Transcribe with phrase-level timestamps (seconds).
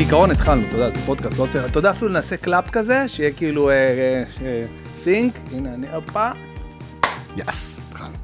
[0.00, 3.32] כעיקרון התחלנו, אתה יודע, זה פודקאסט, לא צריך, אתה יודע, אפילו נעשה קלאפ כזה, שיהיה
[3.32, 3.70] כאילו
[4.96, 6.30] sync, הנה אני, הופה.
[7.36, 8.14] yes, התחלנו.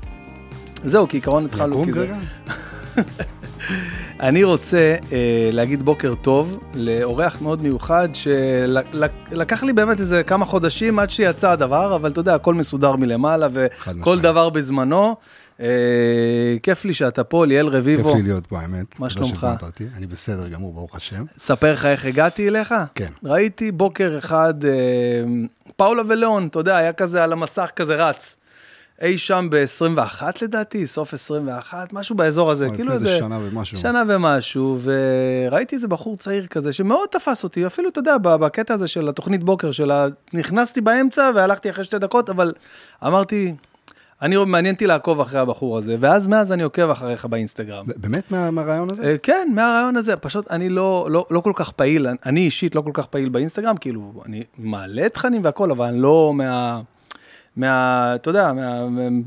[0.85, 1.85] זהו, כעיקרון התחלנו.
[1.95, 2.17] רגע?
[4.21, 10.99] אני רוצה אה, להגיד בוקר טוב לאורח מאוד מיוחד שלקח לי באמת איזה כמה חודשים
[10.99, 14.21] עד שיצא הדבר, אבל אתה יודע, הכל מסודר מלמעלה וכל.
[14.21, 15.17] דבר בזמנו.
[15.61, 18.15] אה, כיף לי שאתה פה, ליאל כיף רביבו.
[18.15, 19.01] לי להיות פה, האמת.
[19.01, 19.47] מה תודה שלומך?
[19.97, 21.25] אני בסדר גמור, ברוך השם.
[21.39, 22.75] ספר לך איך הגעתי אליך?
[22.95, 23.11] כן.
[23.25, 24.71] ראיתי בוקר אחד, אה,
[25.77, 28.37] פאולה ולאון, אתה יודע, היה כזה על המסך כזה רץ.
[29.03, 33.19] אי שם ב-21 לדעתי, סוף 21, משהו באזור הזה, כאילו איזה.
[33.19, 33.77] שנה ומשהו.
[33.77, 38.89] שנה ומשהו, וראיתי איזה בחור צעיר כזה, שמאוד תפס אותי, אפילו, אתה יודע, בקטע הזה
[38.89, 42.53] של התוכנית בוקר שלה, נכנסתי באמצע והלכתי אחרי שתי דקות, אבל
[43.07, 43.55] אמרתי,
[44.23, 47.85] אני, מעניין אותי לעקוב אחרי הבחור הזה, ואז מאז אני עוקב אחריך באינסטגרם.
[47.97, 49.03] באמת מה- מהרעיון הזה?
[49.03, 52.81] אה, כן, מהרעיון הזה, פשוט אני לא, לא, לא כל כך פעיל, אני אישית לא
[52.81, 56.81] כל כך פעיל באינסטגרם, כאילו, אני מעלה תכנים והכל, אבל אני לא מה...
[57.57, 58.81] מה, אתה יודע, מה,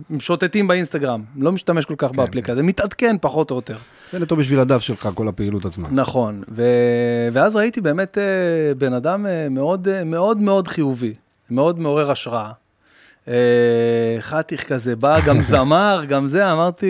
[0.10, 3.78] משוטטים באינסטגרם, לא משתמש כל כך באפליקציה, מתעדכן פחות או יותר.
[4.12, 5.88] זה נטו בשביל הדף שלך, כל הפעילות עצמה.
[5.92, 6.64] נכון, ו...
[7.32, 8.24] ואז ראיתי באמת אה,
[8.78, 11.14] בן אדם אה, מאוד מאוד מאוד חיובי,
[11.52, 12.52] מאוד מעורר השראה.
[13.30, 16.88] אה, חתיך כזה, בא גם זמר, גם זה, אמרתי,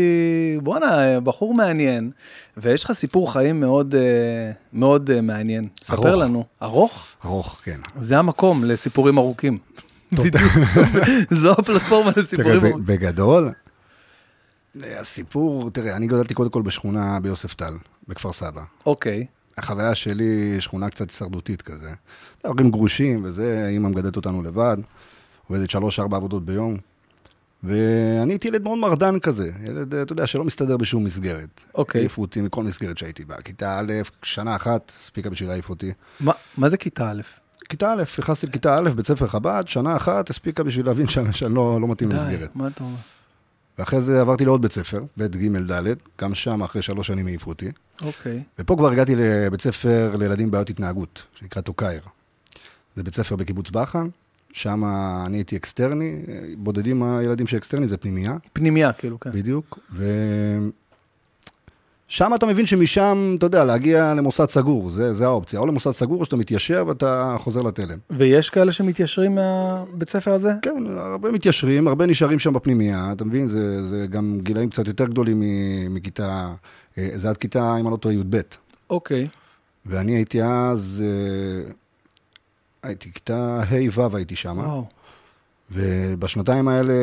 [0.63, 2.11] בואנה, בחור מעניין,
[2.57, 5.67] ויש לך סיפור חיים מאוד אה, מאוד אה, מעניין.
[5.83, 6.21] ספר ארוך.
[6.23, 6.43] לנו.
[6.61, 7.05] ארוך?
[7.25, 7.79] ארוך, כן.
[7.99, 9.57] זה המקום לסיפורים ארוכים.
[11.41, 12.85] זו הפלטפורמה לסיפורים תראה, ארוכים.
[12.85, 13.51] בגדול,
[14.83, 17.73] הסיפור, תראה, אני גדלתי קודם כל בשכונה ביוספטל,
[18.07, 18.61] בכפר סבא.
[18.85, 19.25] אוקיי,
[19.57, 21.89] החוויה שלי, שכונה קצת הישרדותית כזה.
[22.45, 24.77] הורים גרושים וזה, אימא מגדלת אותנו לבד,
[25.49, 26.77] עובדת שלוש-ארבע עבודות ביום.
[27.63, 31.61] ואני הייתי ילד מאוד מרדן כזה, ילד, אתה יודע, שלא מסתדר בשום מסגרת.
[31.75, 32.01] אוקיי.
[32.01, 33.41] העיפו אותי מכל מסגרת שהייתי בה.
[33.41, 33.93] כיתה א',
[34.23, 35.91] שנה אחת, הספיקה בשביל להעיף אותי.
[36.19, 37.21] מה- מה זה כיתה א'?
[37.69, 41.55] כיתה א', נכנסתי לכיתה א', בית ספר חב"ד, שנה אחת, הספיקה בשביל להבין שאני, שאני
[41.55, 42.55] לא, לא מתאים די, למסגרת.
[42.55, 42.95] מה אתה אומר?
[43.79, 47.49] ואחרי זה עברתי לעוד בית ספר, ב', ג', ד', גם שם אחרי שלוש שנים העיפו
[47.49, 47.71] אותי.
[48.01, 52.01] אוקיי, ופה כבר הגעתי לבית ספר לילדים בעיות התנהגות, שנקרא טוקאיר.
[52.95, 54.07] זה בית ספר בקיבוץ בחן,
[54.53, 54.83] שם
[55.25, 56.15] אני הייתי אקסטרני,
[56.57, 59.31] בודדים הילדים שאקסטרני זה פנימייה, פנימייה כאילו, כן.
[59.31, 59.79] בדיוק,
[62.07, 66.19] ושם אתה מבין שמשם, אתה יודע, להגיע למוסד סגור, זה, זה האופציה, או למוסד סגור
[66.19, 67.97] או שאתה מתיישר ואתה חוזר לתלם.
[68.09, 70.51] ויש כאלה שמתיישרים מהבית ספר הזה?
[70.61, 73.47] כן, הרבה מתיישרים, הרבה נשארים שם בפנימייה, אתה מבין?
[73.47, 75.43] זה, זה גם גילאים קצת יותר גדולים
[75.89, 76.53] מכיתה,
[76.97, 78.37] אה, זה עד כיתה, אם אני לא טועה, י"ב.
[78.89, 79.27] אוקיי.
[79.85, 81.71] ואני הייתי אז, אה,
[82.83, 84.83] הייתי כיתה ה'-ו' הייתי שם.
[85.71, 86.93] ובשנתיים האלה,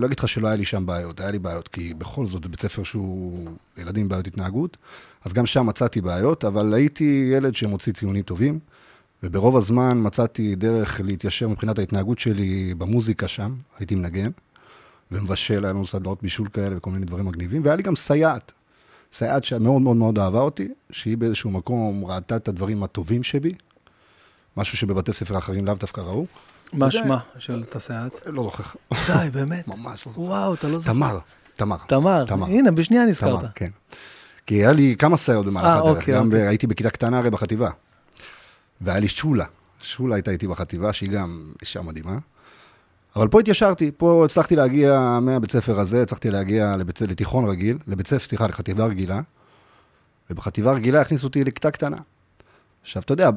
[0.00, 2.48] לא אגיד לך שלא היה לי שם בעיות, היה לי בעיות, כי בכל זאת זה
[2.48, 4.76] בית ספר שהוא ילדים עם בעיות התנהגות,
[5.24, 8.58] אז גם שם מצאתי בעיות, אבל הייתי ילד שמוציא ציונים טובים,
[9.22, 14.30] וברוב הזמן מצאתי דרך להתיישר מבחינת ההתנהגות שלי במוזיקה שם, הייתי מנגן,
[15.12, 18.52] ומבשל, היה לנו סדנאות בישול כאלה וכל מיני דברים מגניבים, והיה לי גם סייעת.
[19.12, 23.52] סייעת שמאוד מאוד מאוד אהבה אותי, שהיא באיזשהו מקום ראתה את הדברים הטובים שבי,
[24.56, 26.26] משהו שבבתי ספר אחרים לאו דווקא ראו.
[26.72, 28.12] מה שמה של את הסייעת?
[28.26, 28.64] לא זוכר,
[29.06, 29.68] די, באמת?
[29.68, 30.20] ממש לא זוכר.
[30.20, 30.92] וואו, אתה לא זוכר.
[30.92, 31.18] תמר,
[31.54, 31.76] תמר.
[31.86, 32.24] תמר.
[32.26, 32.46] תמר.
[32.46, 33.40] הנה, בשנייה נזכרת.
[33.40, 33.70] תמר, כן.
[34.46, 35.96] כי היה לי כמה סייעות במהלך אה, הדרך.
[35.96, 36.46] אוקיי, גם אוקיי.
[36.46, 37.70] הייתי בכיתה קטנה הרי בחטיבה.
[38.80, 39.44] והיה לי שולה.
[39.80, 42.18] שולה הייתה איתי בחטיבה, שהיא גם אישה מדהימה.
[43.16, 48.06] אבל פה התיישרתי, פה הצלחתי להגיע מהבית ספר הזה, הצלחתי להגיע לבית, לתיכון רגיל, לבית
[48.06, 49.20] ספר, סליחה, לחטיבה רגילה.
[50.30, 51.96] ובחטיבה רגילה הכניסו אותי לכיתה קטנה.
[52.82, 53.30] עכשיו, אתה יודע,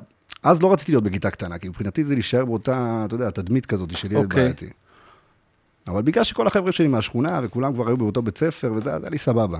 [0.44, 3.98] אז לא רציתי להיות בכיתה קטנה, כי מבחינתי זה להישאר באותה, אתה יודע, תדמית כזאת
[3.98, 4.44] של ילד אוקיי.
[4.44, 4.70] בעייתי.
[5.88, 9.18] אבל בגלל שכל החבר'ה שלי מהשכונה, וכולם כבר היו באותו בית ספר, וזה היה לי
[9.18, 9.60] סבבה.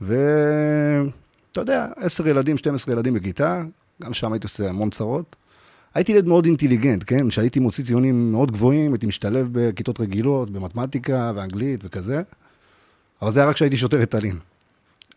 [0.00, 3.62] ואתה יודע, 10 ילדים, 12 ילדים בכיתה,
[4.02, 5.36] גם שם הייתי עושה המון צרות.
[5.94, 7.28] הייתי ילד מאוד אינטליגנט, כן?
[7.28, 12.22] כשהייתי מוציא ציונים מאוד גבוהים, הייתי משתלב בכיתות רגילות, במתמטיקה ואנגלית וכזה,
[13.22, 14.38] אבל זה היה רק כשהייתי שותה ריטלין.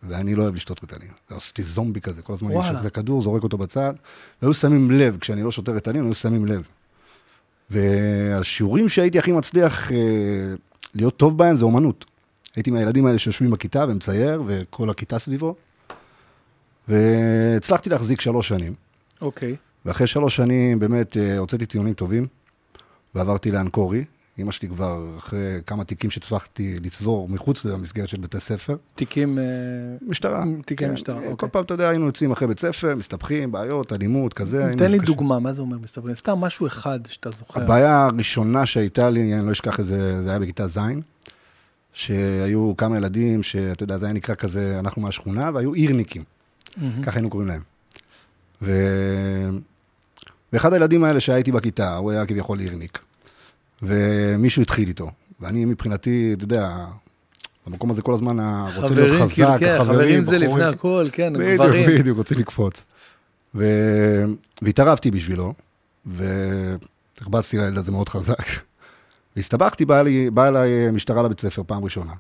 [0.04, 1.10] ואני לא אוהב לשתות ריטלין.
[1.32, 2.78] אותי זומבי כזה, כל הזמן אני וואלה.
[2.78, 3.94] שותה כדור, זורק אותו בצד,
[4.42, 6.64] והיו שמים לב, כשאני לא שותה ריטלין, היו שמים לב.
[7.70, 9.98] והשיעורים שהייתי הכי מצליח אה,
[10.96, 12.06] להיות טוב בהם זה אומנות.
[12.56, 15.56] הייתי מהילדים האלה שיושבים בכיתה ומצייר, וכל הכיתה סביבו.
[16.88, 18.74] והצלחתי להחזיק שלוש שנים.
[19.22, 19.56] אוקיי.
[19.86, 22.28] ואחרי שלוש שנים באמת אה, הוצאתי ציונים טובים,
[23.16, 24.04] ועברתי לאנקורי.
[24.40, 28.76] אמא שלי כבר, אחרי כמה תיקים שהצלחתי לצבור מחוץ למסגרת של בתי ספר.
[28.96, 29.40] תיקים...
[29.40, 29.44] אה,
[30.02, 30.44] משטרה.
[30.66, 30.94] תיקי כן.
[30.94, 31.50] משטרה, כל אוקיי.
[31.50, 34.74] פעם, אתה יודע, היינו יוצאים אחרי בית ספר, מסתבכים, בעיות, אלימות, כזה.
[34.78, 35.00] תן לי.
[35.00, 36.16] דוגמה, מה זה אומר מסתברים?
[36.16, 37.62] סתם משהו אחד שאתה זוכר.
[37.62, 40.80] הבעיה הראשונה שהייתה לי, אני לא אשכח את זה, זה היה בכיתה ז',
[41.94, 46.24] שהיו כמה ילדים, שאתה יודע, זה היה נקרא כזה, אנחנו מהשכונה, והיו עירניקים.
[47.04, 47.62] ככה היינו קוראים להם.
[48.62, 48.72] ו...
[50.54, 53.00] ואחד הילדים האלה שהייתי בכיתה, הוא היה כביכול עירניק.
[53.84, 55.12] ומישהו התחיל איתו.
[55.40, 56.86] ואני מבחינתי, אתה יודע,
[57.68, 58.38] במקום הזה כל הזמן
[58.76, 60.52] רוצה להיות חזק, כאילו, כן, החברים, חברים זה בחורים.
[60.58, 61.90] לפני הכל, כן, בדיוק, גברים.
[62.00, 62.86] בדיוק, רוצים לקפוץ.
[63.56, 63.66] ו...
[64.62, 65.54] והתערבתי בשבילו,
[66.06, 68.44] והרבצתי לילד הזה מאוד חזק.
[69.36, 72.14] והסתבכתי, באה לי- באה אליי משטרה לבית ספר פעם ראשונה.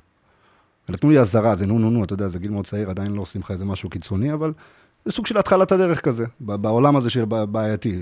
[0.89, 3.21] ונתנו לי אזהרה, זה נו נו נו, אתה יודע, זה גיל מאוד צעיר, עדיין לא
[3.21, 4.53] עושים לך איזה משהו קיצוני, אבל
[5.05, 8.01] זה סוג של התחלת הדרך כזה, בעולם הזה של בעייתי,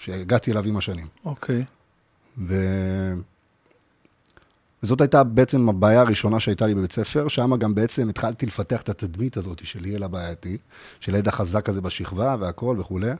[0.00, 1.06] שהגעתי אליו עם השנים.
[1.24, 1.64] אוקיי.
[2.40, 2.54] ו...
[4.82, 8.88] וזאת הייתה בעצם הבעיה הראשונה שהייתה לי בבית ספר, שם גם בעצם התחלתי לפתח את
[8.88, 10.56] התדמית הזאת של ילד הבעייתי,
[11.00, 13.10] של ילד החזק הזה בשכבה והכל וכולי.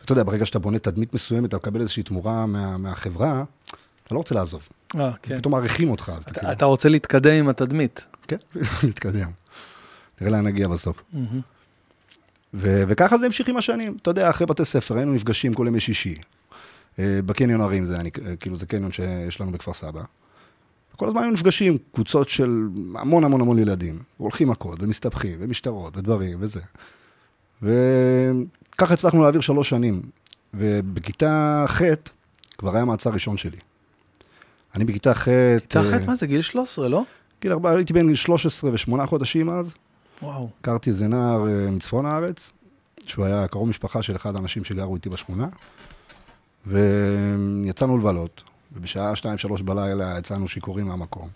[0.00, 3.44] ואתה יודע, ברגע שאתה בונה תדמית מסוימת, אתה מקבל איזושהי תמורה מה, מהחברה,
[4.04, 4.68] אתה לא רוצה לעזוב.
[4.96, 5.38] אה, כן.
[5.38, 8.04] פתאום מעריכים אותך, אז אתה אתה- כאילו, אתה רוצה להתקדם עם התדמית.
[8.28, 8.36] כן,
[8.88, 9.30] נתקדם.
[10.20, 11.02] נראה לאן נגיע בסוף.
[11.12, 11.40] מהמם.
[12.54, 13.96] ו- וככה זה המשיך עם השנים.
[14.02, 16.18] אתה יודע, אחרי בתי ספר היינו נפגשים כל ימי שישי.
[16.98, 20.02] אה, בקניון הרים זה, אני, אה, כאילו, זה קניון שיש לנו בכפר סבא.
[20.96, 23.98] כל הזמן היינו נפגשים, קבוצות של המון המון המון ילדים.
[24.16, 26.60] הולכים מכות, ומסתבכים, ומשטרות, ודברים, וזה.
[27.62, 30.02] וככה הצלחנו להעביר שלוש שנים.
[30.54, 31.82] ובכיתה ח'
[32.58, 33.58] כבר היה מעצר ראשון שלי.
[34.74, 35.28] אני בכיתה ח'...
[35.60, 37.02] כיתה אה, ח' מה זה, גיל 13, לא?
[37.40, 39.74] גיל ארבע, הייתי בן 13 ושמונה חודשים אז.
[40.22, 40.48] וואו.
[40.60, 42.52] הכרתי איזה נער אה, מצפון הארץ,
[43.06, 45.48] שהוא היה קרוב משפחה של אחד האנשים שגרו איתי בשכונה,
[46.66, 48.42] ויצאנו לבלות,
[48.72, 51.28] ובשעה 2-3 בלילה יצאנו שיכורים מהמקום.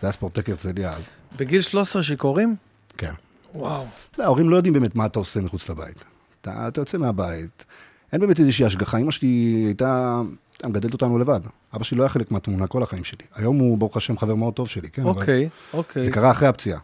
[0.00, 1.02] זה היה ספורטק הרצליה אז,
[1.38, 2.56] בגיל 13 שיכורים?
[2.98, 3.12] כן.
[3.54, 3.86] וואו.
[4.18, 6.04] לא, ההורים לא יודעים באמת מה אתה עושה מחוץ לבית.
[6.40, 7.64] אתה, אתה יוצא מהבית,
[8.12, 8.98] אין באמת איזושהי השגחה.
[8.98, 10.20] אמא שלי הייתה,
[10.52, 11.40] הייתה מגדלת אותנו לבד.
[11.74, 13.24] אבא שלי לא היה חלק מהתמונה כל החיים שלי.
[13.34, 15.02] היום הוא, ברוך השם, חבר מאוד טוב שלי, כן?
[15.02, 16.04] אוקיי, אוקיי.
[16.04, 16.80] זה קרה אחרי הפציעה.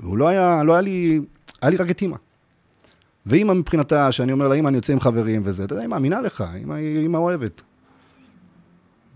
[0.00, 1.20] והוא לא היה, לא היה לי,
[1.62, 2.16] היה לי רק את אימא.
[3.26, 6.20] ואימא מבחינתה, שאני אומר לה, אימא, אני יוצא עם חברים וזה, אתה יודע, היא מאמינה
[6.20, 6.44] לך,
[6.76, 7.60] אימא אוהבת.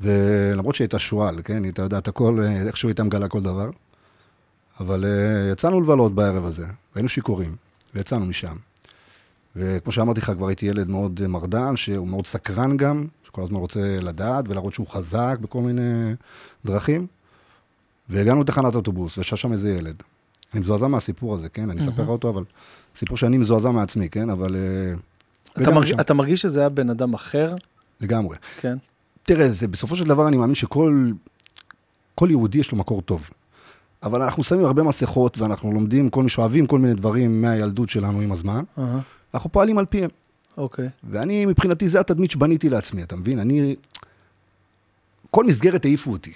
[0.01, 3.71] ולמרות שהיא הייתה שועל, כן, היא הייתה יודעת הכל, אה, איכשהו הייתה מגלה כל דבר.
[4.81, 7.57] אבל uh, יצאנו לבלות בערב הזה, והיינו שיכורים,
[7.95, 8.57] ויצאנו משם.
[9.57, 13.99] וכמו שאמרתי לך, כבר הייתי ילד מאוד מרדן, שהוא מאוד סקרן גם, שכל הזמן רוצה
[14.01, 16.13] לדעת ולהראות שהוא חזק בכל מיני
[16.65, 17.07] דרכים.
[18.09, 20.03] והגענו לתחנת אוטובוס, וישב שם איזה ילד.
[20.53, 21.71] אני מזועזע מהסיפור הזה, כן?
[21.71, 22.45] אני אספר לך אותו, אבל
[22.99, 24.31] סיפור שאני מזועזע מעצמי, כן?
[24.31, 24.57] אבל...
[24.57, 24.95] אה,
[25.63, 27.55] אתה שם, אתה מרגיש שזה היה בן אדם אחר?
[28.01, 28.37] לגמרי.
[28.61, 28.79] כן.
[29.23, 31.11] תראה, זה, בסופו של דבר אני מאמין שכל
[32.15, 33.31] כל יהודי יש לו מקור טוב.
[34.03, 38.21] אבל אנחנו שמים הרבה מסכות, ואנחנו לומדים, כל מי שאוהבים כל מיני דברים מהילדות שלנו
[38.21, 39.01] עם הזמן, אהה,
[39.35, 40.11] אנחנו פועלים על פיהם.
[40.57, 40.89] אוקיי.
[41.11, 43.39] ואני, מבחינתי, זה התדמית שבניתי לעצמי, אתה מבין?
[43.39, 43.77] אני...
[45.31, 46.33] כל מסגרת העיפו אותי,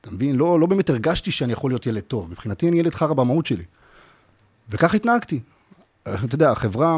[0.00, 0.36] אתה מבין?
[0.36, 2.30] לא, לא באמת הרגשתי שאני יכול להיות ילד טוב.
[2.30, 3.64] מבחינתי אני ילד חרא במהות שלי.
[4.70, 5.40] וכך התנהגתי.
[6.08, 6.96] אתה יודע, החברה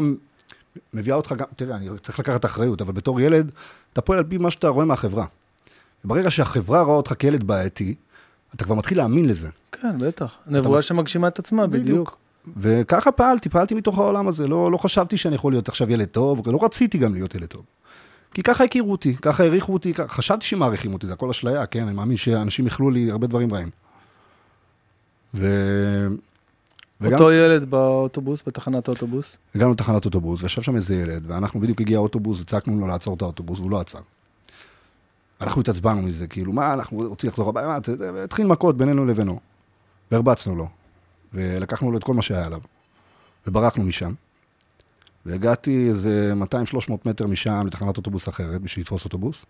[0.93, 3.51] מביאה אותך גם, תראה, אני צריך לקחת אחריות, אבל בתור ילד,
[3.93, 5.25] אתה פועל על פי מה שאתה רואה מהחברה.
[6.05, 7.95] וברגע שהחברה רואה אותך כילד בעייתי,
[8.55, 9.49] אתה כבר מתחיל להאמין לזה.
[9.71, 10.35] כן, בטח.
[10.47, 12.17] נבואה מס- שמגשימה את עצמה, בדיוק.
[12.57, 14.47] וככה פעלתי, פעלתי מתוך העולם הזה.
[14.47, 17.63] לא, לא חשבתי שאני יכול להיות עכשיו ילד טוב, לא רציתי גם להיות ילד טוב.
[18.33, 21.83] כי ככה הכירו אותי, ככה העריכו אותי, ככה, חשבתי שמעריכים אותי, זה הכל אשליה, כן?
[21.83, 23.69] אני מאמין שאנשים יכלו לי הרבה דברים רעים.
[25.33, 25.47] ו...
[27.03, 29.37] אותו ילד באוטובוס, בתחנת האוטובוס.
[29.55, 33.21] הגענו לתחנת אוטובוס, וישב שם איזה ילד, ואנחנו בדיוק הגיע האוטובוס, וצעקנו לו לעצור את
[33.21, 33.99] האוטובוס, והוא לא עצר.
[35.41, 37.91] אנחנו התעצבנו מזה, כאילו, מה, אנחנו רוצים לחזור הביתה,
[38.23, 39.39] התחיל מכות בינינו לבינו.
[40.11, 40.67] והרבצנו לו,
[41.33, 42.59] ולקחנו לו את כל מה שהיה עליו,
[43.47, 44.13] וברחנו משם.
[45.25, 46.33] והגעתי איזה
[46.89, 49.45] 200-300 מטר משם לתחנת אוטובוס אחרת, בשביל לתפוס אוטובוס.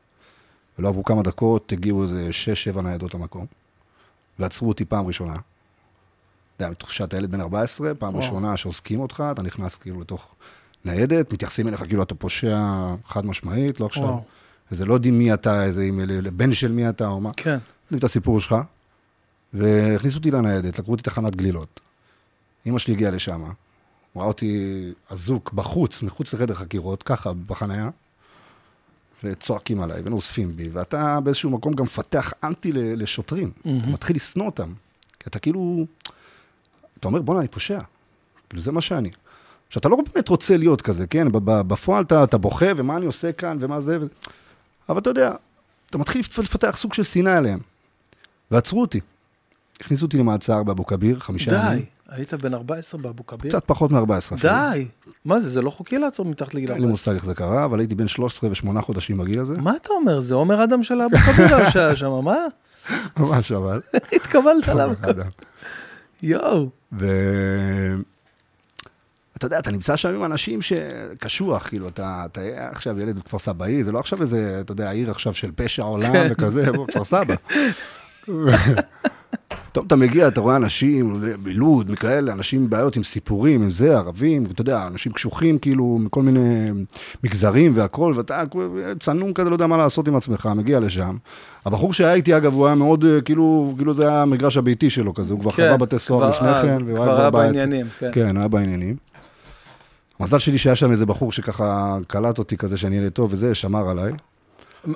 [0.80, 2.30] ולא עברו כמה דקות, הגיעו איזה
[2.78, 3.46] 6-7 ניידות למקום,
[4.40, 5.36] ועצרו אותי פעם ראשונה.
[6.56, 8.16] אתה יודע, מתחושת הילד בן 14, פעם.
[8.16, 10.36] ראשונה שעוסקים אותך, אתה נכנס כאילו לתוך
[10.86, 12.60] ניידת, מתייחסים אליך כאילו אתה פושע
[13.06, 14.18] חד משמעית, לא עכשיו.
[14.72, 16.00] איזה לא יודעים מי אתה, איזה אם-
[16.38, 17.30] בן של מי אתה או מה.
[17.38, 17.50] כן.
[17.86, 18.56] יודעים את הסיפור שלך,
[19.54, 21.80] והכניסו אותי לניידת, לקחו אותי תחנת גלילות.
[22.68, 23.44] אמא שלי הגיעה לשם,
[24.16, 27.90] ראה אותי אזוק בחוץ, מחוץ לחדר חקירות, ככה, בחנייה,
[29.24, 33.52] וצועקים עליי ונוספים בי, ואתה באיזשהו מקום גם מפתח אנטי לשוטרים.
[33.62, 33.94] אתה מהמם.
[33.94, 34.74] מתחיל לשנוא אותם,
[35.20, 35.86] כי אתה כאילו,
[37.00, 37.80] אתה אומר, בואנה, אני פושע.
[38.50, 39.12] כאילו, זה מה שאני.
[39.68, 41.28] עכשיו, אתה לא באמת רוצה להיות כזה, כן?
[41.44, 44.06] בפועל אתה, אתה בוכה, ומה אני עושה כאן, ומה זה, ו...
[44.90, 45.32] אבל אתה יודע,
[45.90, 47.60] אתה מתחיל לפתח סוג של שנאה עליהם.
[48.52, 49.00] ועצרו אותי.
[49.82, 51.80] הכניסו אותי למעצר באבו כביר, חמישה ימים.
[51.80, 53.52] די, היית בן 14 באבו כביר?
[53.52, 54.88] קצת פחות מ-14 די.
[55.26, 56.92] מה זה, זה לא חוקי לעצור מתחת לגיל אין לי 14?
[56.92, 59.58] מושג איך זה קרה, אבל הייתי בן 13 ושמונה חודשים בגיל הזה.
[59.58, 60.22] מה אתה אומר?
[60.22, 62.38] זה עומר אדם של אבו כביר שהיה שם, מה?
[63.20, 63.82] ממש אבל.
[63.94, 64.92] איך התקבלת עליו?
[66.26, 66.70] יואו.
[67.00, 67.08] ו...
[69.38, 72.42] אתה יודע, אתה נמצא שם עם אנשים שקשוח, כאילו, אתה, אתה
[72.72, 76.14] עכשיו ילד בכפר סבאי, זה לא עכשיו איזה, אתה יודע, עיר עכשיו של פשע עולם
[76.14, 76.28] כן.
[76.32, 77.36] וכזה, בוא, כפר סבא.
[79.76, 83.98] פתאום אתה מגיע, אתה רואה אנשים בלוד, מכאלה, אנשים עם בעיות, עם סיפורים, עם זה,
[83.98, 86.70] ערבים, ואתה יודע, אנשים קשוחים, כאילו, מכל מיני
[87.24, 88.44] מגזרים והכול, ואתה
[89.00, 91.18] צנום כזה, לא יודע מה לעשות עם עצמך, מגיע לשם.
[91.66, 95.14] הבחור שהיה איתי, אגב, הוא היה מאוד, אה, כאילו, כאילו זה היה המגרש הביתי שלו
[95.14, 97.46] כזה, הוא כבר כן, חווה בתי סוהר כבר לפני כן, והוא כבר היה בבית.
[97.46, 98.10] בעניינים, כן.
[98.14, 98.96] כן, היה בעניינים.
[100.20, 103.90] המזל שלי שהיה שם איזה בחור שככה קלט אותי כזה, שאני ילד טוב וזה, שמר
[103.90, 104.14] עליי.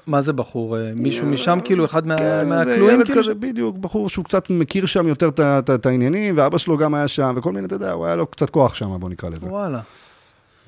[0.07, 0.77] מה זה בחור?
[0.77, 3.21] אה, מישהו משם כאילו, אחד מה- כן, זה מהכלואים ילד כאילו?
[3.23, 5.29] כזה, בדיוק, בחור שהוא קצת מכיר שם יותר
[5.75, 8.49] את העניינים, ואבא שלו גם היה שם, וכל מיני, אתה יודע, הוא היה לו קצת
[8.49, 9.45] כוח שם, בוא נקרא לזה.
[9.45, 9.81] וואלה.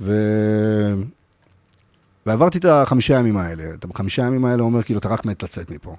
[0.02, 0.14] ו...
[2.26, 3.64] ועברתי את החמישה ימים האלה.
[3.74, 5.96] את החמישה ימים האלה אומר, כאילו, אתה רק מת לצאת מפה.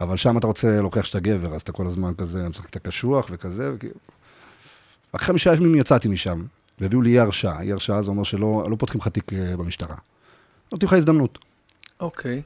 [0.00, 3.26] אבל שם אתה רוצה להוכיח שאתה גבר, אז אתה כל הזמן כזה, משחק את הקשוח
[3.30, 3.94] וכזה, וכאילו...
[5.12, 6.42] אחרי חמישה ימים יצאתי משם,
[6.80, 7.62] והביאו לי אי הרשעה.
[7.62, 9.96] אי הרשעה זה אומר שלא לא פותחים לך תיק אה, במשטרה.
[10.72, 11.38] נותנים לך הזדמנות.
[12.00, 12.42] אוקיי.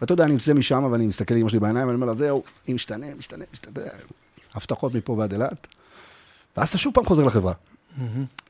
[0.00, 2.74] ואתה יודע, אני יוצא משם ואני מסתכל לאמא שלי בעיניים, ואני אומר לה, זהו, אם
[2.74, 3.82] משתנה, משתנה, משתנה,
[4.54, 5.66] הבטחות מפה ועד אילת.
[6.56, 7.52] ואז אתה שוב פעם חוזר לחברה.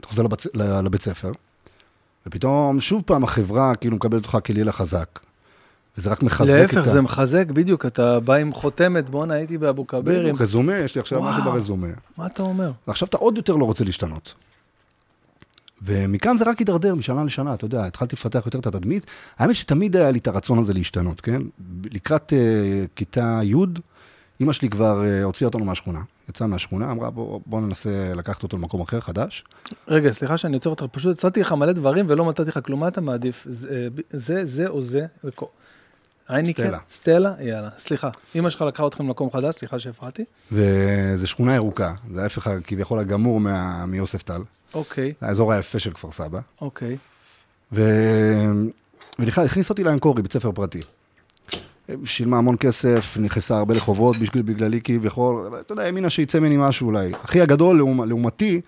[0.00, 0.22] אתה חוזר
[0.82, 1.32] לבית ספר,
[2.26, 5.18] ופתאום שוב פעם החברה כאילו מקבלת אותך כלילה חזק.
[5.98, 9.86] וזה רק מחזק את להפך, זה מחזק, בדיוק, אתה בא עם חותמת, בואנה, הייתי באבו
[9.86, 11.52] כביר, בדיוק, רזומה, יש לי עכשיו משהו וואו.
[11.52, 11.88] ברזומה.
[12.16, 12.70] מה אתה אומר?
[12.88, 14.34] ועכשיו אתה עוד יותר לא רוצה להשתנות.
[15.82, 19.06] ומכאן זה רק הידרדר משנה לשנה, אתה יודע, התחלתי לפתח יותר את התדמית.
[19.38, 21.42] האמת שתמיד היה לי את הרצון הזה להשתנות, כן?
[21.92, 23.54] לקראת uh, כיתה י',
[24.40, 26.00] אימא שלי כבר uh, הוציאה אותנו מהשכונה.
[26.28, 29.44] יצאה מהשכונה, אמרה, בוא, בוא ננסה לקחת אותו למקום אחר, חדש.
[29.88, 32.88] רגע, סליחה שאני עוצר אותך, פשוט הצעתי לך מלא דברים ולא מצאתי לך כלום, מה
[32.88, 33.46] אתה מעדיף?
[33.50, 35.06] זה, זה, זה או זה?
[35.22, 35.30] זה
[36.28, 36.62] הייניקן?
[36.62, 36.78] סטלה.
[36.90, 37.32] סטלה?
[37.40, 38.08] יאללה, סליחה.
[38.34, 40.24] אמא שלך לקחה אתכם למקום חדש, סליחה שהפרעתי.
[40.52, 44.40] וזו שכונה ירוקה, זה ההפך כביכול הגמור מה, מיוסף טל.
[44.74, 46.40] אוקיי, זה האזור היפה של כפר סבא.
[46.60, 46.96] אוקיי.
[47.72, 47.82] ו...
[49.18, 50.80] והכניס אותי לאנקורי, בית ספר פרטי.
[52.04, 56.86] שילמה המון כסף, נכנסה הרבה לחובות בשביל, בגללי כביכול, אתה יודע, האמינה שיצא ממני משהו
[56.86, 57.12] אולי.
[57.24, 58.60] אחי הגדול, לעומ, לעומתי,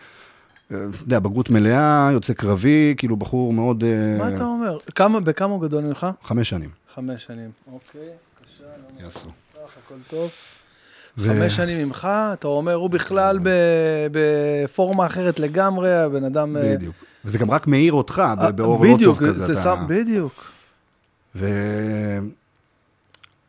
[0.72, 3.84] אה, אתה יודע, בגרות מלאה, יוצא קרבי, כאילו בחור מאוד...
[3.84, 4.78] אה, מה אתה אומר?
[4.94, 6.06] כמה, בכמה הוא גדול ממך?
[6.22, 6.70] חמש שנים.
[6.94, 7.50] חמש שנים.
[7.72, 8.64] אוקיי, בבקשה,
[8.98, 9.28] לא יעשו.
[9.86, 10.30] הכל טוב.
[11.18, 13.48] ו- חמש שנים ממך, אתה אומר, הוא בכלל ב-
[14.12, 16.56] בפורמה אחרת לגמרי, הבן אדם...
[16.56, 16.94] אה, בדיוק.
[17.24, 19.46] וזה גם רק מאיר אותך, ב- אה, באור לא טוב כזה.
[19.46, 20.52] זה אתה- שם, בדיוק.
[21.36, 21.48] ו...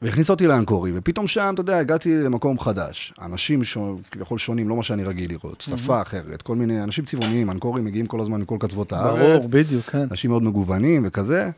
[0.02, 3.14] והכניס אותי לאנקורי, ופתאום שם, אתה יודע, הגעתי למקום חדש.
[3.22, 3.78] אנשים ש...
[4.12, 5.62] כביכול שונים, לא מה שאני רגיל לראות.
[5.62, 9.20] שפה אחרת, כל מיני אנשים צבעוניים, אנקורים מגיעים כל הזמן מכל קצוות הארץ.
[9.20, 10.08] ברור, בדיוק, כן.
[10.12, 11.50] אנשים מאוד מגוונים וכזה.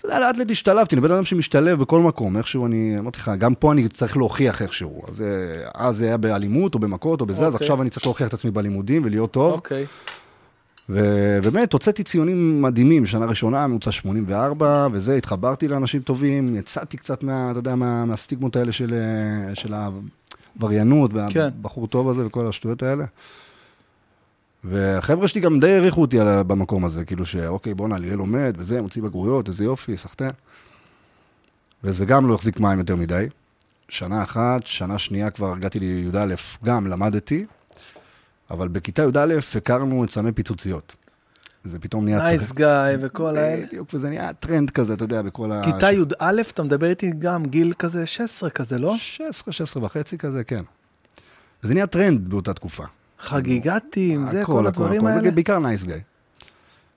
[0.00, 3.30] אתה יודע, לאט לאט השתלבתי, אני בן אדם שמשתלב בכל מקום, איכשהו אני, אמרתי לך,
[3.38, 5.02] גם פה אני צריך להוכיח איכשהו.
[5.08, 7.64] אז, אה, אז זה היה באלימות או במכות או בזה, אז אוקיי.
[7.64, 9.52] עכשיו אני צריך להוכיח את עצמי בלימודים ולהיות טוב.
[9.52, 9.86] אוקיי.
[10.88, 17.50] ובאמת, הוצאתי ציונים מדהימים, שנה ראשונה, ממוצע 84, וזה, התחברתי לאנשים טובים, יצאתי קצת מה,
[17.50, 21.40] אתה יודע, מה, מהסטיגמות האלה של, אה, של העבריינות, כן.
[21.40, 23.04] והבחור טוב הזה וכל השטויות האלה.
[24.64, 28.82] והחבר'ה שלי גם די העריכו אותי על- במקום הזה, כאילו שאוקיי, בואנה, ליאל לומד, וזה,
[28.82, 30.30] מוציא בגרויות, איזה יופי, סחטיין.
[31.84, 33.26] וזה גם לא החזיק מים יותר מדי.
[33.88, 37.46] שנה אחת, שנה שנייה כבר הגעתי לי"א, גם למדתי,
[38.50, 40.94] אבל בכיתה י"א הכרנו את סמי פיצוציות.
[41.64, 42.18] זה פתאום נהיה...
[42.18, 42.66] נייס גיא
[43.00, 43.66] וכל האלה.
[43.66, 45.62] בדיוק, וזה נהיה טרנד כזה, אתה יודע, בכל ה...
[45.64, 48.96] כיתה י"א, אתה מדבר איתי גם גיל כזה 16 כזה, לא?
[48.98, 50.62] 16, 16 וחצי כזה, כן.
[51.64, 52.84] וזה נהיה טרנד באותה תקופה.
[53.20, 55.30] חגיגת ים, זה, הכל, כל הכל, הדברים הכל, האלה.
[55.30, 55.94] בעיקר נייס גיא.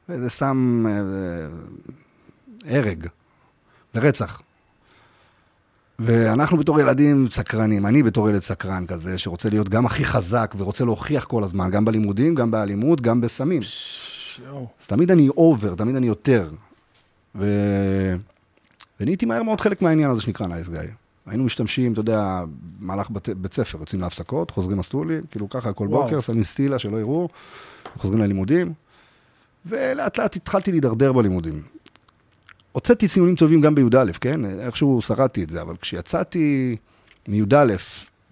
[0.10, 3.08] וזה שם אה, הרג,
[3.94, 4.42] זה רצח.
[6.00, 10.86] ואנחנו בתור ילדים סקרנים, אני בתור ילד סקרן כזה, שרוצה להיות גם הכי חזק ורוצה
[10.86, 13.62] להוכיח כל הזמן, גם בלימודים, גם באלימות, גם בסמים.
[14.82, 16.50] אז תמיד אני over, תמיד אני יותר.
[17.36, 17.46] ו...
[19.00, 20.80] ונהייתי מהר מאוד חלק מהעניין הזה שנקרא נייס גיא.
[21.28, 22.44] היינו משתמשים, אתה יודע,
[22.80, 23.30] במהלך בת...
[23.30, 26.04] בית ספר, יוצאים להפסקות, חוזרים מסטולים, כאילו ככה כל וואו.
[26.04, 27.30] בוקר, שמים סטילה שלא יראו,
[27.98, 28.74] חוזרים ללימודים,
[29.66, 31.62] ולאט לאט התחלתי להידרדר בלימודים.
[32.72, 34.46] הוצאתי ציונים טובים גם בי"א, כן?
[34.46, 36.76] איכשהו שרדתי את זה, אבל כשיצאתי
[37.28, 37.66] מי"א,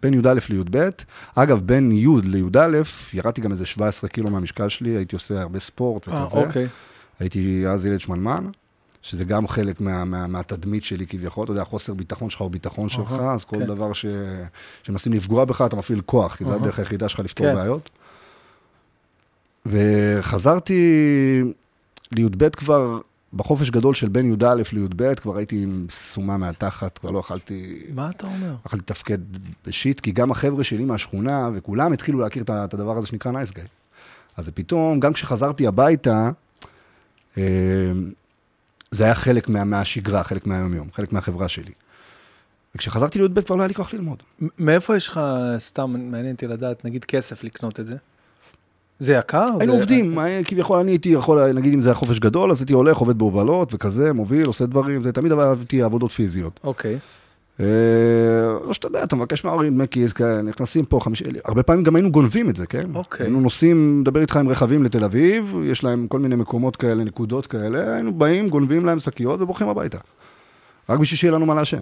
[0.02, 0.90] בין י"א לי"ב,
[1.36, 2.82] אגב, בין י' לי"א,
[3.14, 6.18] ירדתי גם איזה 17 קילו מהמשקל שלי, הייתי עושה הרבה ספורט וכזה.
[6.18, 6.68] אה, אוקיי.
[7.20, 8.48] הייתי אז ילד שמנמן,
[9.02, 12.90] שזה גם חלק מה, מה, מהתדמית שלי כביכול, אתה יודע, חוסר ביטחון שלך הוא ביטחון
[12.90, 13.66] שלך, אהה, אז כל כן.
[13.66, 14.06] דבר ש...
[14.84, 16.60] שמנסים לפגוע בך, אתה מפעיל כוח, כי זו אהה.
[16.60, 17.56] הדרך היחידה שלך לפתור כן.
[17.56, 17.90] בעיות.
[19.66, 20.84] וחזרתי
[22.12, 23.00] לי"ב כבר,
[23.34, 27.84] בחופש גדול של בין י"א לי"ב, כבר הייתי עם סומה מהתחת, כבר לא יכלתי...
[27.96, 28.56] מה אתה אומר?
[28.66, 29.18] יכולתי לתפקד
[29.68, 33.64] בשיט, כי גם החבר'ה שלי מהשכונה, וכולם התחילו להכיר את הדבר הזה שנקרא נייס גיא.
[34.38, 36.32] אז פתאום, גם כשחזרתי הביתה,
[37.38, 37.44] אה,
[38.92, 41.72] זה היה חלק מה, מהשגרה, חלק מהיום-יום, חלק מהחברה שלי.
[42.76, 44.24] וכשחזרתי לי"ב כבר לא היה לי כוח ללמוד.
[44.60, 45.20] מאיפה יש לך,
[45.58, 47.96] סתם מעניין אותי לדעת, נגיד כסף לקנות את זה?
[49.00, 49.46] זה יקר?
[49.60, 49.80] היינו זה...
[49.80, 52.98] עובדים, אה, כביכול אני הייתי יכול, נגיד אם זה היה חופש גדול, אז הייתי הולך,
[52.98, 56.60] עובד בהובלות וכזה, מוביל, עושה דברים, זה תמיד אהבתי עבודות פיזיות.
[56.64, 56.94] אוקיי.
[56.94, 57.00] אה,
[57.60, 62.12] לא שאתה יודע, אתה מבקש מההורים דמי כיס, נכנסים פה חמישים, הרבה פעמים גם היינו
[62.12, 62.96] גונבים את זה, כן?
[62.96, 63.26] אוקיי.
[63.26, 67.48] היינו נוסעים, מדבר איתך עם רכבים לתל אביב, יש להם כל מיני מקומות כאלה, נקודות
[67.48, 69.98] כאלה, היינו באים, גונבים להם שקיות ובורחים הביתה.
[70.90, 71.82] רק בשביל שיהיה לנו מה לעשן.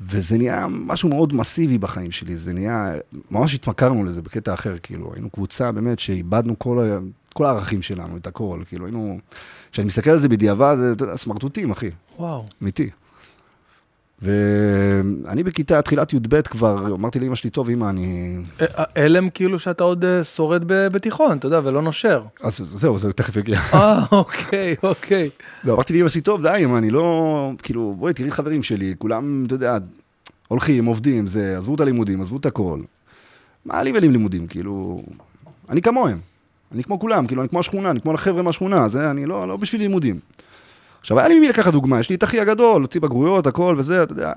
[0.00, 2.92] וזה נהיה משהו מאוד מסיבי בחיים שלי, זה נהיה,
[3.30, 6.98] ממש התמכרנו לזה בקטע אחר, כאילו, היינו קבוצה באמת שאיבדנו כל, ה-
[7.34, 9.18] כל הערכים שלנו, את הכל, כאילו, היינו,
[9.72, 11.90] כשאני מסתכל על זה בדיעבד, זה, סמרטוטים, אחי.
[12.18, 12.44] וואו.
[12.62, 12.90] אמיתי.
[14.22, 18.36] ואני בכיתה, תחילת י"ב כבר, אמרתי לאמא שלי, טוב, אמא, אני...
[18.96, 22.22] הלם כאילו שאתה עוד אה, שורד בתיכון, אתה יודע, ולא נושר.
[22.42, 23.60] אז זהו, זה תכף יגיע.
[23.74, 25.30] אה, אוקיי, אוקיי.
[25.64, 27.52] לא, אמרתי לאמא שלי, טוב, די, אמא, אני לא...
[27.62, 29.78] כאילו, בואי, תראי חברים שלי, כולם, אתה יודע,
[30.48, 32.80] הולכים, עובדים, זה, עזבו את הלימודים, עזבו את הכל.
[33.64, 35.02] מה לי ולעם לימודים, כאילו...
[35.68, 36.18] אני כמוהם.
[36.72, 39.56] אני כמו כולם, כאילו, אני כמו השכונה, אני כמו החבר'ה מהשכונה, זה, אני לא, לא
[39.56, 40.18] בשביל לימודים.
[41.02, 44.02] עכשיו, היה לי ממי לקחת דוגמה, יש לי את אחי הגדול, הוציא בגרויות, הכל וזה,
[44.02, 44.32] אתה יודע.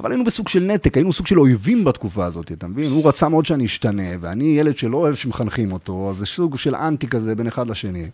[0.00, 2.90] אבל היינו בסוג של נתק, היינו סוג של אויבים בתקופה הזאת, אתה מבין?
[2.90, 6.74] הוא רצה מאוד שאני אשתנה, ואני ילד שלא אוהב שמחנכים אותו, אז זה סוג של
[6.74, 8.08] אנטי כזה בין אחד לשני.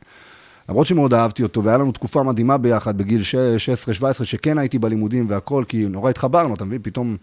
[0.68, 3.22] למרות שמאוד אהבתי אותו, והיה לנו תקופה מדהימה ביחד, בגיל
[4.20, 6.78] 16-17, שכן הייתי בלימודים והכל, כי נורא התחברנו, אתה מבין?
[6.82, 7.16] פתאום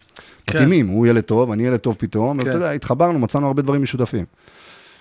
[0.48, 0.58] כן.
[0.58, 2.48] מתאימים, הוא ילד טוב, אני ילד טוב פתאום, כן.
[2.48, 4.26] ואתה יודע, התחברנו, מצאנו הרבה דברים משותפים.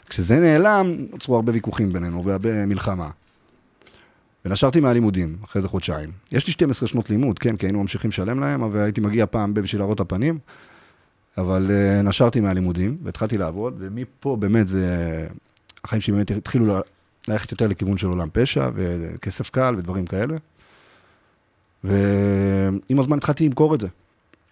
[0.09, 3.09] כשזה נעלם, נוצרו הרבה ויכוחים בינינו והרבה מלחמה.
[4.49, 6.11] ונשרתי מהלימודים, אחרי זה חודשיים.
[6.33, 9.55] יש לי 12 שנות לימוד, כן, כי היינו ממשיכים לשלם להם, אבל הייתי מגיע פעם
[9.55, 10.39] בשביל להראות את הפנים.
[11.39, 15.27] אבל uh, נשרתי מהלימודים, והתחלתי לעבוד, ומפה באמת זה...
[15.85, 16.81] החיים שלי באמת התחילו
[17.29, 20.37] ללכת יותר לכיוון של עולם פשע, וכסף קל ודברים כאלה.
[21.85, 23.89] ועם הזמן התחלתי למכור את זה.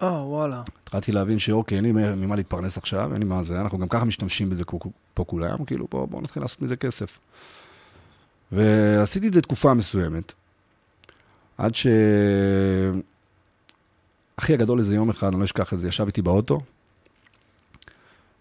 [0.03, 0.63] אה, וואלה.
[0.83, 4.05] התחלתי להבין שאוקיי, אין לי ממה להתפרנס עכשיו, אין לי מה זה, אנחנו גם ככה
[4.05, 4.65] משתמשים בזה
[5.15, 7.19] פה כולם, כאילו בואו בוא נתחיל לעשות מזה כסף.
[8.53, 10.33] ועשיתי את זה תקופה מסוימת,
[11.59, 11.87] עד ש...
[14.37, 16.61] אחי הגדול איזה יום אחד, אני לא אשכח את זה, ישב איתי באוטו,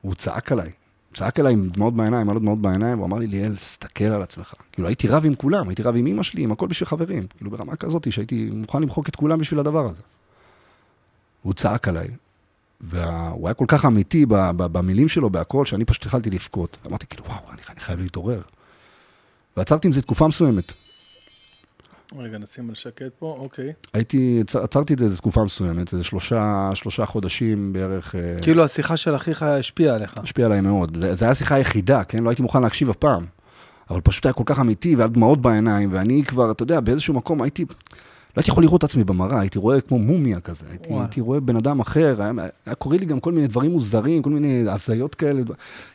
[0.01, 0.71] הוא צעק עליי,
[1.13, 4.21] צעק עליי עם דמעות בעיניים, היה לו דמעות בעיניים, הוא אמר לי, ליאל, תסתכל על
[4.21, 4.53] עצמך.
[4.71, 7.27] כאילו, הייתי רב עם כולם, הייתי רב עם אמא שלי, עם הכל בשביל חברים.
[7.37, 10.01] כאילו, ברמה כזאת, שהייתי מוכן למחוק את כולם בשביל הדבר הזה.
[11.41, 12.07] הוא צעק עליי,
[12.81, 14.25] והוא היה כל כך אמיתי
[14.57, 16.77] במילים שלו, בהכל, שאני פשוט התחלתי לבכות.
[16.87, 17.39] אמרתי, כאילו, וואו,
[17.69, 18.41] אני חייב להתעורר.
[19.57, 20.71] ועצרתי עם זה תקופה מסוימת.
[22.17, 23.73] רגע, נשים על שקט פה, אוקיי.
[23.93, 28.15] הייתי, עצ- עצרתי את זה איזה תקופה מסוימת, איזה שלושה, שלושה חודשים בערך.
[28.15, 30.13] אה, כאילו השיחה של אחיך השפיעה עליך.
[30.17, 30.97] השפיע עליי מאוד.
[30.97, 32.23] זה, זה היה השיחה היחידה, כן?
[32.23, 33.25] לא הייתי מוכן להקשיב אף פעם.
[33.89, 37.41] אבל פשוט היה כל כך אמיתי, והיה דמעות בעיניים, ואני כבר, אתה יודע, באיזשהו מקום
[37.41, 37.65] הייתי...
[37.65, 37.71] לא
[38.41, 40.93] הייתי יכול לראות את עצמי במראה, הייתי רואה כמו מומיה כזה, הייתי.
[40.93, 42.31] הייתי רואה בן אדם אחר, היה,
[42.65, 45.41] היה קורה לי גם כל מיני דברים מוזרים, כל מיני הזיות כאלה,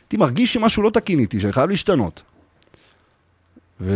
[0.03, 2.21] הייתי מרגיש שמשהו לא תקין איתי, שאני חייב להשתנות.
[3.81, 3.93] ו...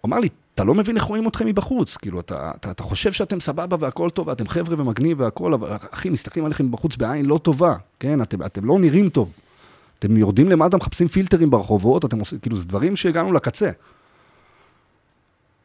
[0.00, 3.12] הוא אמר לי, אתה לא מבין איך רואים אתכם מבחוץ, כאילו, אתה, אתה, אתה חושב
[3.12, 7.38] שאתם סבבה והכל טוב, ואתם חבר'ה ומגניב והכל, אבל אחי, מסתכלים עליכם מבחוץ בעין לא
[7.38, 8.22] טובה, כן?
[8.22, 9.32] אתם, אתם לא נראים טוב.
[9.98, 13.70] אתם יורדים למטה, מחפשים פילטרים ברחובות, אתם עושים, כאילו, זה דברים שהגענו לקצה.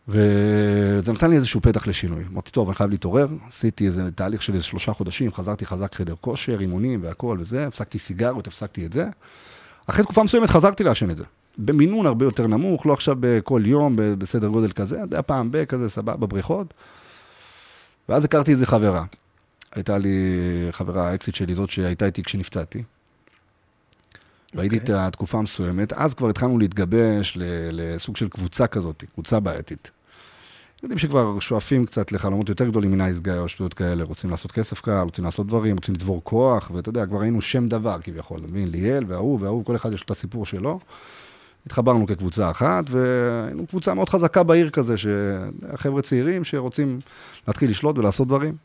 [0.07, 2.23] וזה נתן לי איזשהו פתח לשינוי.
[2.31, 6.15] אמרתי, טוב, אני חייב להתעורר, עשיתי איזה תהליך של איזה שלושה חודשים, חזרתי חזק חדר
[6.21, 9.09] כושר, אימונים והכל וזה, הפסקתי סיגריות, הפסקתי את זה.
[9.87, 11.23] אחרי תקופה מסוימת חזרתי לעשן את זה.
[11.57, 15.65] במינון הרבה יותר נמוך, לא עכשיו בכל יום, בסדר גודל כזה, אתה יודע, פעם ב,
[15.65, 16.73] כזה, סבבה, בבריכות.
[18.09, 19.03] ואז הכרתי איזה חברה.
[19.75, 20.37] הייתה לי
[20.71, 22.83] חברה, האקסיט שלי, זאת שהייתה איתי כשנפצעתי.
[24.53, 24.95] והייתי אוקיי.
[24.95, 27.37] איתה תקופה מסוימת, אז כבר התחלנו להתגבש
[27.71, 29.91] לסוג של קבוצה כזאת, קבוצה בעייתית.
[30.83, 34.81] יודעים שכבר שואפים קצת לחלומות יותר גדולים מנייס גיא או שטויות כאלה, רוצים לעשות כסף
[34.81, 38.47] קל, רוצים לעשות דברים, רוצים לצבור כוח, ואתה יודע, כבר היינו שם דבר כביכול, אתה
[38.47, 38.67] מבין?
[38.71, 40.79] ליאל וההוא וההוא, כל אחד יש לו את הסיפור שלו.
[41.65, 46.99] התחברנו כקבוצה אחת, והיינו קבוצה מאוד חזקה בעיר כזה, שהחבר'ה צעירים שרוצים
[47.47, 48.55] להתחיל לשלוט ולעשות דברים.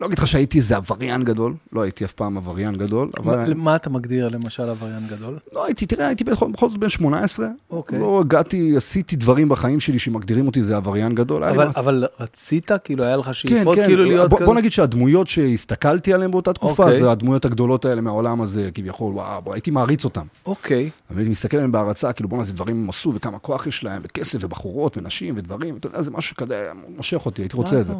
[0.00, 3.54] ולא אגיד לך שהייתי איזה עבריין גדול, לא הייתי אף פעם עבריין גדול, אבל...
[3.54, 5.38] מה אתה מגדיר למשל עבריין גדול?
[5.52, 7.98] לא הייתי, תראה, הייתי בכל זאת בן 18, אוקיי.
[7.98, 11.44] לא הגעתי, עשיתי דברים בחיים שלי שמגדירים אותי זה עבריין גדול.
[11.44, 14.46] לי אבל, מה- אבל רצית, כאילו היה לך כן, שאיפות כן, כאילו להיות בוא, כזה?
[14.46, 16.98] בוא נגיד שהדמויות שהסתכלתי עליהן באותה תקופה, אוקיי.
[16.98, 20.26] זה הדמויות הגדולות האלה מהעולם הזה, כביכול, וואו, בוא, הייתי מעריץ אותם.
[20.46, 24.02] אוקיי, והייתי מסתכל עליהם בהערצה, כאילו בואנה, זה דברים הם עשו, וכמה כוח יש להם,
[24.04, 27.94] וכסף, ובחורות, ונשים, ודברים, אתה יודע, זה משהו כזה, מושך אותי, הייתי רוצה את זה.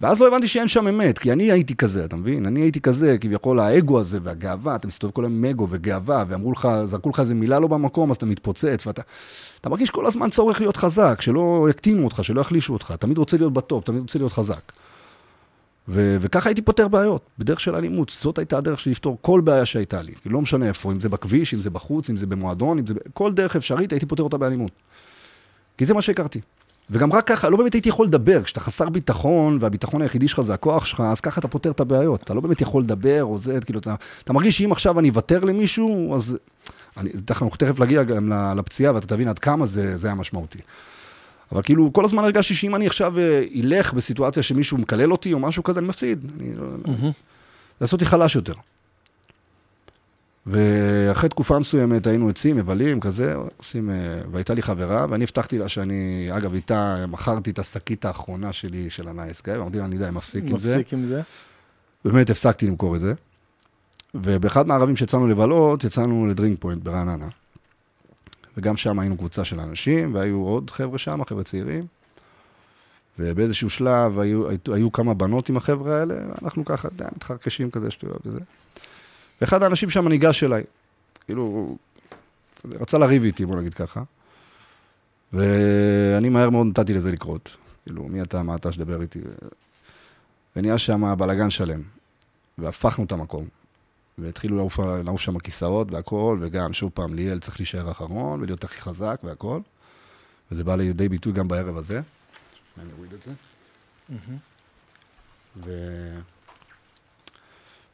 [0.00, 2.46] ואז לא הבנתי שאין שם אמת, כי אני הייתי כזה, אתה מבין?
[2.46, 6.52] אני הייתי כזה, כביכול האגו הזה והגאווה, אתה מסתובב כל היום עם אגו וגאווה, ואמרו
[6.52, 9.02] לך, זרקו לך איזה מילה לא במקום, אז אתה מתפוצץ, ואתה...
[9.60, 13.36] אתה מרגיש כל הזמן צורך להיות חזק, שלא יקטינו אותך, שלא יחלישו אותך, תמיד רוצה
[13.36, 14.72] להיות בטופ, תמיד רוצה להיות חזק.
[15.88, 18.12] ו- וככה הייתי פותר בעיות, בדרך של אלימות.
[18.20, 20.12] זאת הייתה הדרך שלי לפתור כל בעיה שהייתה לי.
[20.26, 22.94] לא משנה איפה, אם זה בכביש, אם זה בחוץ, אם זה במועדון, אם זה...
[23.14, 24.72] כל דרך אפשרית, הייתי פותר אותה באלימות.
[25.78, 26.40] כי זה מה שהכרתי.
[26.90, 28.42] וגם רק ככה, לא באמת הייתי יכול לדבר.
[28.42, 32.22] כשאתה חסר ביטחון, והביטחון היחידי שלך זה הכוח שלך, אז ככה אתה פותר את הבעיות.
[32.22, 35.44] אתה לא באמת יכול לדבר, או זה, כאילו, אתה, אתה מרגיש שאם עכשיו אני אוותר
[35.44, 36.36] למישהו, אז...
[36.96, 40.58] אני, אנחנו תכף נגיע גם לפציעה, ואתה תבין עד כמה זה, זה היה משמעותי.
[41.52, 45.38] אבל כאילו, כל הזמן הרגשתי שאם אני עכשיו אה, אלך בסיטואציה שמישהו מקלל אותי או
[45.38, 46.30] משהו כזה, אני מפסיד.
[46.40, 46.62] אני לא...
[46.84, 47.12] Mm-hmm.
[47.80, 48.52] לעשות אותי חלש יותר.
[50.48, 55.68] ואחרי תקופה מסוימת היינו עצים, מבלים, כזה, עושים, אה, והייתה לי חברה, ואני הבטחתי לה
[55.68, 60.44] שאני, אגב, איתה מכרתי את השקית האחרונה שלי של הנייסקאי, ואמרתי לה, אני די מפסיק
[60.44, 60.76] עם זה.
[60.76, 61.22] מפסיק עם זה.
[62.04, 63.14] באמת הפסקתי למכור את זה.
[64.14, 67.28] ובאחד מהערבים שיצאנו לבלות, יצאנו לדרינק פוינט ברעננה.
[68.56, 71.86] וגם שם היינו קבוצה של אנשים, והיו עוד חבר'ה שם, חבר'ה צעירים.
[73.18, 77.90] ובאיזשהו שלב היו, היו, היו כמה בנות עם החבר'ה האלה, ואנחנו ככה, יודע, מתחרקשים כזה,
[77.90, 78.40] שטויות וזה.
[79.40, 80.64] ואחד האנשים שם ניגש אליי,
[81.26, 81.76] כאילו,
[82.64, 84.02] רצה לריב איתי, בוא נגיד ככה.
[85.32, 87.56] ואני מהר מאוד נתתי לזה לקרות.
[87.84, 89.20] כאילו, מי אתה, מה אתה שתדבר איתי?
[90.56, 91.82] ונהיה שם בלאגן שלם,
[92.58, 93.48] והפכנו את המקום.
[94.18, 98.80] והתחילו לעוף, לעוף שם הכיסאות והכל, וגם, שוב פעם, ליאל צריך להישאר אחרון ולהיות הכי
[98.80, 99.60] חזק והכל.
[100.50, 102.00] וזה בא לידי ביטוי גם בערב הזה.
[102.82, 103.30] אני אוריד את זה.
[105.64, 105.70] ו...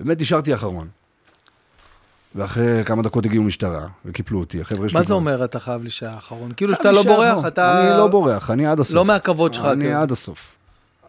[0.00, 0.88] באמת נשארתי אחרון.
[2.34, 4.98] ואחרי כמה דקות הגיעו משטרה, וקיפלו אותי, החבר'ה שלי...
[4.98, 6.52] מה זה אומר אתה חייב להישאר אחרון?
[6.52, 7.80] כאילו שאתה לא בורח, אתה...
[7.80, 8.94] אני לא בורח, אני עד הסוף.
[8.94, 9.64] לא מהכבוד שלך.
[9.64, 9.98] אני כאילו.
[9.98, 10.56] עד הסוף.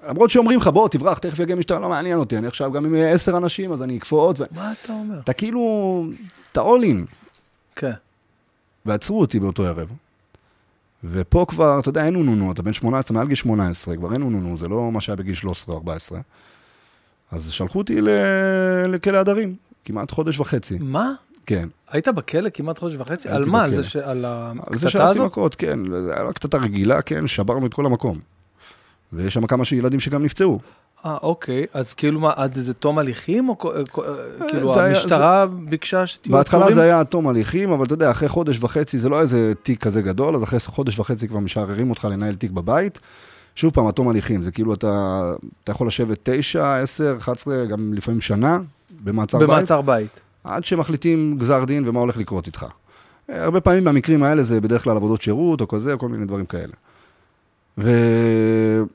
[0.10, 2.96] למרות שאומרים לך, בוא, תברח, תכף יגיע משטרה, לא מעניין אותי, אני עכשיו גם עם
[2.98, 4.40] עשר אנשים, אז אני אקפוץ.
[4.40, 4.44] ו...
[4.52, 5.20] מה אתה אומר?
[5.20, 6.06] אתה כאילו,
[6.52, 6.98] אתה all in.
[7.76, 7.92] כן.
[8.86, 9.88] ועצרו אותי באותו ערב.
[11.04, 14.58] ופה כבר, אתה יודע, אין נונו, אתה בן 18, מעל גיל 18, כבר אין נונו,
[14.58, 16.20] זה לא מה שהיה בגיל 13 או 14.
[17.32, 18.02] אז שלחו אותי.
[18.88, 20.78] לכלא הדרים, כמעט חודש וחצי.
[20.82, 21.12] מה?
[21.46, 21.70] כן.
[21.92, 23.30] היית בכלא כמעט חודש וחצי?
[23.30, 23.64] על מה?
[23.64, 23.76] על.
[23.76, 23.96] זה ש...
[23.96, 25.26] על על זה הקטטה הזאת?
[25.26, 28.20] מכות, כן, זה היה קטטה רגילה, כן, שברנו את כל המקום.
[29.14, 30.60] ויש שם כמה ילדים שגם נפצעו.
[31.06, 31.66] אה, אוקיי.
[31.74, 33.50] אז כאילו מה, עד איזה תום הליכים?
[33.50, 33.66] או כ-
[34.48, 36.72] כאילו המשטרה ביקשה שתהיו בהתחלה?
[36.72, 40.02] זה היה תום הליכים, אבל אתה יודע, אחרי חודש וחצי, זה לא איזה תיק כזה
[40.02, 43.00] גדול, אז אחרי חודש וחצי כבר משחררים אותך לנהל תיק בבית.
[43.56, 45.22] שוב פעם, עד תום הליכים, זה כאילו אתה,
[45.64, 48.60] אתה יכול לשבת תשע, עשר, אחת עשרה, גם לפעמים שנה,
[49.06, 50.20] במעצר בית, במעצר בית.
[50.44, 52.66] עד שמחליטים גזר דין ומה הולך לקרות איתך.
[53.30, 56.26] אה, הרבה פעמים במקרים האלה זה בדרך כלל עבודות שירות או כזה, או כל מיני
[56.26, 56.74] דברים כאלה.
[57.78, 58.86] ואחרי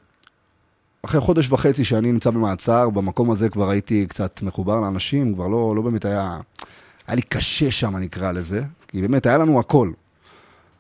[1.21, 5.83] חודש וחצי שאני נמצא במעצר, במקום הזה כבר הייתי קצת מחובר לאנשים, כבר לא, לא
[5.83, 6.39] באמת היה...
[7.07, 9.91] היה לי קשה שם, נקרא לזה, כי באמת היה לנו הכל.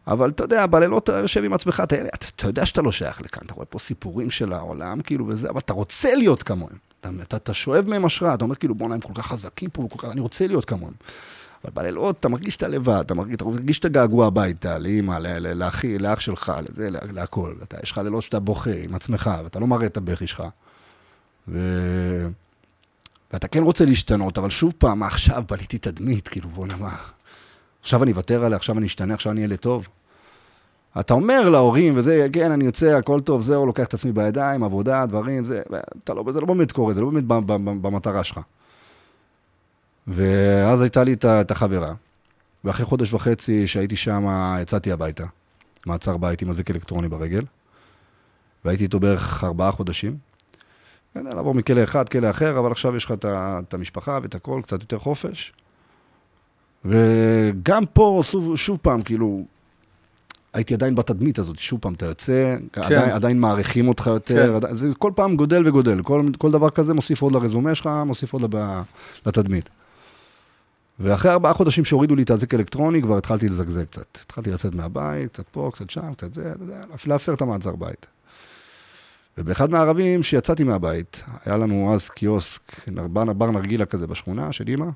[0.07, 1.97] אבל אתה יודע, בלילות אתה יושב עם עצמך, אתה,
[2.37, 5.59] אתה יודע שאתה לא שייך לכאן, אתה רואה פה סיפורים של העולם, כאילו, וזה, אבל
[5.59, 6.90] אתה רוצה להיות כמוהם.
[7.01, 9.89] אתה, אתה, אתה שואב מהם השראה, אתה אומר, כאילו, בואנה, הם כל כך חזקים פה,
[9.99, 10.93] כך, אני רוצה להיות כמוהם.
[11.65, 15.19] אבל בלילות אתה מרגיש שאתה לבד, אתה מרגיש, אתה מרגיש את הגעגוע הביתה, לאמא,
[15.55, 17.55] לאחי, לאח שלך, לזה, לה- להכל.
[17.63, 20.43] אתה, יש לך לילות שאתה בוכה עם עצמך, ואתה לא מראה את הבכי שלך.
[21.49, 21.59] ו...
[23.33, 26.97] ואתה כן רוצה להשתנות, אבל שוב פעם, עכשיו בניתי תדמית, כאילו, בוא'נה, מה?
[27.81, 29.89] עכשיו אני אוותר עליה, עכשיו אני אשתנה, עכשיו אני אהיה לטוב.
[31.01, 35.07] אתה אומר להורים, וזה, כן, אני יוצא, הכל טוב, זהו, לוקח את עצמי בידיים, עבודה,
[35.07, 35.63] דברים, זה,
[36.05, 37.25] אתה לא, זה לא באמת קורה, זה לא באמת
[37.83, 38.41] במטרה שלך.
[40.07, 41.95] ואז הייתה לי את החברה,
[42.65, 44.27] ואחרי חודש וחצי שהייתי שם,
[44.63, 45.25] יצאתי הביתה,
[45.87, 47.43] מעצר בית עם אזיק אלקטרוני ברגל,
[48.65, 50.17] והייתי איתו בערך ארבעה חודשים.
[51.15, 54.99] לעבור מכלא אחד, כלא אחר, אבל עכשיו יש לך את המשפחה ואת הכל, קצת יותר
[54.99, 55.53] חופש.
[56.85, 59.45] וגם פה, שוב, שוב פעם, כאילו,
[60.55, 62.83] הייתי עדיין בתדמית הזאת, שוב פעם, אתה יוצא, כן.
[62.83, 64.55] עדיין, עדיין מעריכים אותך יותר, כן.
[64.55, 68.33] עדיין, זה כל פעם גודל וגודל, כל, כל דבר כזה מוסיף עוד לרזומה שלך, מוסיף
[68.33, 68.61] עוד לב,
[69.27, 69.69] לתדמית.
[71.01, 74.19] ואחרי ארבעה חודשים שהורידו לי את האזיק האלקטרוני, כבר התחלתי לזגזג קצת.
[74.25, 76.53] התחלתי לצאת מהבית, קצת פה, קצת שם, קצת זה,
[77.07, 78.07] להפר את המעצר בית.
[79.39, 84.87] ובאחד מהערבים שיצאתי מהבית, היה לנו אז קיוסק, בר נרגילה כזה בשכונה של אימא,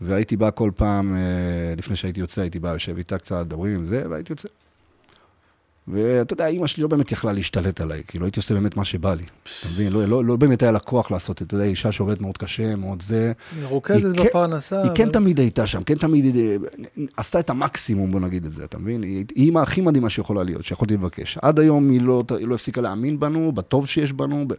[0.00, 1.20] והייתי בא כל פעם, אה,
[1.76, 4.48] לפני שהייתי יוצא, הייתי בא, יושב איתה קצת, מדברים עם זה, והייתי יוצא.
[5.88, 9.14] ואתה יודע, אימא שלי לא באמת יכלה להשתלט עליי, כאילו הייתי עושה באמת מה שבא
[9.14, 9.22] לי,
[9.60, 9.92] אתה מבין?
[9.92, 12.38] לא, לא, לא באמת היה לה כוח לעשות את זה, אתה יודע, אישה שעובדת מאוד
[12.38, 13.32] קשה, מאוד זה.
[13.62, 14.82] מרוכזת היא כן- בפרנסה.
[14.82, 16.56] היא כן אבל- תמיד הייתה שם, כן תמיד אה,
[17.16, 19.02] עשתה את המקסימום, בוא נגיד את זה, אתה מבין?
[19.02, 21.38] היא אימא הכי מדהימה שיכולה להיות, שיכולתי לבקש.
[21.42, 24.44] עד היום היא לא, היא לא הפסיקה להאמין בנו, בטוב שיש בנו.
[24.48, 24.52] ב...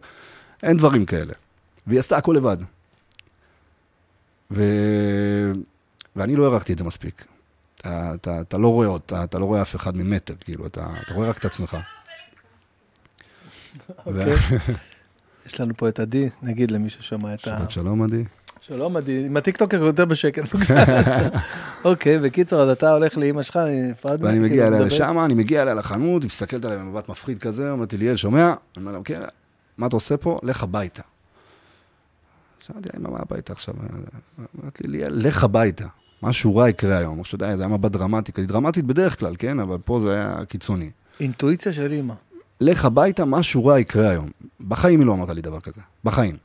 [0.62, 1.32] אין דברים כאלה.
[1.86, 2.56] והיא עשתה הכל לבד.
[4.52, 4.62] ו...
[6.16, 7.24] ואני לא הערכתי את זה מספיק.
[7.80, 11.14] אתה, אתה, אתה לא רואה אותה, אתה לא רואה אף אחד ממטר, כאילו, אתה, אתה
[11.14, 11.76] רואה רק את עצמך.
[14.06, 14.34] אוקיי.
[15.46, 17.58] יש לנו פה את עדי, נגיד למי ששומע את ה...
[17.58, 18.24] שבת שלום, עדי.
[18.60, 20.84] שלום עדי, עם הטיקטוקר יותר בשקט, בבקשה.
[21.84, 23.58] אוקיי, בקיצור, אז אתה הולך לאימא שלך,
[23.90, 24.26] נפרדנו.
[24.26, 24.86] ואני כאילו, מגיע אליה מדבר.
[24.86, 28.46] לשם, אני מגיע אליה לחנות, היא מסתכלת עליה במבט מפחיד כזה, אומרת לי, ליאל, שומע?
[28.46, 29.16] אני אומר לה, אוקיי,
[29.78, 30.40] מה אתה עושה פה?
[30.42, 31.02] לך הביתה.
[32.66, 33.74] שאלתי, אמא, מה הביתה עכשיו?
[34.38, 35.86] אמרת לי, ליאל, לך הביתה.
[36.22, 37.20] משהו רע יקרה היום.
[37.20, 39.60] עכשיו, אתה יודע, זה היה מבט דרמטי, כזה דרמטית בדרך כלל, כן?
[39.60, 40.90] אבל פה זה היה קיצוני.
[41.20, 42.14] אינטואיציה של אימא.
[42.60, 44.28] לך הביתה, משהו רע יקרה היום.
[44.60, 45.80] בחיים היא לא אמרת לי דבר כזה.
[46.04, 46.36] בחיים.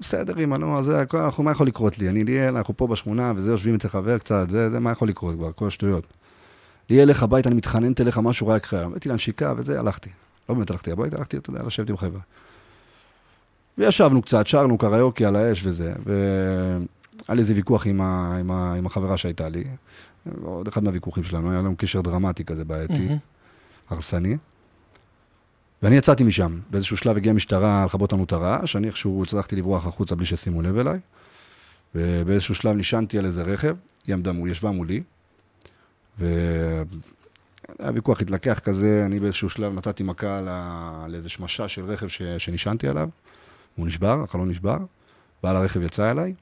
[0.00, 2.08] בסדר, אמא, נו, זה, הכל, מה יכול לקרות לי?
[2.08, 5.34] אני ליאל, אנחנו פה בשכונה, וזה, יושבים אצל חבר קצת, זה, זה, מה יכול לקרות
[5.34, 5.52] כבר?
[5.52, 6.04] כל השטויות.
[6.90, 8.90] ליאל, לך הביתה, אני מתחננת אליך, משהו רע יקרה היום.
[8.90, 10.10] הבאתי לה נשיקה, וזה, הלכתי.
[10.48, 12.20] לא באמת הלכתי הביתה, הלכתי, אתה יודע, לשבת עם חבר'ה.
[13.78, 16.78] וישבנו קצת, שרנו קריוקי על האש וזה, והיה
[17.28, 19.64] לי איזה ויכוח עם, ה, עם, ה, עם החברה שהייתה לי.
[20.42, 23.08] עוד אחד מהוויכוחים שלנו, היה לנו קשר דרמטי כזה בעייתי.
[23.90, 24.36] הרסני.
[25.82, 26.60] ואני יצאתי משם.
[26.70, 30.62] באיזשהו שלב הגיעה משטרה לכבות לנו את הרעש, אני איכשהו הצלחתי לברוח החוצה בלי שישימו
[30.62, 30.98] לב אליי.
[31.94, 35.02] ובאיזשהו שלב נשענתי על איזה רכב, היא עמדה מול, ישבה מולי.
[36.18, 36.84] והיה
[37.94, 40.40] ויכוח התלקח כזה, אני באיזשהו שלב נתתי מכה
[41.08, 42.22] לאיזה שמשה של רכב ש...
[42.22, 43.08] שנשענתי עליו.
[43.76, 44.76] הוא נשבר, החלון נשבר,
[45.42, 46.34] בעל הרכב יצא אליי.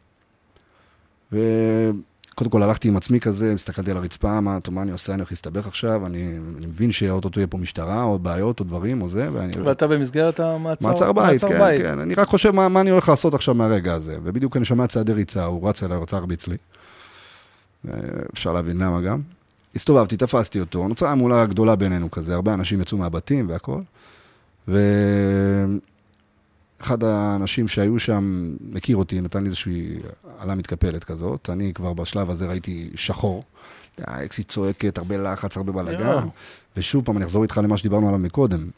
[1.33, 5.21] וקודם כל הלכתי עם עצמי כזה, הסתכלתי על הרצפה, מה, טוב, מה אני עושה, אני
[5.21, 9.09] הולך להסתבך עכשיו, אני, אני מבין שאו-טו-טו יהיה פה משטרה, או בעיות, או דברים, או
[9.09, 9.53] זה, ואני...
[9.64, 11.81] ואתה במסגרת המעצר מעצר בית, מעצר כן, בית.
[11.81, 11.99] כן.
[11.99, 14.16] אני רק חושב מה, מה אני הולך לעשות עכשיו מהרגע הזה.
[14.23, 16.57] ובדיוק אני שומע צעדי ריצה, הוא רץ אליי, רצה להרביץ לי.
[17.88, 17.95] אה,
[18.33, 19.21] אפשר להבין למה גם.
[19.75, 23.81] הסתובבתי, תפסתי אותו, נוצרה המולה גדולה בינינו כזה, הרבה אנשים יצאו מהבתים והכל.
[26.83, 29.99] ואחד האנשים שהיו שם מכיר אותי, נתן לי איזושהי
[30.38, 31.51] עלה מתקפלת כזאת.
[31.53, 33.45] אני כבר בשלב הזה ראיתי שחור.
[33.99, 36.27] האקסיט צועקת, הרבה לחץ, הרבה בלאגן.
[36.77, 38.68] ושוב פעם, אני אחזור איתך למה שדיברנו עליו מקודם.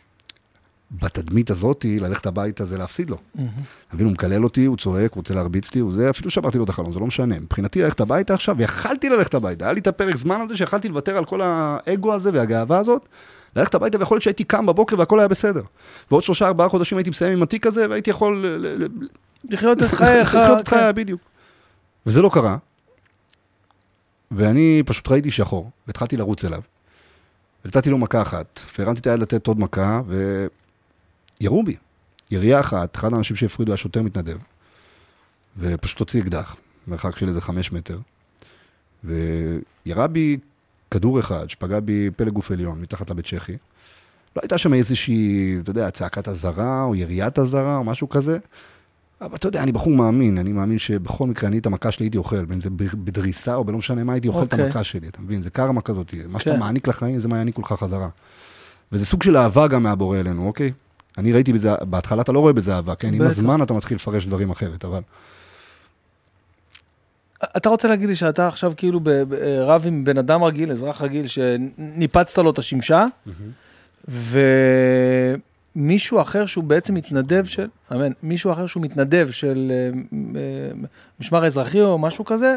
[0.90, 3.16] בתדמית הזאתי, ללכת הביתה זה להפסיד לו.
[3.94, 6.64] מבין, הוא מקלל אותי, הוא צועק, הוא רוצה להרביץ לי, הוא זה, אפילו שברתי לו
[6.64, 7.38] את החלום, זה לא משנה.
[7.38, 9.64] מבחינתי ללכת הביתה עכשיו, ויכלתי ללכת הביתה.
[9.64, 13.08] היה לי את הפרק זמן הזה שיכלתי לוותר על כל האגו הזה והגאווה הזאת,
[13.56, 15.62] ללכת הביתה, ויכול להיות שהייתי קם בבוקר והכל היה בסדר.
[16.10, 18.44] ועוד שלושה, ארבעה חודשים הייתי מסיים עם התיק הזה, והייתי יכול
[19.44, 20.34] לחיות את חייך.
[20.34, 20.76] לחיות את כן.
[20.76, 21.20] חיי, בדיוק.
[22.06, 22.56] וזה לא קרה.
[24.30, 26.60] ואני פשוט ראיתי שחור, והתחלתי לרוץ אליו.
[27.64, 30.00] נתתי לו מכה אחת, והרמתי את היד לתת עוד מכה,
[31.40, 31.76] וירו בי.
[32.30, 34.36] ירייה אחת, אחד האנשים שהפרידו היה שוטר מתנדב,
[35.58, 37.98] ופשוט הוציא אקדח, מרחק של איזה חמש מטר,
[39.04, 40.36] וירה בי
[40.94, 43.52] כדור אחד, שפגע בי פלג גוף עליון, מתחת לבית צ'כי.
[44.36, 48.38] לא הייתה שם איזושהי, אתה יודע, צעקת אזהרה, או יריית אזהרה, או משהו כזה.
[49.20, 52.18] אבל אתה יודע, אני בחור מאמין, אני מאמין שבכל מקרה אני את המכה שלי הייתי
[52.18, 54.64] אוכל, אם זה בדריסה או בלא משנה מה, הייתי אוכל את אוקיי.
[54.64, 55.42] המכה שלי, אתה מבין?
[55.42, 56.44] זה קרמה כזאת, מה כן.
[56.44, 58.08] שאתה מעניק לחיים זה מה יעניקו לך חזרה.
[58.92, 60.72] וזה סוג של אהבה גם מהבורא אלינו, אוקיי?
[61.18, 63.14] אני ראיתי בזה, בהתחלה אתה לא רואה בזה אהבה, כן?
[63.14, 63.22] עם.
[63.22, 65.00] הזמן אתה מתחיל לפרש דברים אחרת, אבל...
[67.56, 69.34] אתה רוצה להגיד לי שאתה עכשיו כאילו ב- ב-
[69.66, 73.04] רב עם בן אדם רגיל, אזרח רגיל, שניפצת לו את השמשה,
[75.76, 79.98] ומישהו אחר שהוא בעצם מתנדב של, אמן, מישהו אחר שהוא מתנדב של אה,
[80.40, 80.70] אה,
[81.20, 82.56] משמר אזרחי או משהו כזה,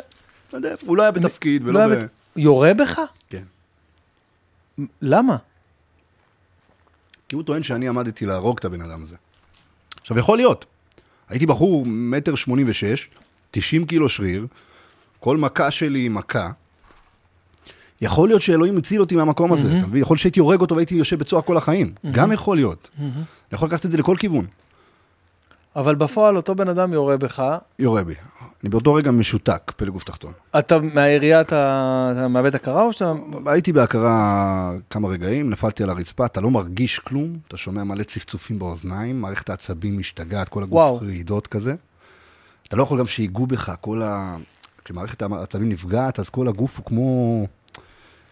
[0.85, 2.99] הוא לא היה בתפקיד לא היה בת- יורה בך?
[3.29, 3.43] כן.
[5.01, 5.37] למה?
[7.29, 9.15] כי הוא טוען שאני עמדתי להרוג את הבן אדם הזה.
[10.01, 10.65] עכשיו, יכול להיות.
[11.29, 13.07] הייתי בחור מטר שמונים ושש,
[13.51, 14.47] 90 קילו שריר,
[15.19, 16.49] כל מכה שלי היא מכה.
[18.01, 20.01] יכול להיות שאלוהים הציל אותי מהמקום הזה, אתה מבין?
[20.01, 21.93] יכול להיות שהייתי הורג אותו והייתי יושב בצוהר כל החיים.
[22.11, 22.89] גם יכול להיות.
[22.99, 23.09] אני
[23.51, 24.45] יכול לקחת את זה לכל כיוון.
[25.75, 27.43] אבל בפועל אותו בן אדם יורה בך,
[27.79, 28.13] יורה בי.
[28.63, 30.31] אני באותו רגע משותק, פלג גוף תחתון.
[30.59, 33.13] אתה מהעירייה אתה אתה מאבד הכרה או שאתה...
[33.45, 38.59] הייתי בהכרה כמה רגעים, נפלתי על הרצפה, אתה לא מרגיש כלום, אתה שומע מלא צפצופים
[38.59, 40.97] באוזניים, מערכת העצבים משתגעת, כל הגוף וואו.
[40.97, 41.75] רעידות כזה.
[42.67, 44.37] אתה לא יכול גם שיגעו בך, כל ה...
[44.87, 47.47] כשמערכת העצבים נפגעת, אז כל הגוף הוא כמו...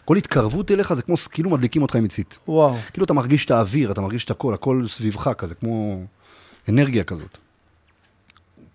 [0.06, 2.38] כל התקרבות אליך זה כמו, כאילו מדליקים אותך עם מצית.
[2.48, 2.78] וואו.
[2.94, 6.04] כאילו אתה מרגיש את האוויר, אתה מרגיש את הכל, הכל סביבך כזה, כמו
[6.70, 7.38] אנרגיה כזאת.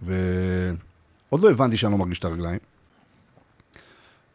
[0.02, 2.58] ועוד לא הבנתי שאני לא מרגיש את הרגליים.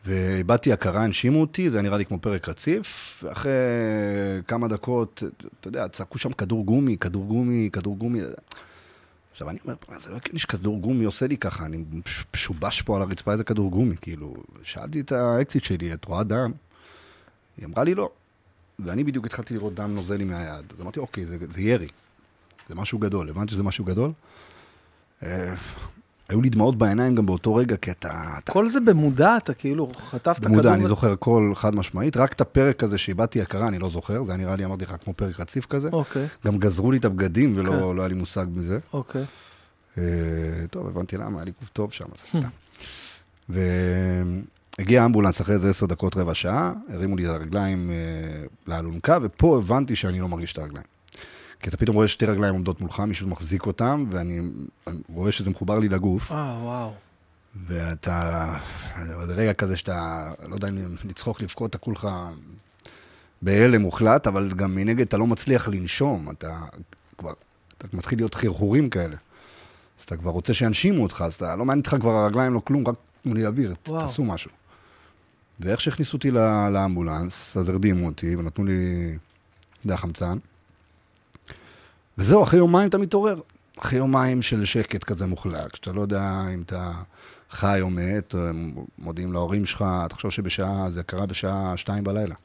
[0.05, 3.51] ואיבדתי הכרה, הנשימו אותי, זה היה נראה לי כמו פרק רציף, ואחרי
[4.47, 5.23] כמה דקות,
[5.59, 8.19] אתה יודע, צעקו שם כדור גומי, כדור גומי, כדור גומי.
[9.35, 12.81] עכשיו אני אומר, "מה, זה לא הגיוני שכדור גומי עושה לי ככה, אני מש- משובש
[12.81, 16.51] פה על הרצפה איזה כדור גומי, כאילו, שאלתי את האקסית שלי, את רואה דם?
[17.57, 18.09] היא אמרה לי לא.
[18.79, 20.73] ואני בדיוק התחלתי לראות דם נוזל לי מהיד.
[20.73, 21.87] אז אמרתי, אוקיי, זה, זה ירי.
[22.69, 23.29] זה משהו גדול.
[23.29, 24.11] הבנתי שזה משהו גדול.
[26.29, 28.23] היו לי דמעות בעיניים גם באותו רגע, כי אתה...
[28.37, 30.51] אתה כל זה במודע, אתה כאילו חטפת כדור.
[30.51, 32.17] במודע, ו- אני זוכר הכל חד משמעית.
[32.17, 34.23] רק את הפרק הזה שאיבדתי הכרה, אני לא זוכר.
[34.23, 35.89] זה נראה לי, אמרתי לך, כמו פרק רציף כזה.
[35.93, 37.95] אוקיי, גם גזרו לי את הבגדים, ולא כן.
[37.95, 38.79] לא היה לי מושג מזה.
[38.93, 39.25] אוקיי.
[39.97, 40.03] אה,
[40.69, 42.49] טוב, הבנתי למה, היה לי גוף טוב שם, אז סתם.
[44.79, 47.95] והגיע אמבולנס אחרי איזה עשר דקות, רבע שעה, הרימו לי את הרגליים אה,
[48.67, 50.94] לאלונקה, ופה הבנתי שאני לא מרגיש את הרגליים.
[51.65, 54.39] כי אתה פתאום רואה שתי רגליים עומדות מולך, מישהו מחזיק אותם, ואני
[54.87, 56.93] אני רואה שזה מחובר לי לגוף, אה, וואו.
[57.67, 58.57] ואתה,
[59.25, 62.07] זה רגע כזה שאתה, לא יודע אם לצחוק, לבכות, אתה כולך
[63.41, 66.59] בהלם מוחלט, אבל גם מנגד אתה לא מצליח לנשום, אתה
[67.17, 67.33] כבר,
[67.77, 69.15] אתה מתחיל להיות חרחורים כאלה.
[69.99, 72.87] אז אתה כבר רוצה שיאנשימו אותך, אז אתה לא מעניין אותך כבר הרגליים, לא כלום,
[72.87, 73.75] רק תנו לי אוויר.
[73.83, 74.51] תעשו משהו.
[75.59, 76.31] ואיך שהכניסו אותי
[76.71, 79.11] לאמבולנס, אז הרדימו אותי ונתנו לי,
[79.73, 80.37] אתה יודע, חמצן.
[82.17, 83.35] וזהו, אחרי יומיים אתה מתעורר.
[83.77, 86.91] אחרי יומיים של שקט כזה מוחלט, שאתה לא יודע אם אתה
[87.49, 88.35] חי או מת,
[88.97, 92.35] מודיעים להורים שלך, תחשוב שבשעה, זה קרה בשעה שתיים בלילה.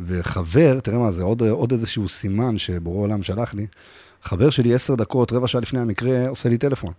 [0.00, 3.66] וחבר, תראה מה זה, עוד, עוד איזשהו סימן שבורא עולם שלח לי,
[4.22, 6.92] חבר שלי עשר דקות, רבע שעה לפני המקרה, עושה לי טלפון.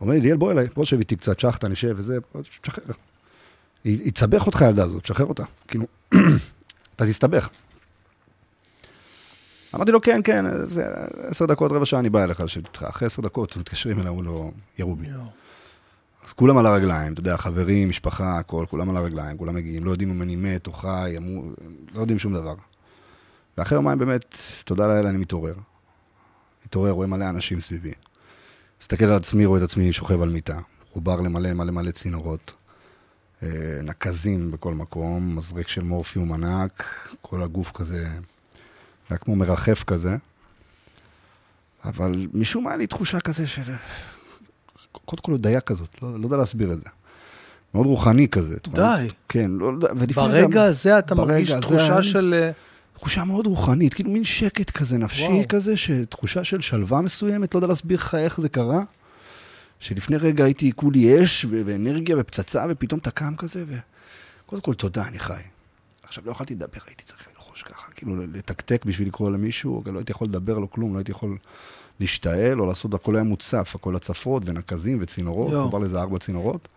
[0.00, 2.18] אומר לי, ליאל, בוא אליי, בוא שב איתי קצת, שחטה, נשב וזה,
[2.62, 2.94] תשחרר.
[3.84, 5.44] היא תסבך אותך הילדה הזאת, תשחרר אותה.
[5.68, 5.86] כאילו,
[6.96, 7.48] אתה תסתבך.
[9.74, 10.84] אמרתי לו, כן, כן, זה
[11.28, 12.82] עשר דקות, רבע שעה אני בא אליך לשבת איתך.
[12.82, 15.06] אחרי עשר דקות מתקשרים אליי, הוא לא, ירו בי.
[16.24, 19.90] אז כולם על הרגליים, אתה יודע, חברים, משפחה, הכל, כולם על הרגליים, כולם מגיעים, לא
[19.90, 21.44] יודעים אם אני מת או חי, אמור,
[21.94, 22.54] לא יודעים שום דבר.
[23.58, 25.54] ואחרי יומיים באמת, תודה לאל, אני מתעורר.
[26.66, 27.92] מתעורר, רואה מלא אנשים סביבי.
[28.80, 30.58] מסתכל על עצמי, רואה את עצמי שוכב על מיטה.
[30.90, 32.52] מחובר למלא מלא מלא צינורות.
[33.42, 33.48] אה,
[33.82, 36.84] נקזים בכל מקום, מזרק של מורפיום ענק,
[37.20, 38.08] כל הגוף כזה,
[39.10, 40.16] היה כמו מרחף כזה.
[41.84, 43.62] אבל משום מה היה לי תחושה כזה של...
[44.92, 46.84] קודם כל הודיה כזאת, לא, לא יודע להסביר את זה.
[47.74, 48.56] מאוד רוחני כזה.
[48.68, 49.08] די.
[49.28, 52.34] כן, לא יודע, ולפני ברגע הזה אתה ברגע מרגיש תחושה אני- של...
[52.38, 52.50] אה,
[52.94, 55.48] תחושה מאוד רוחנית, כאילו מין שקט כזה, נפשי וואו.
[55.48, 55.74] כזה,
[56.08, 58.82] תחושה של שלווה מסוימת, לא יודע להסביר לך איך זה קרה.
[59.80, 63.64] שלפני רגע הייתי כולי אש ואנרגיה ופצצה, ופתאום אתה קם כזה,
[64.46, 65.40] וקודם כל, תודה, אני חי.
[66.02, 67.28] עכשיו, לא יכולתי לדבר, הייתי צריך
[67.68, 71.10] ללחוש ככה, כאילו לתקתק בשביל לקרוא למישהו, לא הייתי יכול לדבר, לא כלום, לא הייתי
[71.10, 71.36] יכול
[72.00, 75.52] להשתעל או לעשות, הכל היה מוצף, הכל הצפות ונקזים וצינורות.
[75.64, 76.68] חובר לזה ארבע צינורות.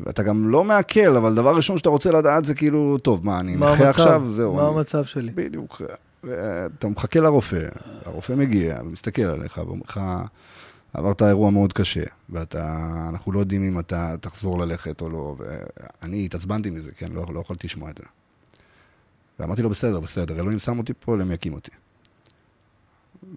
[0.00, 3.56] ואתה גם לא מעכל, אבל דבר ראשון שאתה רוצה לדעת זה כאילו, טוב, מה, אני
[3.56, 4.00] מה נכה המצב?
[4.00, 4.22] עכשיו?
[4.32, 4.54] זהו.
[4.54, 5.32] מה אני- המצב שלי?
[5.34, 5.82] בדיוק.
[6.24, 7.68] ואתה מחכה לרופא,
[8.04, 10.00] הרופא מגיע ומסתכל עליך ואומר לך,
[10.94, 16.70] עברת אירוע מאוד קשה, ואנחנו לא יודעים אם אתה תחזור ללכת או לא, ואני התעצבנתי
[16.70, 18.04] מזה, כן, לא, לא יכולתי לשמוע את זה.
[19.38, 21.70] ואמרתי לו, בסדר, בסדר, אלוהים שם אותי פה, אלוהים יקים אותי.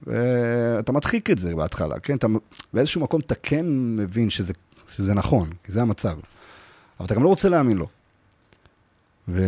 [0.03, 2.15] ואתה מדחיק את זה בהתחלה, כן?
[2.15, 2.27] אתה,
[2.73, 4.53] באיזשהו מקום אתה כן מבין שזה,
[4.87, 6.17] שזה נכון, כי זה המצב.
[6.99, 7.87] אבל אתה גם לא רוצה להאמין לו.
[9.27, 9.41] ו...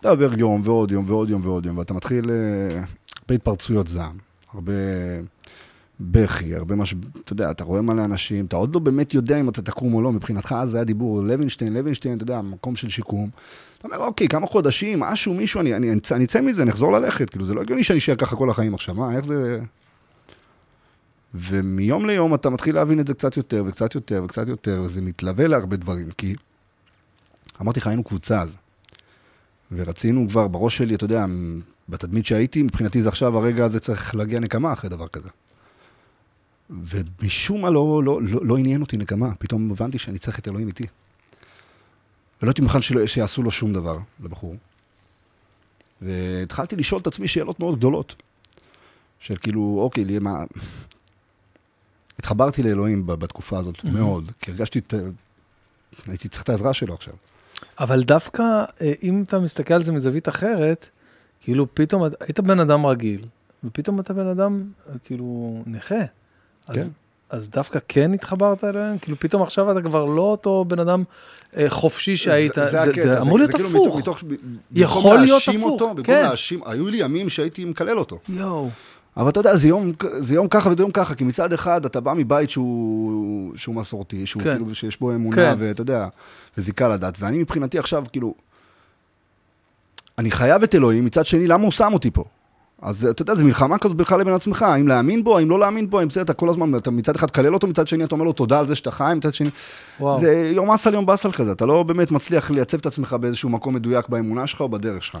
[0.00, 2.78] אתה עובר יום ועוד יום ועוד יום ועוד יום, ואתה מתחיל אה,
[3.20, 4.18] הרבה התפרצויות זעם,
[4.52, 4.72] הרבה
[6.00, 6.94] בכי, הרבה מש...
[7.24, 10.02] אתה יודע, אתה רואה מלא אנשים, אתה עוד לא באמת יודע אם אתה תקום או
[10.02, 13.30] לא, מבחינתך אז היה דיבור לוינשטיין, לוינשטיין, אתה יודע, מקום של שיקום.
[13.78, 17.30] אתה אומר, אוקיי, כמה חודשים, משהו, מישהו, אני, אני, אני אצא מזה, אני אחזור ללכת,
[17.30, 19.60] כאילו, זה לא הגיוני שאני אשאר ככה כל החיים עכשיו, מה, איך זה...
[21.34, 25.48] ומיום ליום אתה מתחיל להבין את זה קצת יותר וקצת יותר וקצת יותר, וזה מתלווה
[25.48, 26.34] להרבה דברים, כי
[27.60, 28.56] אמרתי לך, היינו קבוצה אז.
[29.72, 31.26] ורצינו כבר בראש שלי, אתה יודע,
[31.88, 35.28] בתדמית שהייתי, מבחינתי זה עכשיו הרגע הזה צריך להגיע נקמה אחרי דבר כזה.
[36.70, 40.68] ומשום מה לא, לא, לא, לא עניין אותי נקמה, פתאום הבנתי שאני צריך את אלוהים
[40.68, 40.86] איתי.
[42.42, 44.54] ולא הייתי מוכן שיעשו לו שום דבר, לבחור.
[46.02, 48.14] והתחלתי לשאול את עצמי שאלות מאוד גדולות.
[49.20, 50.44] של כאילו, אוקיי, לי, מה...
[52.18, 54.94] התחברתי לאלוהים בתקופה הזאת מאוד, כי הרגשתי את...
[56.06, 57.14] הייתי צריך את העזרה שלו עכשיו.
[57.80, 58.42] אבל דווקא,
[58.80, 60.88] אה, אם אתה מסתכל על זה מזווית אחרת,
[61.40, 63.26] כאילו פתאום, היית בן אדם רגיל,
[63.64, 65.94] ופתאום אתה בן אדם, אה, כאילו, נכה.
[65.94, 66.72] כן.
[66.72, 66.90] אז
[67.34, 68.98] דווקא כן התחברת אליהם?
[68.98, 71.04] כאילו פתאום עכשיו אתה כבר לא אותו בן אדם
[71.56, 73.86] אה, חופשי שהיית, זה, זה, הקטע, זה אמור להיות כאילו הפוך.
[73.86, 74.22] מתוך, מתוך,
[74.72, 76.22] יכול להיות הפוך, אותו, במקום כן.
[76.22, 78.18] להאשים, היו לי ימים שהייתי מקלל אותו.
[78.28, 78.70] יואו,
[79.16, 82.00] אבל אתה יודע, זה יום, זה יום ככה וזה יום ככה, כי מצד אחד אתה
[82.00, 84.50] בא מבית שהוא, שהוא מסורתי, שהוא כן.
[84.50, 85.54] כאילו, שיש בו אמונה, כן.
[85.58, 86.08] ואתה יודע,
[86.58, 88.34] וזיקה לדת, ואני מבחינתי עכשיו, כאילו,
[90.18, 92.24] אני חייב את אלוהים, מצד שני, למה הוא שם אותי פה?
[92.82, 95.90] אז אתה יודע, זו מלחמה כזאת בינך לבין עצמך, האם להאמין בו, האם לא להאמין
[95.90, 98.24] בו, האם זה, אתה כל הזמן, אתה מצד אחד תקלל אותו, מצד שני אתה אומר
[98.24, 99.50] לו תודה על זה שאתה חי, מצד שני...
[100.00, 100.20] וואו.
[100.20, 103.74] זה יום אסל יום באסל כזה, אתה לא באמת מצליח לייצב את עצמך באיזשהו מקום
[103.74, 105.18] מדויק באמונה שלך או בדרך שלך.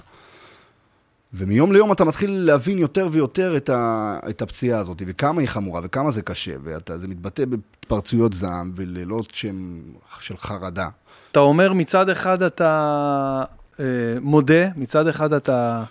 [1.34, 5.80] ומיום ליום אתה מתחיל להבין יותר ויותר את, ה, את הפציעה הזאת, וכמה היא חמורה,
[5.84, 9.80] וכמה זה קשה, וזה מתבטא בהתפרצויות זעם ולילות שהם
[10.20, 10.88] של חרדה.
[11.32, 13.44] אתה אומר מצד אחד אתה
[13.80, 13.84] אה,
[14.20, 15.84] מודה, מצד אחד אתה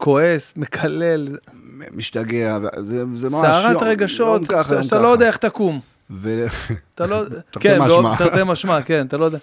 [0.00, 1.28] כועס, מקלל,
[1.92, 3.40] משתגע, זה, זה ממש...
[3.40, 5.08] סערת יום- רגשות, יום ככה, שאתה לא.
[5.08, 5.80] יודע איך תקום.
[6.10, 6.46] ו...
[6.94, 7.22] אתה לא...
[7.60, 7.78] כן,
[8.18, 9.38] תרתי משמע, כן, אתה לא יודע.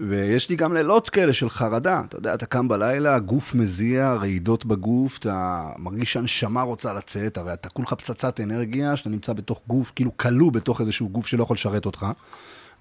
[0.00, 2.02] ויש לי גם לילות כאלה של חרדה.
[2.08, 7.52] אתה יודע, אתה קם בלילה, הגוף מזיע, רעידות בגוף, אתה מרגיש שהנשמה רוצה לצאת, הרי
[7.52, 11.54] אתה כולך פצצת אנרגיה, שאתה נמצא בתוך גוף, כאילו כלוא בתוך איזשהו גוף שלא יכול
[11.54, 12.06] לשרת אותך,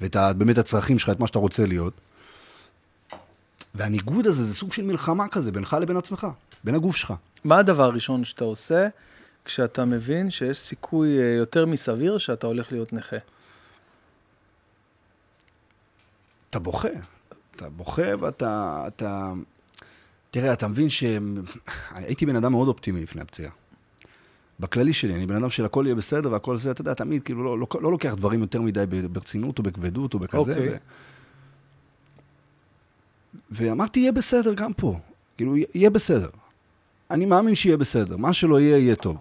[0.01, 1.93] ואת באמת הצרכים שלך, את מה שאתה רוצה להיות.
[3.75, 6.27] והניגוד הזה זה סוג של מלחמה כזה, בינך לבין עצמך,
[6.63, 7.13] בין הגוף שלך.
[7.43, 8.87] מה הדבר הראשון שאתה עושה
[9.45, 13.17] כשאתה מבין שיש סיכוי אה, יותר מסביר שאתה הולך להיות נכה?
[16.49, 16.89] אתה בוכה.
[17.51, 18.83] אתה בוכה ואתה...
[18.87, 19.33] אתה...
[20.31, 21.03] תראה, אתה מבין ש...
[21.91, 23.51] הייתי בן אדם מאוד אופטימי לפני הפציעה.
[24.59, 27.43] בכללי שלי, אני בן אדם של הכל יהיה בסדר והכל זה, אתה יודע, תמיד, כאילו,
[27.43, 30.39] לא, לא, לא לוקח דברים יותר מדי ברצינות או בכבדות או בכזה.
[30.39, 30.69] אוקיי.
[30.69, 30.75] ו...
[33.51, 34.99] ואמרתי, יהיה בסדר גם פה.
[35.37, 36.29] כאילו, יהיה בסדר.
[37.11, 38.17] אני מאמין שיהיה בסדר.
[38.17, 39.17] מה שלא יהיה, יהיה טוב.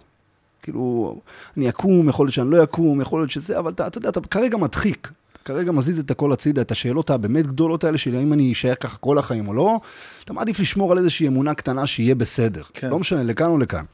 [0.62, 1.16] כאילו,
[1.56, 4.20] אני אקום, יכול להיות שאני לא אקום, יכול להיות שזה, אבל אתה, אתה יודע, אתה
[4.20, 5.10] כרגע מדחיק.
[5.32, 8.74] אתה כרגע מזיז את הכל הצידה, את השאלות הבאמת גדולות האלה של האם אני אשאר
[8.74, 9.80] ככה כל החיים או לא,
[10.24, 12.62] אתה מעדיף לשמור על איזושהי אמונה קטנה שיהיה בסדר.
[12.74, 12.90] כן.
[12.90, 13.84] לא משנה, לכאן או לכאן.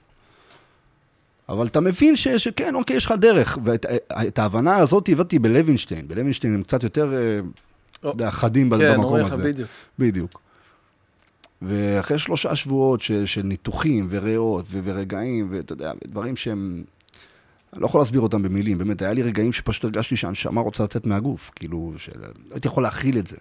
[1.48, 3.58] אבל אתה מבין ש, שכן, אוקיי, יש לך דרך.
[3.64, 3.86] ואת
[4.28, 6.08] את ההבנה הזאת הבאתי בלוינשטיין.
[6.08, 7.40] בלוינשטיין הם קצת יותר, אה,
[8.04, 9.42] יודע, חדים כן, במקום הזה.
[9.42, 9.68] בדיוק.
[9.98, 10.43] בדיוק.
[11.64, 16.84] ואחרי שלושה שבועות של, של ניתוחים וריאות ו- ורגעים, ואתה יודע, דברים שהם...
[17.72, 21.06] אני לא יכול להסביר אותם במילים, באמת, היה לי רגעים שפשוט הרגשתי שהנשמה רוצה לצאת
[21.06, 23.36] מהגוף, כאילו, שלא הייתי יכול להכיל את זה.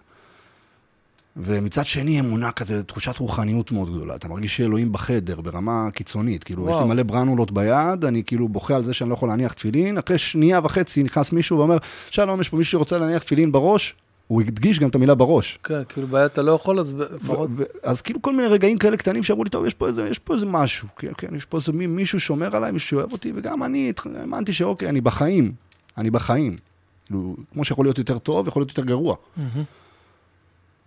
[1.37, 4.15] ומצד שני, אמונה כזה, תחושת רוחניות מאוד גדולה.
[4.15, 6.43] אתה מרגיש שאלוהים בחדר ברמה קיצונית.
[6.43, 6.87] כאילו, יש לי וואו.
[6.87, 9.97] מלא ברנולות ביד, אני כאילו בוכה על זה שאני לא יכול להניח תפילין.
[9.97, 11.77] אחרי שנייה וחצי נכנס מישהו ואומר,
[12.11, 13.95] שלום, יש פה מישהו שרוצה להניח תפילין בראש?
[14.27, 15.59] הוא הדגיש גם את המילה בראש.
[15.63, 17.49] כן, כאילו בעיה אתה לא יכול, אז לפחות...
[17.83, 20.33] אז כאילו כל מיני רגעים כאלה קטנים שאמרו לי, טוב, יש פה איזה, יש פה
[20.33, 23.63] איזה משהו, כן, כן, יש פה איזה מי- מישהו שומר עליי, מישהו שאוהב אותי, וגם
[23.63, 25.51] אני האמנתי שאוקיי, אני בחיים,
[25.97, 26.57] אני בחיים.
[27.05, 29.15] כאילו, כמו שיכול להיות יותר טוב, יכול להיות יותר גרוע.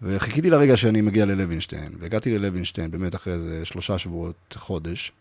[0.03, 5.12] וחיכיתי לרגע שאני מגיע ללוינשטיין, והגעתי ללוינשטיין באמת אחרי איזה שלושה שבועות, חודש.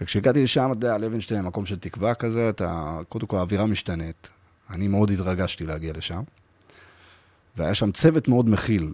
[0.00, 4.28] וכשהגעתי לשם, אתה יודע, לוינשטיין, מקום של תקווה כזה, אתה, קודם כל האווירה משתנית.
[4.70, 6.22] אני מאוד התרגשתי להגיע לשם.
[7.56, 8.92] והיה שם צוות מאוד מכיל.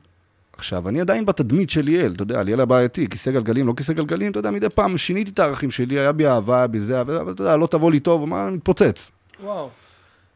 [0.57, 4.31] עכשיו, אני עדיין בתדמית של ליאל, אתה יודע, ליאל הבעייתי, כיסא גלגלים, לא כיסא גלגלים,
[4.31, 7.33] אתה יודע, מדי פעם שיניתי את הערכים שלי, היה בי אהבה, היה בי זה, אבל
[7.33, 9.11] אתה יודע, לא תבוא לי טוב, מה, אני מתפוצץ.
[9.43, 9.69] וואו.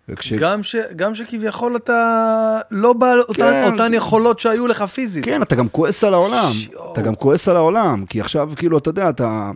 [0.08, 0.32] וכש...
[0.32, 3.70] גם, ש, גם שכביכול אתה לא בעל אותן, כן.
[3.72, 5.24] אותן יכולות שהיו לך פיזית.
[5.24, 6.52] כן, אתה גם כועס על העולם.
[6.52, 6.92] שיו.
[6.92, 9.50] אתה גם כועס על העולם, כי עכשיו, כאילו, אתה יודע, אתה,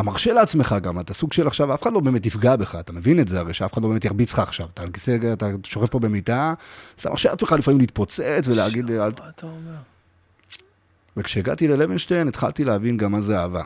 [0.00, 2.92] אתה מרשה לעצמך גם, אתה סוג של עכשיו, אף אחד לא באמת יפגע בך, אתה
[2.92, 4.68] מבין את זה הרי, שאף אחד לא באמת ירביץ לך עכשיו.
[4.74, 6.54] אתה על כיסא, אתה שוכב פה במיטה,
[6.96, 8.90] אז אתה מרשה לעצמך לפעמים להתפוצץ ולהגיד.
[8.90, 9.76] מה אתה אומר?
[11.16, 13.62] וכשהגעתי ללוינשטיין, התחלתי להבין גם מה זה אהבה.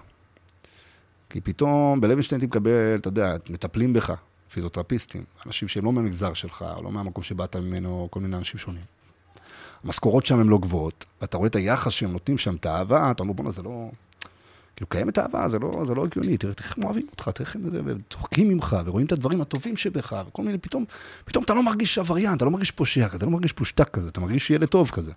[1.31, 4.13] כי פתאום בלוינשטיין מקבל, אתה יודע, מטפלים בך,
[4.53, 8.85] פיזיותרפיסטים, אנשים שהם לא מהמגזר שלך, או לא מהמקום שבאת ממנו, כל מיני אנשים שונים.
[9.85, 13.23] המשכורות שם הן לא גבוהות, ואתה רואה את היחס שהם נותנים שם, את האהבה, אתה
[13.23, 13.91] אומר, בואנה, זה לא...
[14.77, 17.57] כאילו, קיימת אהבה, זה לא, זה לא הגיוני, תראה איך הם אוהבים אותך, תראה איך
[17.57, 20.85] הם צוחקים ממך, ורואים את הדברים הטובים שבך, וכל מיני, פתאום,
[21.25, 24.09] פתאום אתה לא מרגיש עבריין, אתה לא מרגיש פושע כזה, אתה לא מרגיש פושטק כזה,
[24.09, 25.13] אתה מרגיש ילד טוב כזה.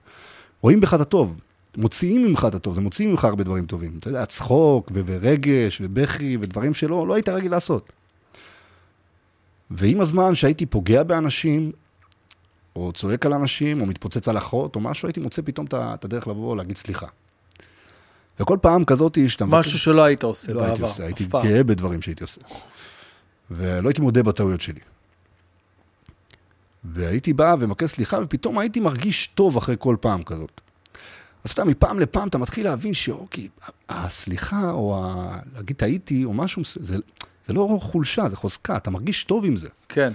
[0.61, 1.39] רואים בך את הטוב,
[1.77, 3.97] מוציאים ממך את הטוב, זה מוציא ממך הרבה דברים טובים.
[3.99, 7.93] אתה יודע, צחוק ורגש ובכי ודברים שלא לא היית רגיל לעשות.
[9.71, 11.71] ועם הזמן שהייתי פוגע באנשים,
[12.75, 16.27] או צועק על אנשים, או מתפוצץ על אחות, או משהו, הייתי מוצא פתאום את הדרך
[16.27, 17.07] לבוא להגיד סליחה.
[18.39, 21.43] וכל פעם כזאת שאתה משהו שלא היית עושה לא הייתי בעבר, עושה, הייתי אף פעם.
[21.47, 22.41] גאה בדברים שהייתי עושה.
[23.51, 24.79] ולא הייתי מודה בטעויות שלי.
[26.83, 30.61] והייתי בא ומבקש סליחה, ופתאום הייתי מרגיש טוב אחרי כל פעם כזאת.
[31.43, 33.47] אז אתה מפעם לפעם אתה מתחיל להבין שאוקיי,
[33.89, 35.37] הסליחה, או ה...
[35.55, 36.97] להגיד טעיתי, או משהו, זה,
[37.45, 39.67] זה לא חולשה, זה חוזקה, אתה מרגיש טוב עם זה.
[39.89, 40.13] כן.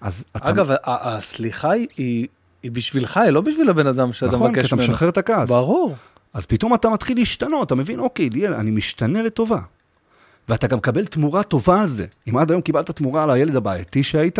[0.00, 0.50] אז אתה...
[0.50, 2.26] אגב, הסליחה היא-
[2.62, 4.92] היא בשבילך, היא לא בשביל הבן אדם שאתה נכון, כי מבקש אתה ממנו.
[4.92, 5.48] משחרר את הכעס.
[5.48, 5.94] ברור.
[6.34, 9.60] אז פתאום אתה מתחיל להשתנות, אתה מבין, אוקיי, ליאל, אני משתנה לטובה.
[10.48, 12.06] ואתה גם מקבל תמורה טובה על זה.
[12.28, 14.38] אם עד היום קיבלת תמורה על הילד הבעייתי שהיית,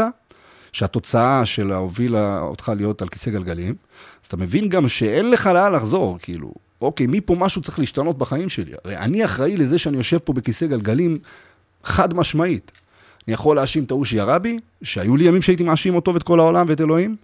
[0.72, 3.74] שהתוצאה שלה הובילה אותך להיות על כיסא גלגלים,
[4.22, 6.52] אז אתה מבין גם שאין לך לאן לחזור, כאילו.
[6.80, 8.72] אוקיי, מפה משהו צריך להשתנות בחיים שלי.
[8.84, 11.18] הרי אני אחראי לזה שאני יושב פה בכיסא גלגלים
[11.84, 12.72] חד משמעית.
[13.28, 16.40] אני יכול להאשים את ההוא שירה בי, שהיו לי ימים שהייתי מאשים אותו ואת כל
[16.40, 17.16] העולם ואת אלוהים,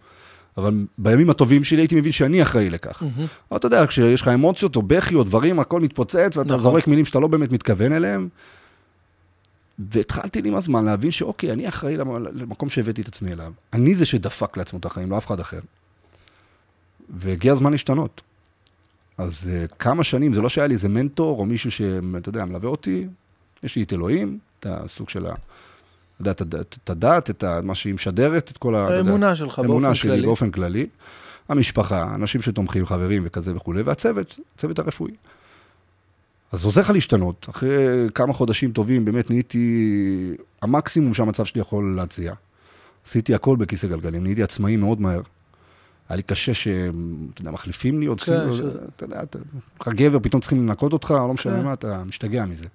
[0.59, 3.03] אבל בימים הטובים שלי הייתי מבין שאני אחראי לכך.
[3.51, 6.59] אבל אתה יודע, כשיש לך אמוציות או בכי או דברים, הכל מתפוצץ, ואתה נכון.
[6.59, 8.29] זורק מילים שאתה לא באמת מתכוון אליהם.
[9.79, 13.53] והתחלתי לי עם הזמן להבין שאוקיי, אני אחראי למ- למקום שהבאתי את עצמי אליו.
[13.73, 15.61] אני זה שדפק לעצמו את החיים, לא אף אחד אחר.
[17.11, 18.23] והגיע הזמן להשתנות.
[19.19, 22.69] אז uh, כמה שנים, זה לא שהיה לי איזה מנטור או מישהו שאתה יודע, מלווה
[22.69, 23.07] אותי,
[23.63, 25.35] יש לי את אלוהים, את הסוג של ה...
[26.21, 28.89] יודע, את הד- את הדת, את מה שהיא משדרת, את כל ה...
[28.89, 30.23] האמונה שלך באופן אמונה שלי כללי.
[30.27, 30.87] באופן כללי.
[31.49, 35.13] המשפחה, אנשים שתומכים, חברים וכזה וכולי, והצוות, הצוות הרפואי.
[36.53, 37.47] אז עוזר לך להשתנות.
[37.51, 37.77] אחרי
[38.15, 39.97] כמה חודשים טובים, באמת נהייתי
[40.63, 42.33] המקסימום שהמצב שלי יכול להציע.
[43.07, 45.21] עשיתי הכל בכיסא גלגלים, נהייתי עצמאי מאוד מהר.
[46.09, 49.39] היה לי קשה שהם, אתה יודע, מחליפים לי עוד, כן, שזה- אתה יודע, אתה
[49.81, 51.65] לך גבר, פתאום צריכים לנקות אותך, לא משנה כן.
[51.65, 52.67] מה, אתה משתגע מזה.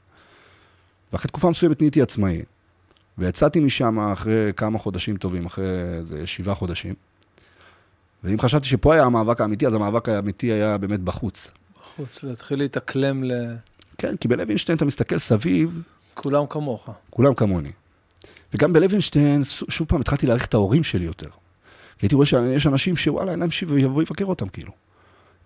[1.13, 2.41] ואחרי תקופה מסוימת נהייתי עצמאי.
[3.18, 5.66] ויצאתי משם אחרי כמה חודשים טובים, אחרי
[5.99, 6.93] איזה שבעה חודשים.
[8.24, 11.51] ואם חשבתי שפה היה המאבק האמיתי, אז המאבק האמיתי היה באמת בחוץ.
[11.95, 13.55] חוץ, להתחיל להתאקלם לכולם
[13.97, 15.82] כן, כי בלוינשטיין אתה מסתכל סביב,
[16.49, 16.89] כמוך.
[17.09, 17.72] כולם כמוני.
[18.53, 21.30] וגם בלוינשטיין, ש- שוב פעם, התחלתי להעריך את ההורים שלי יותר.
[21.97, 24.72] כי הייתי רואה שיש אנשים שוואלה, אין להם מי שיבוא יבקר אותם, כאילו.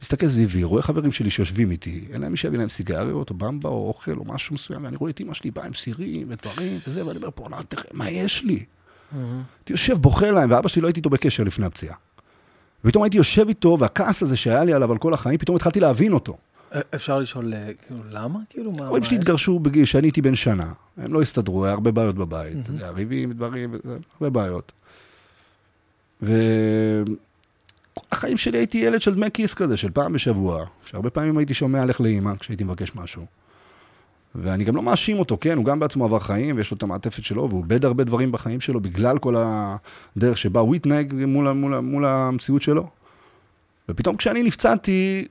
[0.01, 3.69] מסתכל סביבי, רואה חברים שלי שיושבים איתי, אין להם מי שיביא להם סיגריות, או במבה,
[3.69, 7.05] או אוכל, או משהו מסוים, ואני רואה את אמא שלי באה עם סירים ודברים וזה,
[7.05, 7.57] ואני אומר, בוא'נה,
[7.93, 8.65] מה יש לי?
[9.13, 11.95] הייתי יושב, בוכה להם, ואבא שלי לא הייתי איתו בקשר לפני הפציעה.
[12.85, 16.13] ופתאום הייתי יושב איתו, והכעס הזה שהיה לי עליו על כל החיים, פתאום התחלתי להבין
[16.13, 16.37] אותו.
[16.95, 18.39] אפשר לשאול, אה, כאילו, למה?
[18.49, 18.83] כאילו, מה...
[18.83, 19.17] ההורים מה שלי?
[19.17, 23.33] התגרשו בגיל שאני הייתי בן שנה, הם לא הסתדרו, היה הרבה בעיות בבית, יודע, ריבים,
[23.33, 23.75] דברים,
[24.19, 24.71] הרבה בעיות.
[28.11, 31.85] והחיים שלי הייתי ילד של דמי כיס כזה, של פעם בשבוע, שהרבה פעמים הייתי שומע
[31.85, 33.25] לך לאימא כשהייתי מבקש משהו.
[34.35, 37.23] ואני גם לא מאשים אותו, כן, הוא גם בעצמו עבר חיים, ויש לו את המעטפת
[37.23, 41.79] שלו, והוא איבד הרבה דברים בחיים שלו בגלל כל הדרך שבה הוא התנהג מול, מול,
[41.79, 42.89] מול המציאות שלו.
[43.89, 45.27] ופתאום כשאני נפצעתי,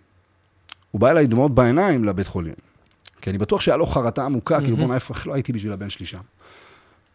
[0.91, 2.55] הוא בא אליי דמעות בעיניים לבית חולים.
[3.21, 6.07] כי אני בטוח שהיה לו חרטה עמוקה, כאילו בוא'נה, איפה, לא הייתי בשביל הבן שלי
[6.07, 6.19] שם.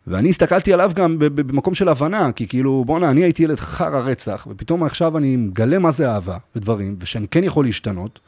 [0.08, 4.47] ואני הסתכלתי עליו גם במקום של הבנה, כי כאילו, בוא'נה, אני הייתי ילד חרא רצח,
[4.49, 8.20] ופתאום עכשיו אני מגלה מה זה אהבה ודברים, ושאני כן יכול להשתנות.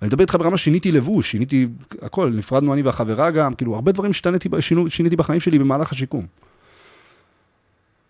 [0.00, 1.66] ואני מדבר איתך ברמה שיניתי לבוש, שיניתי
[2.02, 5.92] הכל, נפרדנו אני והחברה גם, כאילו, הרבה דברים שיניתי, ב- שינו, שיניתי בחיים שלי במהלך
[5.92, 6.26] השיקום.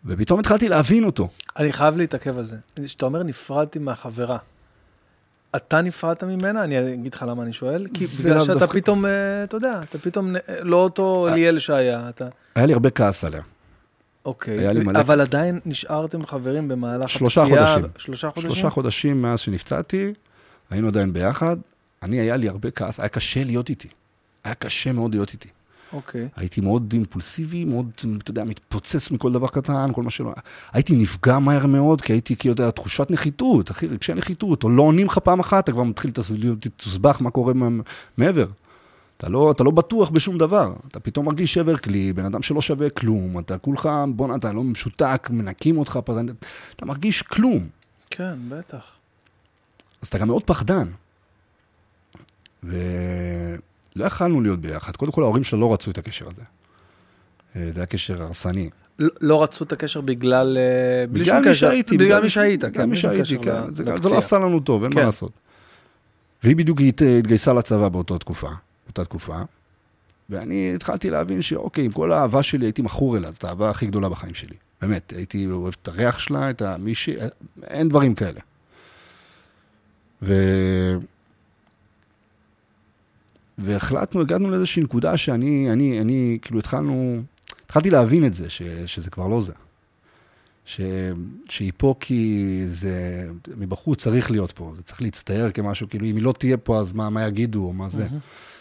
[0.06, 1.28] ופתאום התחלתי להבין אותו.
[1.58, 2.56] אני חייב להתעכב על זה.
[2.84, 4.38] כשאתה אומר נפרדתי מהחברה,
[5.57, 6.64] אתה נפרדת ממנה?
[6.64, 7.86] אני אגיד לך למה אני שואל.
[7.94, 9.11] כי בגלל שאתה דווקא- פתאום, אה,
[9.44, 12.28] אתה יודע, אתה פתאום אה, לא אותו ליאל שהיה, אתה...
[12.55, 13.42] היה לי הרבה כעס עליה.
[14.24, 14.74] אוקיי.
[14.84, 17.66] מלא- אבל עדיין נשארתם חברים במהלך שלושה הפציעה?
[17.74, 17.90] חודשים.
[17.98, 18.50] שלושה חודשים?
[18.50, 20.12] שלושה חודשים מאז שנפצעתי,
[20.70, 21.57] היינו עדיין ביחד.
[22.02, 23.88] אני, היה לי הרבה כעס, היה קשה להיות איתי.
[24.44, 25.48] היה קשה מאוד להיות איתי.
[25.95, 26.28] אוקיי.
[26.36, 27.90] הייתי מאוד אימפולסיבי, מאוד,
[28.22, 30.32] אתה יודע, מתפוצץ מכל דבר קטן, כל מה שלא...
[30.72, 34.82] הייתי נפגע מהר מאוד, כי הייתי, כי יודע, תחושת נחיתות, אחי, רגשי נחיתות, או לא
[34.82, 36.11] עונים לך פעם אחת, אתה כבר מתחיל
[36.76, 37.82] תוסבך מה קורה מה-
[38.16, 38.47] מעבר.
[39.16, 42.61] אתה לא, אתה לא בטוח בשום דבר, אתה פתאום מרגיש שבר כלי, בן אדם שלא
[42.61, 46.12] שווה כלום, אתה כולך, בואנה, אתה לא משותק, מנקים אותך, אתה,
[46.76, 47.68] אתה מרגיש כלום.
[48.11, 48.84] כן, בטח.
[50.03, 50.88] אז אתה גם מאוד פחדן.
[53.97, 54.97] ולא יכלנו להיות ביחד.
[54.97, 56.42] קודם כל, ההורים שלו לא רצו את הקשר הזה.
[57.57, 58.70] אה, זה היה קשר הרסני.
[58.99, 60.59] לא- לא רצו את הקשר בגלל...
[60.61, 61.55] אה, בגלל מי.
[61.55, 61.97] שהייתי.
[61.97, 62.90] בגלל מי שהיית, כן.
[62.90, 63.74] מי שהייתי, כן.
[63.74, 63.84] זה.
[63.84, 65.07] לא עשה לנו טוב, אין מה כן.
[65.07, 65.32] לעשות.
[66.42, 68.49] והיא בדיוק הת- התגייסה לצבא באותה תקופה,
[68.86, 69.36] באותה תקופה.
[70.30, 74.09] ואני התחלתי להבין שאוקיי, עם כל האהבה שלי הייתי מכור אליה, זאת האהבה הכי גדולה
[74.09, 74.57] בחיים שלי.
[74.82, 77.14] באמת, הייתי אוהב את הריח שלה, את המישהי,
[77.62, 78.40] אין דברים כאלה.
[80.22, 80.34] ו...
[83.59, 87.22] והחלטנו, הגענו לאיזושהי נקודה שאני, אני, אני, כאילו התחלנו,
[87.64, 89.52] התחלתי להבין את זה, ש, שזה כבר לא זה.
[90.64, 90.80] ש,
[91.48, 96.24] שהיא פה כי זה, מבחוץ צריך להיות פה, זה צריך להצטייר כמשהו, כאילו אם היא
[96.24, 98.07] לא תהיה פה אז מה, מה יגידו או מה זה.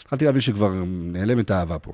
[0.02, 1.94] התחלתי להבין שכבר נעלמת האהבה פה.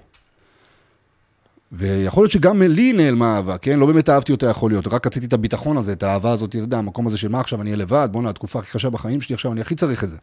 [1.72, 3.80] ויכול להיות שגם לי נעלמה אהבה, כן?
[3.80, 6.58] לא באמת אהבתי אותה יכול להיות, רק רציתי את הביטחון הזה, את האהבה הזאת, אתה
[6.58, 9.34] יודע, המקום הזה של מה עכשיו, אני אהיה לבד, בואנה, התקופה הכי קשה בחיים שלי,
[9.34, 10.18] עכשיו אני הכי צריך את זה.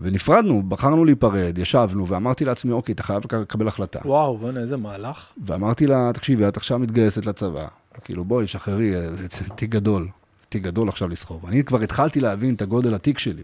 [0.00, 3.98] ונפרדנו, בחרנו להיפרד, ישבנו, ואמרתי לעצמי, אוקיי, אתה חייב לקבל החלטה.
[4.04, 5.28] וואו, בוא'נה, איזה מהלך.
[5.44, 7.66] ואמרתי לה, תקשיבי, את עכשיו מתגייסת לצבא,
[8.04, 10.08] כאילו, בואי, שחררי, זה זה תיק גדול,
[10.48, 11.46] תיק גדול עכשיו לסחוב.
[11.46, 13.42] אני כבר התחלתי להבין את הגודל התיק שלי.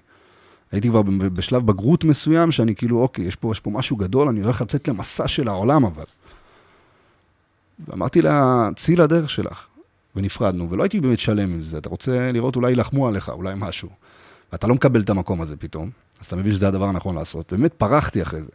[0.72, 4.40] הייתי כבר בשלב בגרות מסוים, שאני כאילו, אוקיי, יש פה, יש פה משהו גדול, אני
[4.40, 6.04] הולך לצאת למסע של העולם, אבל.
[7.88, 9.66] ואמרתי לה, צאי לדרך שלך.
[10.16, 13.88] ונפרדנו, ולא הייתי באמת שלם עם זה, אתה רוצה לראות, אולי יילחמו עליך, אולי משהו.
[14.52, 15.90] ואתה לא מקבל את המקום הזה פתאום,
[16.20, 17.52] אז אתה מבין שזה הדבר הנכון לעשות.
[17.52, 18.50] באמת פרחתי אחרי זה.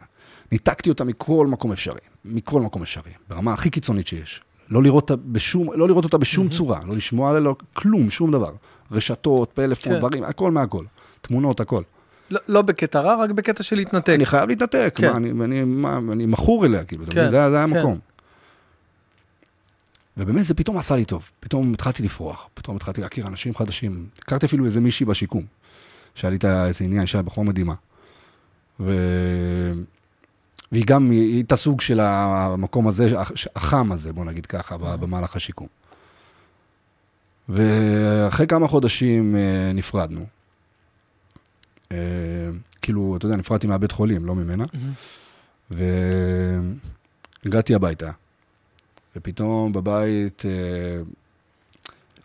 [0.52, 4.42] ניתקתי אותה מכל מקום אפשרי, מכל מקום אפשרי, ברמה הכי קיצונית שיש.
[4.70, 8.52] לא לראות בשום, לא לראות אותה בשום צורה, לא לשמוע עליה, לא, כלום, שום דבר.
[8.90, 9.98] רשתות, פלאפון, כן.
[9.98, 10.84] דברים, הכל מהכל.
[11.20, 11.82] תמונות, הכל.
[12.30, 14.08] לא, לא בקטע רע, רק בקטע של להתנתק.
[14.14, 15.10] אני חייב להתנתק, כן.
[15.10, 17.30] מה, אני, אני, מה, אני מכור אליה, כאילו, כן?
[17.30, 17.76] זה, היה- זה היה כן.
[17.76, 17.98] המקום.
[20.16, 24.06] ובאמת זה פתאום עשה לי טוב, פתאום התחלתי לפרוח, פתאום התחלתי להכיר אנשים חדשים.
[24.18, 25.42] הכרתי אפילו איזה מישהי בשיקום,
[26.16, 27.74] שהיה לי את איזה עניין, שהיה בחורה מדהימה.
[28.80, 28.92] ו...
[30.72, 34.94] והיא גם, היא הייתה סוג של המקום הזה, הח- החם הזה, בוא נגיד ככה, ב-
[34.94, 35.66] במהלך השיקום.
[37.48, 40.26] ואחרי כמה חודשים אה, נפרדנו.
[41.92, 41.96] אה,
[42.82, 44.64] כאילו, אתה יודע, נפרדתי מהבית חולים, לא ממנה.
[45.70, 45.84] מהמם.
[47.44, 48.10] והגעתי הביתה,
[49.16, 50.50] ופתאום בבית, אה,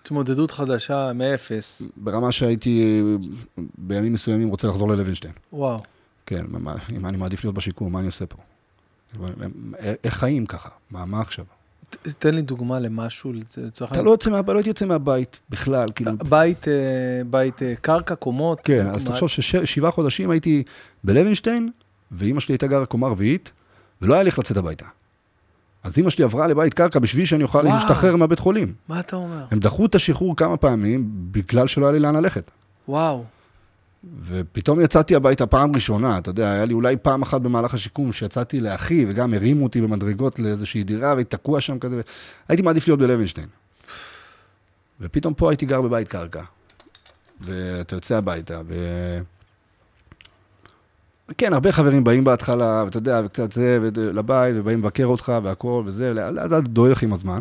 [0.01, 1.81] התמודדות חדשה מאפס.
[1.97, 3.01] ברמה שהייתי
[3.77, 5.33] בימים מסוימים רוצה לחזור ללוינשטיין.
[5.53, 5.79] וואו.
[6.25, 6.59] כן, מה,
[6.99, 8.37] מה אני מעדיף להיות בשיקום, מה אני עושה פה?
[10.03, 10.69] איך חיים ככה?
[10.91, 11.45] מה, מה עכשיו?
[11.89, 15.87] ת- תן לי דוגמה למשהו, לצורך אתה לא יוצא מהבית, לא הייתי יוצא מהבית בכלל,
[15.95, 16.11] כאילו...
[16.29, 16.73] בית, אה,
[17.29, 18.59] בית אה, קרקע, קומות.
[18.63, 20.63] כן, אז תחשוב ששבעה חודשים הייתי
[21.03, 21.69] בלוינשטיין,
[22.11, 23.51] ואימא שלי הייתה גרה קומה רביעית,
[24.01, 24.85] ולא היה לי איך לצאת הביתה.
[25.83, 27.73] אז אימא שלי עברה לבית קרקע בשביל שאני אוכל וואו.
[27.73, 28.73] להשתחרר מהבית חולים.
[28.89, 29.45] מה אתה אומר?
[29.51, 32.51] הם דחו את השחרור כמה פעמים, בגלל שלא היה לי לאן ללכת.
[32.87, 33.25] וואו.
[34.25, 38.61] ופתאום יצאתי הביתה פעם ראשונה, אתה יודע, היה לי אולי פעם אחת במהלך השיקום שיצאתי
[38.61, 42.01] לאחי, וגם הרימו אותי במדרגות לאיזושהי דירה, והייתי תקוע שם כזה,
[42.47, 43.47] הייתי מעדיף להיות בלוינשטיין.
[45.01, 46.43] ופתאום פה הייתי גר בבית קרקע,
[47.41, 48.75] ואתה יוצא הביתה, ו...
[51.37, 56.13] כן, הרבה חברים באים בהתחלה, ואתה יודע, וקצת זה, לבית, ובאים לבקר אותך, והכל, וזה,
[56.13, 57.39] לאט לאט דועך עם הזמן.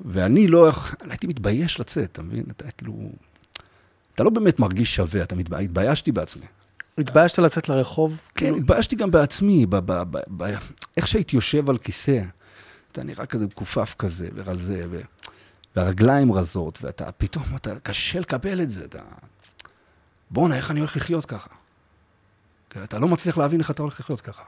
[0.00, 0.70] ואני לא,
[1.10, 2.44] הייתי מתבייש לצאת, אתה מבין?
[2.50, 2.94] אתה כאילו...
[4.14, 6.46] אתה לא באמת מרגיש שווה, אתה מתבייש, התביישתי בעצמי.
[6.98, 8.18] התביישת לצאת לרחוב?
[8.34, 10.56] כן, התביישתי גם בעצמי, ב- ב- ב- ב-
[10.96, 12.22] איך שהייתי יושב על כיסא.
[12.92, 15.00] אתה נראה כזה מכופף כזה, ורזה, ו...
[15.76, 19.02] והרגליים רזות, ואתה פתאום, אתה, קשה לקבל את זה, אתה...
[20.30, 21.50] בואנה, איך אני הולך לחיות ככה?
[22.84, 24.42] אתה לא מצליח להבין איך אתה הולך לחיות ככה.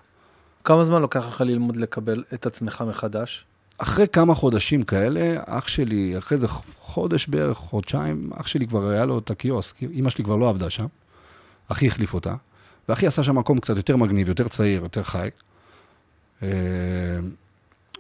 [0.65, 3.45] כמה זמן לוקח לך ללמוד לקבל את עצמך מחדש?
[3.79, 6.49] אחרי כמה חודשים כאלה, אח שלי, אחרי זה
[6.79, 10.71] חודש בערך, חודשיים, אח שלי כבר היה לו את הקיוסק, אמא שלי כבר לא עבדה
[10.71, 10.87] שם,
[11.69, 12.35] אחי החליף אותה,
[12.89, 15.29] ואחי עשה שם מקום קצת יותר מגניב, יותר צעיר, יותר חי.
[16.43, 16.49] אה,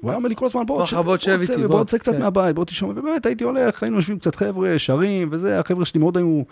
[0.01, 1.99] הוא היה אומר לי כל הזמן, בוא, בוא, בוא, תשב תצא, איתי, בוא בוא." תצא
[1.99, 2.18] קצת כן.
[2.18, 6.16] מהבית, בוא תשמע, ובאמת הייתי הולך, היינו יושבים קצת חבר'ה, שרים וזה, החבר'ה שלי מאוד
[6.16, 6.43] היו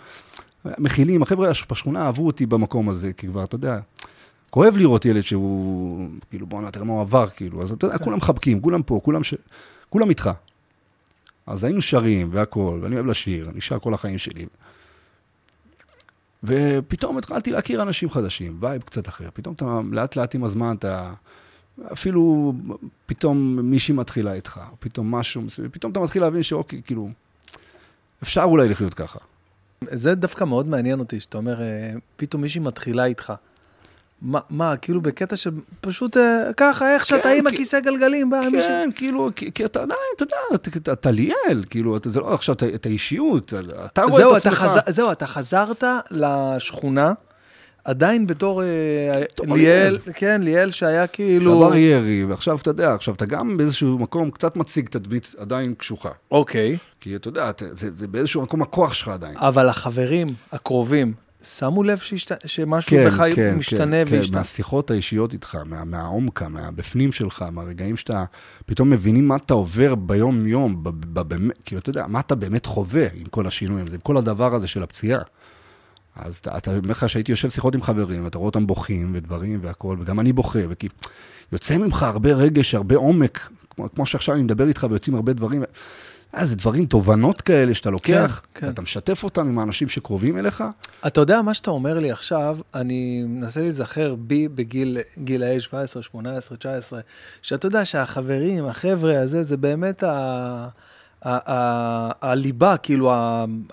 [0.77, 3.79] מכילים, החבר'ה בשכונה אהבו אותי במקום הזה, כי כבר, אתה יודע,
[4.49, 8.17] כואב לראות ילד שהוא, כאילו, בואנה, תראה מה הוא עבר, כאילו, אז אתה יודע, כולם
[8.17, 9.33] מחבקים, כולם פה, כולם, ש...
[9.89, 10.29] כולם איתך.
[11.47, 14.45] אז היינו שרים והכול, ואני אוהב לשיר, אני שר כל החיים שלי.
[16.43, 19.29] ופתאום התחלתי להכיר אנשים חדשים, vibe קצת אחר.
[19.33, 21.13] פתאום אתה, לאט לאט עם הזמן, אתה,
[21.93, 22.53] אפילו
[23.05, 27.09] פתאום מישהי מתחילה איתך, או פתאום משהו, פתאום אתה מתחיל להבין שאוקיי, כאילו,
[28.23, 29.19] אפשר אולי לחיות ככה.
[29.91, 31.67] זה דווקא מאוד מעניין אותי, שאתה אומר, אה,
[32.15, 33.33] פתאום מישהי מתחילה איתך.
[34.21, 38.59] מה, מה, כאילו בקטע שפשוט אה, ככה, איך שאתה עם כי- הכיסא גלגלים, בא מישהו...
[38.69, 40.37] כן, כאילו, כי, כי אתה עדיין, אתה יודע,
[40.93, 43.53] אתה- ליאל, כאילו, אתה- זה לא עכשיו את- האישיות,
[43.85, 44.65] אתה רואה זהו את אתה, עצמך.
[44.87, 47.13] זהו, אתה חזרת לשכונה,
[47.85, 48.67] עדיין בתור אה,
[49.47, 49.97] ליאל.
[50.15, 51.51] כן, ליאל שהיה כאילו...
[51.61, 56.09] שעבר ירי, ועכשיו אתה יודע, עכשיו אתה גם באיזשהו מקום קצת מציג תדמית עדיין קשוחה.
[56.31, 59.37] אוקיי, כי אתה יודע, אתה- זה, זה באיזשהו מקום הכוח שלך עדיין.
[59.37, 61.13] אבל החברים הקרובים,
[61.43, 62.47] שמו לב שהשת...
[62.47, 63.23] שמשהו בך
[63.57, 64.37] משתנה כן, והשתנה.
[64.37, 68.23] מהשיחות האישיות איתך, מה, מהעומקה, מהבפנים שלך, מהרגעים שאתה
[68.65, 70.83] פתאום מבינים מה אתה עובר ביום-יום,
[71.65, 74.83] כאילו, אתה יודע, מה אתה באמת חווה עם כל השינויים, עם כל הדבר הזה של
[74.83, 75.21] הפציעה.
[76.15, 79.59] אז אתה, אתה אומר לך שהייתי יושב שיחות עם חברים, ואתה רואה אותם בוכים ודברים
[79.63, 80.87] והכול, וגם אני בוכה, וכי
[81.51, 85.63] יוצא ממך הרבה רגש, הרבה עומק, כמו, כמו שעכשיו אני מדבר איתך ויוצאים הרבה דברים.
[86.35, 88.67] אה, זה דברים, תובנות כאלה שאתה לוקח, כן, כן.
[88.67, 90.63] ואתה משתף אותם עם האנשים שקרובים אליך,
[91.07, 96.57] אתה יודע, מה שאתה אומר לי עכשיו, אני מנסה להיזכר בי בגיל גילאי 17, 18,
[96.57, 96.99] 19,
[97.41, 100.67] שאתה יודע שהחברים, החבר'ה הזה, זה באמת ה...
[101.25, 103.13] הליבה, כאילו,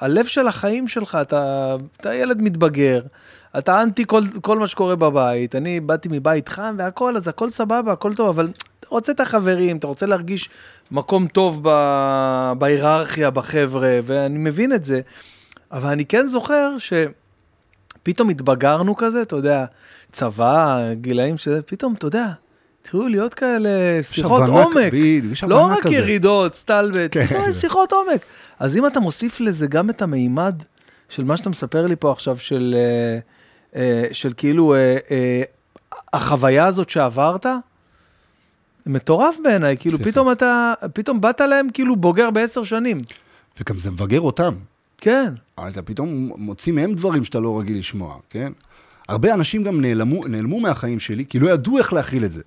[0.01, 3.03] הלב של החיים שלך, אתה, אתה ילד מתבגר,
[3.59, 7.93] אתה אנטי כל, כל מה שקורה בבית, אני באתי מבית חם והכל, אז הכל סבבה,
[7.93, 8.49] הכל טוב, אבל
[8.81, 10.51] אתה רוצה את החברים, אתה רוצה להרגיש
[10.91, 11.63] מקום טוב
[12.59, 15.01] בהיררכיה, בחבר'ה, ואני מבין את זה,
[15.73, 19.65] אבל אני כן זוכר שפתאום התבגרנו כזה, אתה יודע,
[20.13, 22.27] צבא, גילאים שזה, פתאום, אתה יודע,
[22.83, 24.93] התחילו להיות כאלה שיחות עומק.
[25.33, 25.95] יש לא רק כזה.
[25.95, 27.27] ירידות, סטלבט, כן.
[27.49, 28.21] יש שיחות עומק.
[28.59, 30.63] אז אם אתה מוסיף לזה גם את המימד
[31.09, 33.19] של מה שאתה מספר לי פה עכשיו, של, אה,
[33.81, 35.43] אה, של כאילו אה,
[36.13, 37.47] החוויה הזאת שעברת,
[38.87, 40.11] מטורף בעיניי, כאילו סליחה.
[40.11, 42.99] פתאום אתה, פתאום באת להם כאילו בוגר בעשר שנים.
[43.61, 44.55] וגם זה מבגר אותם.
[44.99, 45.35] כן,
[45.69, 48.53] אתה פתאום מוציא מהם דברים שאתה לא רגיל לשמוע, כן?
[49.09, 52.43] הרבה אנשים גם נעלמו, נעלמו מהחיים שלי, כי לא ידעו איך להכיל את זה.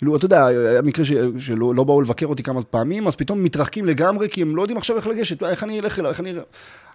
[0.00, 3.44] כאילו, אתה יודע, היה מקרה ש- שלא לא באו לבקר אותי כמה פעמים, אז פתאום
[3.44, 6.32] מתרחקים לגמרי, כי הם לא יודעים עכשיו איך לגשת, איך אני אלך אליו, איך אני...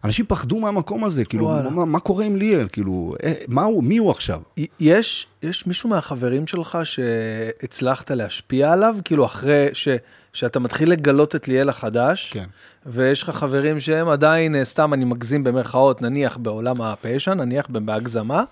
[0.03, 1.69] אנשים פחדו מהמקום הזה, כאילו, וואלה.
[1.69, 2.67] מה, מה קורה עם ליאל?
[2.71, 4.41] כאילו, אה, מה הוא, מי הוא עכשיו?
[4.79, 9.87] יש, יש מישהו מהחברים שלך שהצלחת להשפיע עליו, כאילו אחרי ש,
[10.33, 12.45] שאתה מתחיל לגלות את ליאל החדש, כן.
[12.85, 18.43] ויש לך חברים שהם עדיין, אה, סתם אני מגזים במרכאות, נניח בעולם הפשע, נניח בהגזמה,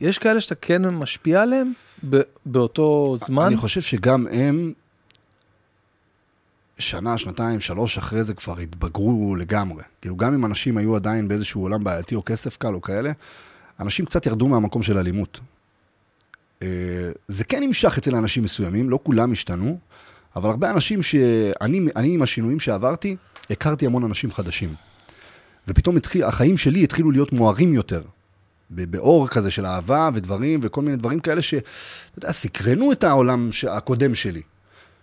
[0.00, 1.72] יש כאלה שאתה כן משפיע עליהם
[2.10, 3.46] ב- באותו זמן?
[3.46, 4.72] אני חושב שגם הם,
[6.78, 9.82] שנה, שנתיים, שלוש אחרי זה כבר התבגרו לגמרי.
[10.00, 13.12] כאילו, גם אם אנשים היו עדיין באיזשהו עולם בעייתי או כסף קל או כאלה,
[13.80, 15.40] אנשים קצת ירדו מהמקום של אלימות.
[16.62, 16.68] אה,
[17.28, 19.78] זה כן נמשך אצל אנשים מסוימים, לא כולם השתנו,
[20.36, 23.16] אבל הרבה אנשים שאני, אני עם השינויים שעברתי,
[23.50, 24.74] הכרתי המון אנשים חדשים.
[25.68, 28.02] ופתאום התחיל, החיים שלי התחילו להיות מוארים יותר.
[28.70, 31.68] באור כזה של אהבה ודברים וכל מיני דברים כאלה שאתה
[32.16, 34.42] יודע, סקרנו את העולם ש- הקודם שלי.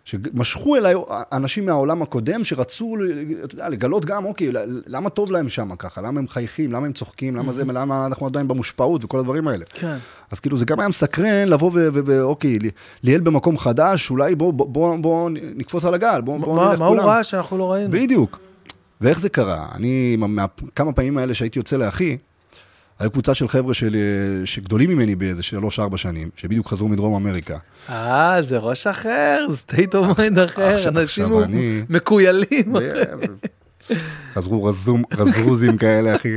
[0.05, 0.95] שמשכו אליי
[1.31, 2.95] אנשים מהעולם הקודם שרצו,
[3.43, 4.49] אתה יודע, לגלות גם, אוקיי,
[4.87, 6.01] למה טוב להם שם ככה?
[6.01, 6.71] למה הם חייכים?
[6.71, 7.35] למה הם צוחקים?
[7.35, 9.65] למה זה, למה אנחנו עדיין במושפעות וכל הדברים האלה?
[9.73, 9.97] כן.
[10.31, 11.71] אז כאילו זה גם היה מסקרן לבוא
[12.05, 12.69] ואוקיי, ל-
[13.03, 16.79] ליאל במקום חדש, אולי בוא, בוא, בוא, בוא נקפוץ על הגל, בוא, בוא מה, נלך
[16.79, 17.07] מה הוא כולם.
[17.09, 17.91] ראה שאנחנו לא ראינו?
[17.91, 18.39] בדיוק.
[19.01, 19.65] ואיך זה קרה?
[19.75, 20.45] אני, מה-
[20.75, 22.17] כמה פעמים האלה שהייתי יוצא לאחי,
[22.99, 23.97] היו קבוצה של חבר'ה של,
[24.45, 27.57] שגדולים ממני באיזה שלוש-ארבע שנים, שבדיוק חזרו מדרום אמריקה.
[27.89, 31.25] אה, זה ראש אחר, state of mind אחר, אנשים
[31.89, 32.75] מקויללים.
[34.33, 36.29] חזרו רזום, רזרוזים כאלה, אחי.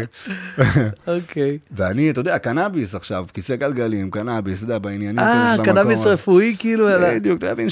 [1.16, 1.58] אוקיי.
[1.72, 6.06] ואני, אתה יודע, קנאביס עכשיו, כיסא גלגלים, קנאביס, אתה יודע, בעניינים אה, קנאביס.
[6.06, 7.68] רפואי כאילו, בדיוק, אתה מבין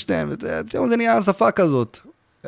[0.68, 1.99] פתאום זה נהיה שפה כזאת.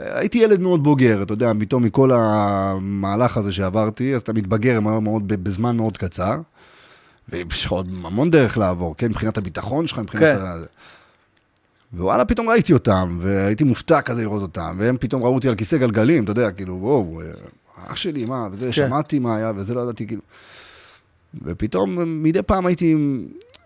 [0.01, 5.03] הייתי ילד מאוד בוגר, אתה יודע, פתאום מכל המהלך הזה שעברתי, אז אתה מתבגר מאוד,
[5.03, 6.37] מאוד, בזמן מאוד קצר,
[7.29, 10.45] ויש לך עוד המון דרך לעבור, כן, מבחינת הביטחון שלך, מבחינת כן.
[10.47, 10.55] ה...
[11.95, 15.77] ווואלה, פתאום ראיתי אותם, והייתי מופתע כזה לראות אותם, והם פתאום ראו אותי על כיסא
[15.77, 17.21] גלגלים, אתה יודע, כאילו, וואו,
[17.87, 18.73] אח שלי, מה, וזה, כן.
[18.73, 20.23] שמעתי מה היה, וזה לא ידעתי, כאילו.
[21.43, 22.97] ופתאום, מדי פעם הייתי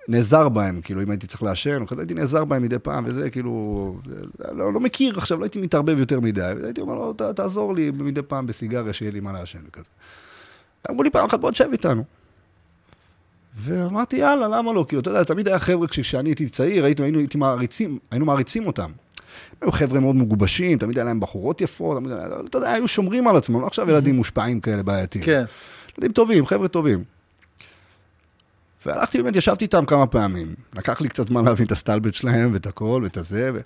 [0.08, 3.30] נעזר בהם, כאילו, אם הייתי צריך לעשן, או כזה, הייתי נעזר בהם מדי פעם, וזה,
[3.30, 3.96] כאילו,
[4.52, 7.90] לא, לא מכיר עכשיו, לא הייתי מתערבב יותר מדי, הייתי אומר לו, "ת- תעזור לי
[7.90, 9.84] מדי פעם בסיגריה, שיהיה לי מה לעשן וכזה.
[10.90, 12.04] אמרו לי פעם אחת, בוא תשב איתנו.
[13.60, 14.84] ואמרתי, יאללה, למה לא?
[14.88, 18.26] כאילו, אתה יודע, תמיד היה חבר'ה, כש- כשאני הייתי צעיר, היינו, היינו, הייתי מעריצים, היינו
[18.26, 18.90] מעריצים אותם.
[19.60, 22.12] היו חבר'ה מאוד מגובשים, תמיד היה להם בחורות יפות, תמיד,
[22.48, 25.24] אתה יודע, היו שומרים על עצמם, לא עכשיו ילדים מושפעים כאלה בעייתיים.
[25.24, 25.44] כן.
[25.98, 27.04] ילדים טובים, חבר'ה טובים.
[28.86, 30.54] והלכתי באמת, ישבתי איתם כמה פעמים.
[30.76, 33.60] לקח לי קצת זמן להבין את הסטלבט שלהם ואת הכל ואת הזה, ו...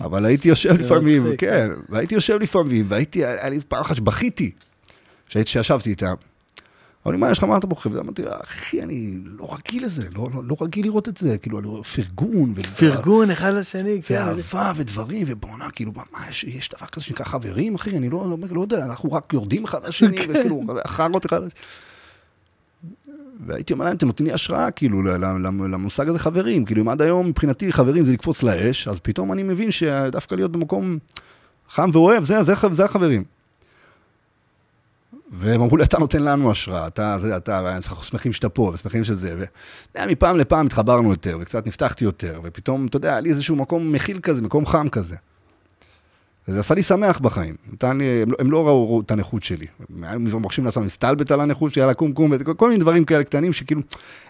[0.00, 1.40] אבל הייתי יושב לפעמים, מצחיק.
[1.40, 4.50] כן, והייתי יושב לפעמים, והייתי, היה לי פעם אחת שבכיתי,
[5.28, 6.14] שהייתי- שישבתי איתם.
[7.06, 8.00] אמרו לי, מה יש לך, מה אתה בוחר?
[8.00, 11.66] אמרתי, אחי, אני לא רגיל לזה, לא, לא, לא רגיל לראות את זה, כאילו, אני
[11.66, 12.54] רואה פרגון.
[12.78, 14.14] פרגון אחד לשני, כן.
[14.26, 17.96] ואהבה ודברים, ובואנה, כאילו, מה, יש, יש דבר כזה שנקרא חברים, אחי?
[17.96, 20.30] אני לא, לא, לא יודע, אנחנו רק יורדים אחד לשני, כן.
[20.30, 21.50] וכאילו, חארות אחד לשני.
[23.46, 25.02] והייתי אומר להם, אתם נותנים לי השראה, כאילו,
[25.68, 26.64] למושג הזה חברים.
[26.64, 30.52] כאילו, אם עד היום, מבחינתי, חברים זה לקפוץ לאש, אז פתאום אני מבין שדווקא להיות
[30.52, 30.98] במקום
[31.68, 33.24] חם ואוהב, זה, זה, זה החברים.
[35.32, 39.04] והם אמרו לי, אתה נותן לנו השראה, אתה, זה, אתה, אנחנו שמחים שאתה פה, ושמחים
[39.04, 39.44] שזה, ו...
[39.94, 43.92] יודע, מפעם לפעם התחברנו יותר, וקצת נפתחתי יותר, ופתאום, אתה יודע, היה לי איזשהו מקום
[43.92, 45.16] מכיל כזה, מקום חם כזה.
[46.44, 47.54] זה עשה לי שמח בחיים.
[47.72, 49.66] נתן לי, הם, לא- הם לא ראו את הנכות שלי.
[50.02, 53.52] הם מרשים לעצמם להסתלבט על הנכות שלי, על הקומקום, וכל כל מיני דברים כאלה קטנים
[53.52, 53.80] שכאילו,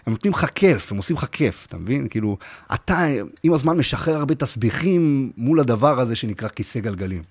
[0.05, 2.07] הם נותנים לך כיף, הם עושים לך כיף, אתה מבין?
[2.07, 2.37] כאילו,
[2.73, 3.05] אתה
[3.43, 7.21] עם הזמן משחרר הרבה תסביכים מול הדבר הזה שנקרא כיסא גלגלים.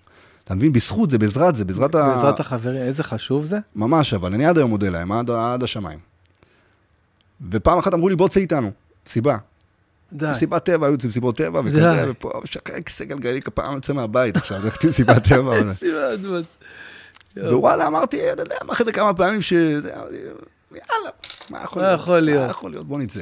[0.44, 0.72] אתה מבין?
[0.72, 2.14] בזכות זה, בעזרת זה, בעזרת ה...
[2.14, 3.56] בעזרת החברים, איזה חשוב זה?
[3.76, 5.98] ממש, אבל אני עד היום מודה להם, עד, עד השמיים.
[7.50, 8.70] ופעם אחת אמרו לי, בוא צא איתנו,
[9.06, 9.36] סיבה.
[10.12, 10.30] די.
[10.30, 11.60] מסיבת טבע, היו יוצאים מסיבות טבע.
[11.64, 15.52] וכזה, ופה, משחרר כיסא גלגלי, כפעם יוצא מהבית עכשיו, הולכתי למסיבת טבע.
[17.36, 19.52] ווואלה, אמרתי, אתה יודע, אחרי זה כמה פעמים ש...
[19.52, 21.10] יאללה,
[21.50, 22.00] מה יכול מה להיות?
[22.00, 22.44] יכול להיות?
[22.44, 22.86] מה יכול להיות?
[22.86, 23.20] בוא נצא.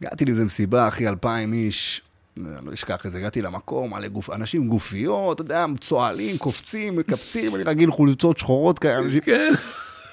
[0.00, 2.02] הגעתי לאיזה מסיבה, אחי, אלפיים איש,
[2.36, 6.96] לא אשכח את זה, הגעתי למקום, מלא גוף, אנשים עם גופיות, אתה יודע, צוהלים, קופצים,
[6.96, 9.20] מקפצים, אני רגיל חולצות שחורות כאלה.
[9.20, 9.52] כן.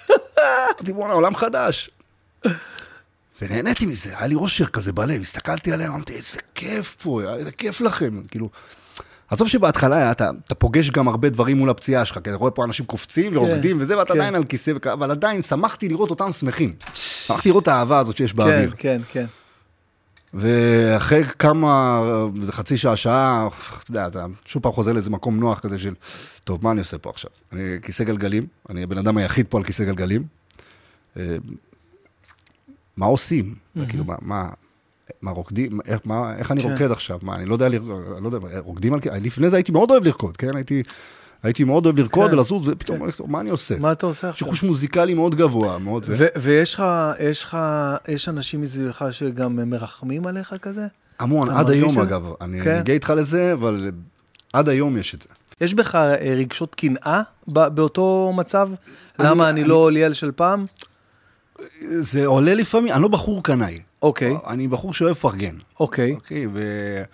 [0.09, 1.89] אמרתי, בואנה, עולם חדש.
[3.41, 7.81] ונהניתי מזה, היה לי אושר כזה בלב, הסתכלתי עליהם, אמרתי, איזה כיף פה, איזה כיף
[7.81, 8.49] לכם, כאילו,
[9.29, 12.65] עזוב שבהתחלה אתה, אתה פוגש גם הרבה דברים מול הפציעה שלך, כי אתה רואה פה
[12.65, 14.19] אנשים קופצים ורוקדים וזה, ואתה כן.
[14.19, 16.71] עדיין על כיסא, אבל עדיין שמחתי לראות אותם שמחים.
[16.95, 18.69] שמחתי לראות את האהבה הזאת שיש באוויר.
[18.69, 19.25] כן, כן, כן.
[20.33, 22.01] ואחרי כמה,
[22.41, 23.47] איזה חצי שעה, שעה,
[23.83, 25.93] אתה יודע, אתה שוב פעם חוזר לאיזה מקום נוח כזה של,
[26.43, 27.31] טוב, מה אני עושה פה עכשיו?
[27.53, 30.23] אני כיסא גלגלים, אני הבן אדם היחיד פה על כיסא גלגלים.
[32.93, 33.55] אה, מה עושים?
[33.89, 34.49] כאילו, מה, מה,
[35.21, 36.71] מה רוקדים, איך, מה, איך אני כן.
[36.71, 37.19] רוקד עכשיו?
[37.21, 39.91] מה, אני לא יודע, לרקוד, אני לא יודע, רוקדים על כיסא, לפני זה הייתי מאוד
[39.91, 40.55] אוהב לרקוד, כן?
[40.55, 40.83] הייתי,
[41.43, 42.35] הייתי מאוד אוהב לרקוד כן.
[42.37, 43.75] ולזוז, ופתאום, מה אני עושה?
[43.79, 44.47] מה אתה עושה עכשיו?
[44.47, 46.27] חוש מוזיקלי מאוד גבוה, מאוד זה.
[46.41, 46.83] ויש לך,
[47.19, 47.57] יש לך,
[48.07, 50.87] יש אנשים מסביבך שגם מרחמים עליך כזה?
[51.19, 52.69] המון, עד היום את- אגב, אני כן.
[52.69, 53.91] אני אגיע איתך לזה, אבל
[54.53, 55.29] עד היום יש את זה.
[55.61, 58.69] יש בך אה, רגשות קנאה באותו מצב?
[59.19, 60.65] למה אני אני- לא ליאל של פעם?
[61.99, 63.79] זה עולה לפעמים, אני לא בחור קנאי.
[64.01, 65.55] אוקיי, אני בחור שאוהב לפרגן.
[65.79, 66.61] אוקיי, אוקיי, ו...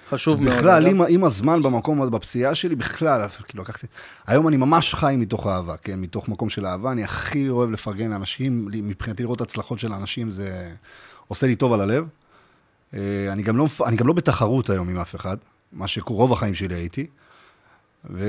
[0.09, 0.55] חשוב מאוד.
[0.55, 0.87] בכלל.
[0.87, 3.87] עם, עם הזמן במקום, הזה, בפציעה שלי, בכלל, כאילו לקחתי...
[4.27, 5.99] היום אני ממש חי מתוך אהבה, כן?
[5.99, 10.71] מתוך מקום של אהבה, אני הכי אוהב לפרגן לאנשים, מבחינתי לראות הצלחות של האנשים זה
[11.27, 12.07] עושה לי טוב על הלב.
[12.93, 12.99] אה,
[13.31, 15.37] אני גם לא, אני גם לא בתחרות היום עם אף אחד,
[15.73, 17.07] מה שרוב החיים שלי הייתי.
[18.09, 18.25] ו...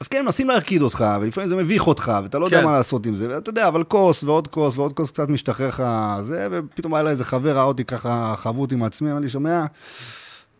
[0.00, 2.64] אז כן, מנסים להרקיד אותך, ולפעמים זה מביך אותך, ואתה לא יודע כן.
[2.64, 5.82] מה לעשות עם זה, ואתה יודע, אבל כוס ועוד כוס ועוד כוס קצת משתחרר לך
[6.22, 9.64] זה, ופתאום היה לה איזה חבר, ראה אותי ככה חבוט עם עצמי, אמר לי, שומע,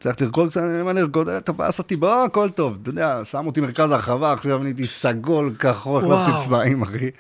[0.01, 3.47] צריך לרקוד קצת, אני אומר לרקוד, "אה, תפס אותי, בוא, הכל טוב, אתה יודע, שם
[3.47, 6.05] אותי מרכז הרחבה, עכשיו נהייתי סגול, כחול.
[6.05, 7.11] החלפתי צבעים, אחי.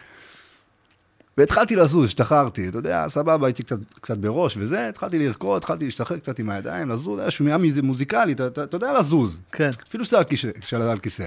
[1.38, 6.18] והתחלתי לזוז, השתחררתי, אתה יודע, סבבה, הייתי קצת, קצת בראש וזה, התחלתי לרקוד, התחלתי להשתחרר
[6.18, 9.40] קצת עם הידיים, לזוז, היה שמיעה מזה מוזיקלי, אתה, אתה, אתה יודע לזוז.
[9.52, 9.70] כן.
[9.88, 11.26] אפילו שאתה על כיסא, כשאתה על כיסא.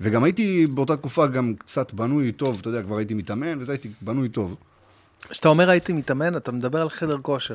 [0.00, 3.88] וגם הייתי באותה תקופה גם קצת בנוי טוב, אתה יודע, כבר הייתי מתאמן, וזה הייתי
[4.00, 4.56] בנוי טוב.
[5.28, 7.54] כשאתה אומר הייתי מתאמן, אתה מדבר על חדר כושר.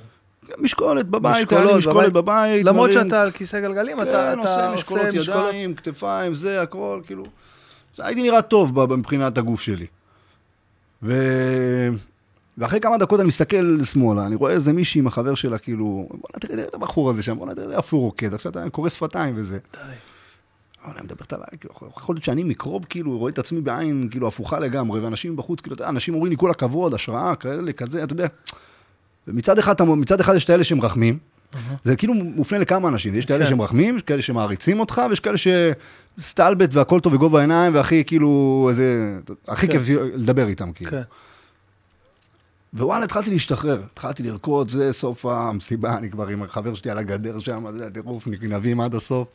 [0.58, 2.66] משקולת בבית, היה לי משקולת בבית.
[2.66, 7.24] למרות שאתה על כיסא גלגלים, אתה כן, אתה עושה משקולות ידיים, כתפיים, זה, הכל, כאילו.
[7.98, 9.86] הייתי נראה טוב מבחינת הגוף שלי.
[11.04, 11.14] ו...
[12.58, 16.40] ואחרי כמה דקות אני מסתכל שמאלה, אני רואה איזה מישהי עם החבר שלה, כאילו, בוא'נה,
[16.40, 19.58] תראה את הבחור הזה שם, בוא'נה, תראה איפה הוא רוקד, עכשיו אתה קורא שפתיים וזה.
[19.74, 19.80] די.
[20.86, 24.28] וואלה, אני מדברת עליי, כאילו, יכול להיות שאני מקרוב, כאילו, רואה את עצמי בעין, כאילו,
[24.28, 28.28] הפוכה לגמרי, ואנשים בחוץ, כאילו, אנשים אומרים לי כל הכבוד, השראה, כאלה, כזה, אתה יודע.
[29.28, 31.18] ומצד אחד, מצד אחד יש את האלה שמרחמים,
[31.84, 33.50] זה כאילו מופנה לכמה אנשים, יש את האלה כן.
[33.50, 35.36] שמרחמים, יש כאלה שמעריצים אותך, ויש כאלה
[36.18, 39.80] שסטלבט והכל טוב וגובה העיניים, והכי כאילו, איזה, הכי כן.
[39.80, 39.84] כיף
[40.14, 40.92] לדבר איתם, כאילו.
[40.92, 41.02] כן.
[42.74, 47.40] ווואלה, התחלתי להשתחרר, התחלתי לרקוד, זה סוף המסיבה, אני כבר עם החבר שלי על הגדר
[47.40, 49.28] שם, זה הטירוף, נגנבים עד הסוף,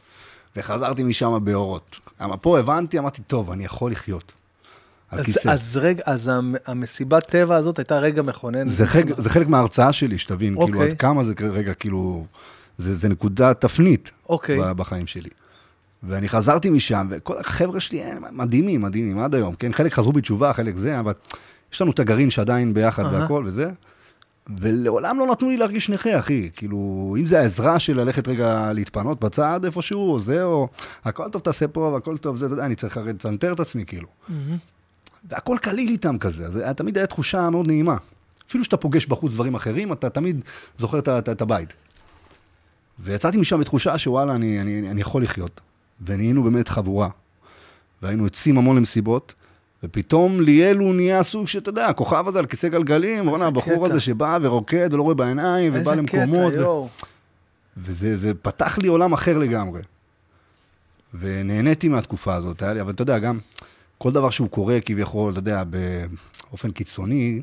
[0.57, 1.99] וחזרתי משם באורות.
[2.21, 4.33] אבל פה הבנתי, אמרתי, טוב, אני יכול לחיות.
[5.11, 5.49] על אז- כיסא.
[5.49, 8.67] אז רגע, אז המ- המסיבת טבע הזאת הייתה רגע מכונן.
[8.67, 10.91] זה חלק, זה חלק מההרצאה שלי, שתבין, כאילו, אוקיי.
[10.91, 12.27] עד כמה זה רגע, כאילו,
[12.79, 14.59] זה, זה נקודה תפנית אוקיי.
[14.61, 15.31] ב- בחיים שלי.
[16.03, 19.73] ואני חזרתי משם, וכל החבר'ה שלי הם מדהימים, מדהימים, עד היום, כן?
[19.73, 21.13] חלק חזרו בתשובה, חלק זה, אבל
[21.73, 23.21] יש לנו את הגרעין שעדיין ביחד אהה.
[23.21, 23.71] והכל וזה.
[24.61, 26.51] ולעולם לא נתנו לי להרגיש נכה, אחי.
[26.57, 30.68] כאילו, אם זה העזרה של ללכת רגע להתפנות בצד איפשהו, או זה, או
[31.05, 33.84] הכל טוב תעשה פה, והכל טוב זה, אתה יודע, אני צריך הרי לצנתר את עצמי,
[33.86, 34.09] כאילו.
[34.28, 34.57] מהמם.
[35.28, 37.97] והכל קליל איתם כזה, אז תמיד הייתה תחושה מאוד נעימה.
[38.49, 40.41] אפילו שאתה פוגש בחוץ דברים אחרים, אתה תמיד
[40.78, 41.72] זוכר את הבית.
[42.99, 45.61] ויצאתי משם בתחושה שוואלה, אני, אני, אני יכול לחיות.
[46.07, 47.09] ונהיינו באמת חבורה.
[48.03, 49.34] והיינו יוצאים המון למסיבות,
[49.85, 53.87] ופתאום ליאל הוא נהיה סוג שאתה יודע, הכוכב הזה על כיסא גלגלים, בואנה, הבחור קטע.
[53.87, 56.53] הזה שבא ורוקד ולא רואה בעיניים, ובא איזה למקומות.
[56.53, 56.89] קטע, ו- יואו.
[57.76, 59.81] וזה זה פתח לי עולם אחר לגמרי.
[61.14, 63.39] ונהניתי מהתקופה הזאת, היה לי, אבל אתה יודע, גם
[63.99, 65.62] כל דבר שהוא קורה כביכול, אתה יודע,
[66.51, 67.43] באופן קיצוני,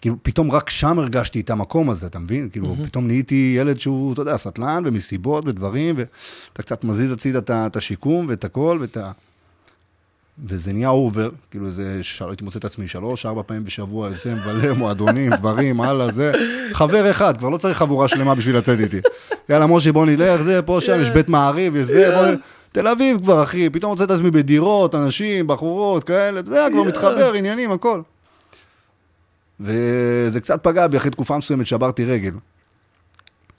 [0.00, 2.48] כאילו פתאום רק שם הרגשתי את המקום הזה, אתה מבין?
[2.48, 7.76] כאילו, פתאום נהייתי ילד שהוא, אתה יודע, סטלן ומסיבות ודברים, ואתה קצת מזיז הצידה את
[7.76, 9.12] השיקום ואת הכל, ואת ה...
[10.46, 11.66] וזה נהיה אובר, כאילו
[12.02, 12.22] ש...
[12.22, 16.32] הייתי מוצא את עצמי שלוש, ארבע פעמים בשבוע, יוצא מבלה, מועדונים, דברים, הלאה, זה.
[16.72, 19.00] חבר אחד, כבר לא צריך חבורה שלמה בשביל לצאת איתי.
[19.48, 22.26] יאללה, משה, בוא נלך, זה, פה, שם, יש בית מעריב, יש זה, בוא...
[22.26, 22.36] נ-
[22.72, 26.82] תל אביב כבר, אחי, פתאום מוצא את עצמי בדירות, אנשים, בחורות, כאלה, אתה יודע, כבר
[26.82, 28.00] מתחבר, עניינים, הכל.
[29.60, 32.32] וזה קצת פגע בי, אחרי תקופה מסוימת שברתי רגל.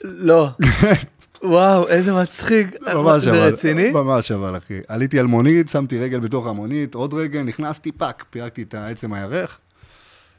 [0.04, 0.48] לא.
[1.44, 2.68] וואו, איזה מצחיק.
[2.94, 3.92] ממש זה אבל, רציני?
[3.92, 4.80] ממש אבל, אחי.
[4.88, 9.58] עליתי על מונית, שמתי רגל בתוך המונית, עוד רגל, נכנסתי, fuck, פירקתי את העצם הירך.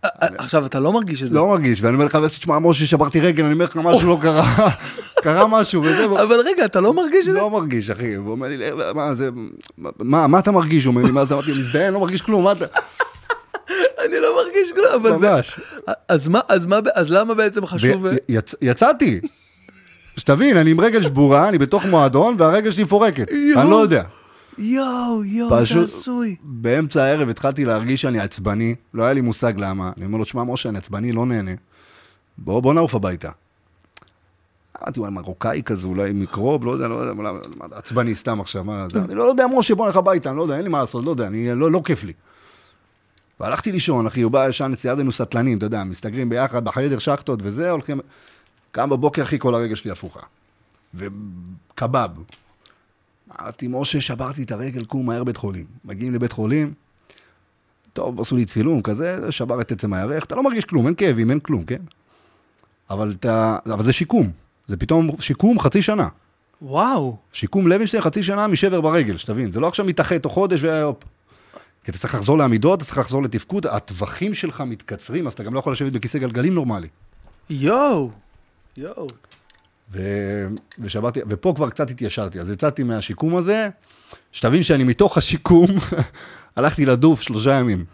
[0.02, 1.34] עכשיו, אתה לא מרגיש את זה.
[1.34, 4.18] לא מרגיש, ואני אומר לחבר שלי, תשמע, משה, שברתי רגל, אני אומר לך, משהו לא
[4.22, 4.68] קרה,
[5.24, 7.38] קרה משהו, וזה, אבל רגע, אתה לא מרגיש את זה?
[7.38, 8.14] לא מרגיש, אחי.
[8.14, 8.56] הוא אומר לי,
[8.94, 9.28] מה זה,
[9.98, 10.84] מה מה אתה מרגיש?
[10.84, 11.34] הוא אומר לי, מה זה?
[11.34, 12.64] אמרתי, מזדיין, לא מרגיש כלום, מה אתה...
[14.04, 15.10] אני לא מרגיש כלום, אבל...
[15.12, 15.60] ממש.
[16.08, 18.06] אז מה, אז מה, אז למה בעצם חשוב...
[18.62, 19.20] יצאתי.
[20.20, 23.28] שתבין, אני עם רגל שבורה, אני בתוך מועדון, והרגל שלי מפורקת.
[23.56, 24.02] אני לא יודע.
[24.58, 26.36] יואו, יואו, זה עשוי.
[26.42, 29.90] באמצע הערב התחלתי להרגיש שאני עצבני, לא היה לי מושג למה.
[29.96, 31.50] אני אומר לו, שמע, משה, אני עצבני, לא נהנה.
[32.38, 33.30] בוא, בוא נעוף הביתה.
[34.82, 37.30] אמרתי, וואי, מרוקאי כזה, אולי מיקרוב, לא יודע, לא יודע,
[37.72, 38.98] עצבני סתם עכשיו, מה זה?
[39.04, 41.10] אני לא יודע, משה, בוא נלך הביתה, אני לא יודע, אין לי מה לעשות, לא
[41.10, 42.12] יודע, אני, לא, לא כיף לי.
[43.40, 46.98] והלכתי לישון, אחי, הוא בא ישן אצלי, אז היינו סטלנים, אתה יודע, מסתגרים ביחד בחדר,
[46.98, 48.00] שחטות וזה, הולכים...
[48.72, 50.20] קם בבוקר, אחי, כל הרגל שלי הפוכה.
[50.94, 52.10] וקבב.
[53.40, 55.66] אמרתי, משה, שברתי את הרגל, קום מהר בית חולים.
[55.84, 56.74] מגיעים לבית חולים,
[57.92, 61.30] טוב, עשו לי צילום כזה, שבר את עצם הירך, אתה לא מרגיש כלום, אין כאבים,
[61.30, 61.82] אין כלום, כן?
[62.90, 64.30] אבל, אתה, אבל זה שיקום,
[64.66, 66.08] זה פתאום שיקום חצי שנה.
[66.62, 67.16] וואו.
[67.32, 71.04] שיקום לוינשטיין חצי שנה משבר ברגל, שתבין, זה לא עכשיו מתאחה תוך חודש והופ.
[71.84, 75.54] כי אתה צריך לחזור לעמידות, אתה צריך לחזור לתפקוד, הטווחים שלך מתקצרים, אז אתה גם
[75.54, 76.88] לא יכול לשבת בכיסא גלגלים נורמלי.
[77.50, 78.10] יואו.
[78.76, 79.06] יואו.
[79.92, 80.00] ו...
[80.78, 83.68] ושברתי, ופה כבר קצת התיישרתי, אז יצאתי מהשיקום הזה,
[84.32, 85.66] שתבין שאני מתוך השיקום,
[86.56, 87.84] הלכתי לדוף שלושה ימים.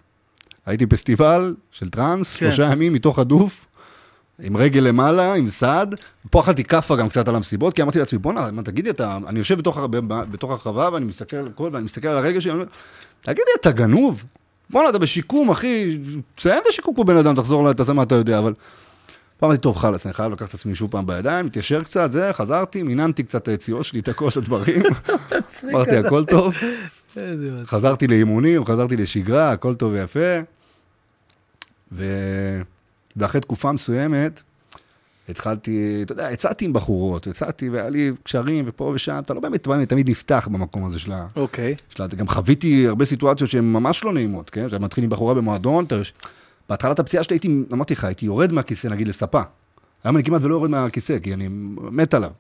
[0.66, 2.47] הייתי פסטיבל של טראנס, כן.
[2.47, 3.66] שלושה ימים מתוך הדוף,
[4.43, 5.95] עם רגל למעלה, עם סעד,
[6.31, 9.59] פה אכלתי כאפה גם קצת על המסיבות, כי אמרתי לעצמי, בואנה, תגידי, אתה, אני יושב
[9.59, 12.70] בתוך, בתוך הרחבה, ואני מסתכל על הכל, ואני מסתכל על הרגל שלי, אני אומר,
[13.20, 14.24] תגידי, אתה גנוב?
[14.70, 15.99] בואנה, אתה בשיקום, אחי,
[16.35, 18.55] תסיים את השיקום פה בן אדם, תחזור, תעשה מה אתה יודע, אבל...
[19.45, 22.82] אמרתי, טוב, חלאס, אני חייב לקחת את עצמי שוב פעם בידיים, מתיישר קצת, זה, חזרתי,
[22.82, 24.82] מיננתי קצת את היציאות שלי, את הכל, את הדברים.
[25.72, 26.55] אמרתי, הכל טוב.
[27.64, 30.41] חזרתי לאימונים, חזרתי לשגרה, הכל טוב ויפה.
[31.93, 32.05] ו...
[33.16, 34.43] ואחרי תקופה מסוימת,
[35.28, 39.66] התחלתי, אתה יודע, יצאתי עם בחורות, יצאתי והיה לי קשרים ופה ושם, אתה לא באמת
[39.66, 41.26] באמת תמיד נפתח במקום הזה של ה...
[41.37, 41.74] אוקיי.
[41.99, 42.07] ה...
[42.07, 44.66] גם חוויתי הרבה סיטואציות שהן ממש לא נעימות, כן?
[44.66, 45.97] אתה מתחיל עם בחורה במועדון, אתה...
[46.69, 49.41] בהתחלת הפציעה שלי הייתי, אמרתי לך, הייתי יורד מהכיסא, נגיד, לספה.
[50.05, 51.49] היום אני כמעט ולא יורד מהכיסא, כי אני
[51.91, 52.31] מת עליו.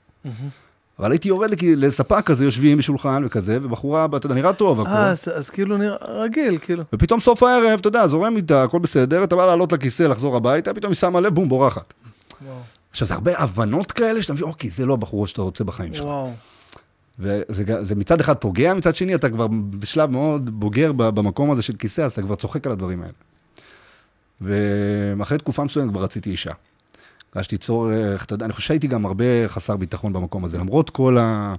[0.98, 4.90] אבל הייתי יורד לספה כזה, יושבים בשולחן וכזה, ובחורה, אתה יודע, נראה טוב, הכל.
[4.90, 6.82] אה, אז- אז כאילו נראה רגיל, כאילו.
[6.92, 10.74] ופתאום סוף הערב, אתה יודע, זורם איתה, הכל בסדר, אתה בא לעלות לכיסא, לחזור הביתה,
[10.74, 11.94] פתאום היא שמה לב, בום, בורחת.
[12.46, 12.56] וואו.
[12.90, 16.04] עכשיו, זה הרבה הבנות כאלה, שאתה מבין, אוקיי, זה לא הבחורות שאתה רוצה בחיים שלך.
[16.04, 16.30] וואו.
[17.18, 22.00] וזה מצד אחד פוגע, מצד שני, אתה כבר בשלב מאוד בוגר במקום הזה של כיסא,
[22.00, 23.12] אז אתה כבר צוחק על הדברים האלה.
[24.40, 26.52] ואחרי תקופה מסוימת כבר רציתי אישה.
[27.34, 31.18] הרגשתי צורך, אתה יודע, אני חושב שהייתי גם הרבה חסר ביטחון במקום הזה, למרות כל
[31.18, 31.54] ה...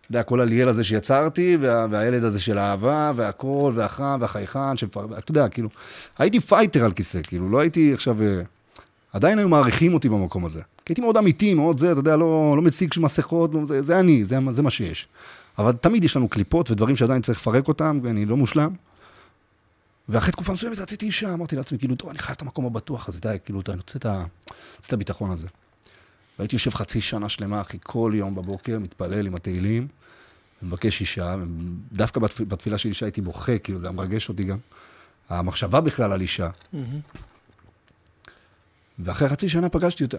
[0.00, 5.06] אתה יודע, כל הליאל הזה שיצרתי, וה, והילד הזה של האהבה, והכל, והחם, והחייכן, שפר...
[5.18, 5.68] אתה יודע, כאילו,
[6.18, 8.22] הייתי fighter על כיסא, כאילו, לא הייתי עכשיו...
[8.22, 8.40] אה,
[9.12, 10.60] עדיין היו מעריכים אותי במקום הזה.
[10.60, 14.00] כי הייתי מאוד אמיתי, מאוד זה, אתה יודע, לא, לא מציג מסכות, לא- זה, זה
[14.00, 15.08] אני, זה, זה מה שיש.
[15.58, 18.70] אבל תמיד יש לנו קליפות ודברים שעדיין צריך לפרק אותם, ואני לא מושלם.
[20.08, 23.20] ואחרי תקופה מסוימת רציתי אישה, אמרתי לעצמי, כאילו, טוב, אני חייב את המקום הבטוח הזה,
[23.20, 24.24] די, כאילו, אני רוצה את, ה...
[24.86, 25.48] את הביטחון הזה.
[26.38, 29.88] והייתי יושב חצי שנה שלמה, אחי, כל יום בבוקר, מתפלל עם התהילים,
[30.62, 31.36] ומבקש אישה,
[31.92, 32.40] דווקא בתפ...
[32.40, 34.58] בתפילה של אישה הייתי בוכה, כאילו, זה מרגש אותי גם.
[35.28, 36.50] המחשבה בכלל על אישה.
[38.98, 40.18] ואחרי חצי שנה פגשתי אותה.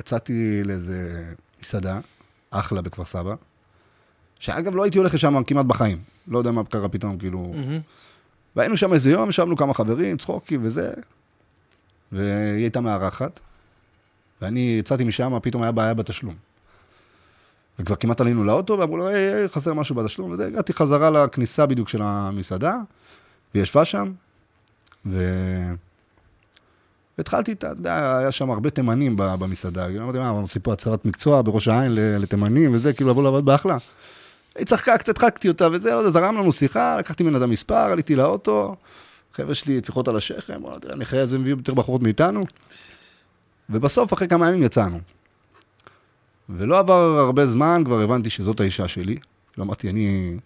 [0.00, 1.32] יצאתי לאיזה
[1.62, 2.00] מסעדה,
[2.50, 3.34] אחלה בכפר סבא,
[4.38, 5.98] שאגב, לא הייתי הולך לשם כמעט בחיים.
[6.28, 7.52] לא יודע מה קרה פתאום, כאילו...
[7.56, 7.80] מהמם.
[8.56, 10.90] והיינו שם איזה יום, ישבנו כמה חברים, צחוקים וזה,
[12.12, 13.40] והיא הייתה מארחת,
[14.42, 16.34] ואני יצאתי משם, פתאום היה בעיה בתשלום.
[17.78, 21.66] וכבר כמעט עלינו לאוטו, ואמרו לו, היי, היי, חסר משהו בתשלום, וזה, הגעתי חזרה לכניסה
[21.66, 22.76] בדיוק של המסעדה,
[23.54, 24.12] והיא ישבה שם,
[25.06, 25.18] ו...
[27.18, 31.42] והתחלתי איתה, אתה יודע, היה שם הרבה תימנים במסעדה, אמרתי, מה, עושים פה הצהרת מקצוע
[31.42, 33.76] בראש העין לתימנים וזה, כאילו, לבוא לעבוד באחלה.
[34.56, 37.74] היא צחקה, קצת צחקתי אותה וזה, לא יודע, זרם לנו שיחה, לקחתי ממנה את המספר,
[37.74, 38.76] עליתי לאוטו,
[39.34, 42.40] חבר'ה שלי טפיחות על השכם, בוא נראה, נראה איזה מביאו יותר בחורות מאיתנו.
[43.70, 44.98] ובסוף, אחרי כמה ימים יצאנו.
[46.48, 49.16] ולא עבר הרבה זמן, כבר הבנתי שזאת האישה שלי.
[49.58, 50.36] לא אמרתי, אני...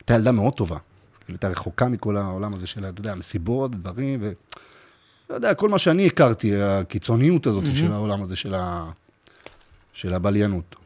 [0.00, 0.76] הייתה ילדה מאוד טובה.
[1.24, 4.32] כאילו, הייתה רחוקה מכל העולם הזה של, אתה יודע, מסיבות, דברים, ו...
[5.30, 8.90] לא יודע, כל מה שאני הכרתי, הקיצוניות הזאת של העולם הזה של, ה...
[9.92, 10.76] של הבליינות.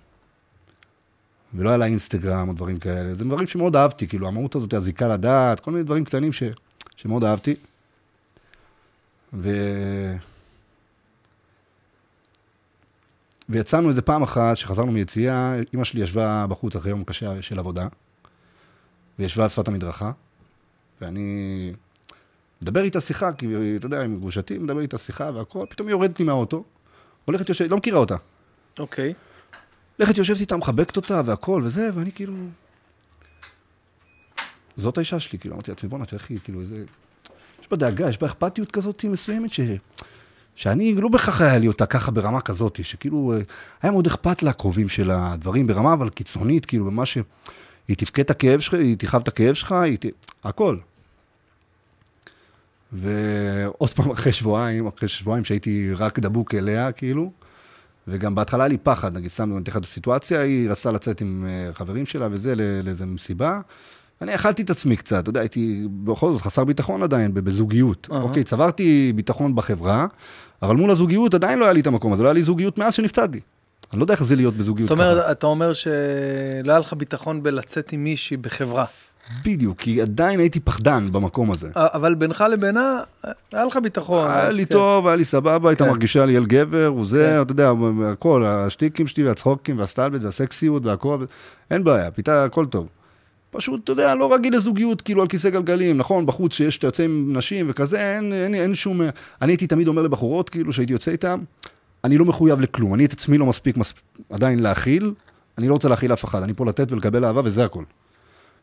[1.54, 3.14] ולא היה לה אינסטגרם או דברים כאלה.
[3.14, 6.42] זה דברים שמאוד אהבתי, כאילו, המהות הזאת, הזיקה לדעת, כל מיני דברים קטנים ש...
[6.96, 7.54] שמאוד אהבתי.
[9.32, 9.50] ו...
[13.48, 17.88] ויצאנו איזה פעם אחת, שחזרנו מיציאה, אמא שלי ישבה בחוץ אחרי יום קשה של עבודה,
[19.18, 20.12] וישבה על שפת המדרכה,
[21.00, 21.72] ואני
[22.62, 23.46] מדבר איתה שיחה, כי
[23.76, 26.64] אתה יודע, עם גרושתי, מדבר איתה שיחה והכל, פתאום היא יורדת לי מהאוטו,
[27.24, 28.16] הולכת יושבת, לא מכירה אותה.
[28.78, 29.14] אוקיי.
[29.98, 32.34] הולכת יושבת איתה, מחבקת אותה והכל וזה, ואני כאילו...
[34.76, 36.84] זאת האישה שלי, כאילו, אמרתי לעצמי, בואנה, היא, כאילו, איזה...
[37.62, 39.60] יש בה דאגה, יש בה אכפתיות כזאת מסוימת ש...
[40.56, 43.38] שאני, לא בהכרח היה לי אותה ככה ברמה כזאת, שכאילו, אה,
[43.82, 47.18] היה מאוד אכפת לקרובים של הדברים ברמה, אבל קיצונית, כאילו, במה ש...
[47.88, 50.06] היא תבכה את הכאב שלך, היא תכאב את הכאב שלך, היא ת...
[50.44, 50.76] הכל.
[52.92, 57.32] ועוד פעם, אחרי שבועיים, אחרי שבועיים שהייתי רק דבוק אליה, כאילו,
[58.08, 61.20] וגם בהתחלה היה לי פחד, נגיד, סתם אני אתן לך את הסיטואציה, היא רצתה לצאת
[61.20, 62.54] עם אה, חברים שלה וזה,
[62.84, 63.60] לאיזה מסיבה.
[64.22, 68.08] אני אכלתי את עצמי קצת, אתה יודע, הייתי בכל זאת חסר ביטחון עדיין, בזוגיות.
[68.10, 68.14] Uh-huh.
[68.14, 70.06] אוקיי, צברתי ביטחון בחברה,
[70.62, 72.94] אבל מול הזוגיות עדיין לא היה לי את המקום הזה, לא היה לי זוגיות מאז
[72.94, 73.40] שנפצעתי.
[73.92, 74.96] אני לא יודע איך זה להיות בזוגיות ככה.
[74.96, 75.90] זאת אומרת, אתה אומר שלא
[76.66, 78.84] היה לך ביטחון בלצאת עם מישהי בחברה.
[79.44, 81.70] בדיוק, כי עדיין הייתי פחדן במקום הזה.
[81.74, 83.00] אבל בינך לבינה,
[83.52, 84.30] היה לך ביטחון.
[84.30, 84.74] היה לי כן.
[84.74, 85.90] טוב, היה לי סבבה, הייתה כן.
[85.90, 87.42] מרגישה לי אל גבר, וזה, כן.
[87.42, 87.72] אתה יודע,
[88.12, 91.24] הכל, השטיקים שלי והצחוקים והסטלבט והסקסיות והכל,
[91.70, 92.88] אין בעיה, פיתה, הכל טוב.
[93.50, 97.02] פשוט, אתה יודע, לא רגיל לזוגיות, כאילו על כיסא גלגלים, נכון, בחוץ שיש, אתה יוצא
[97.02, 99.00] עם נשים וכזה, אין, אין, אין שום...
[99.42, 101.40] אני הייתי תמיד אומר לבחורות, כאילו, שהייתי יוצא איתן,
[102.04, 103.94] אני לא מחויב לכלום, אני את עצמי לא מספיק מס...
[104.30, 105.12] עדיין להכיל,
[105.58, 107.84] אני לא רוצה להכיל אף אחד, אני פה לתת ולקבל אהבה וזה הכל.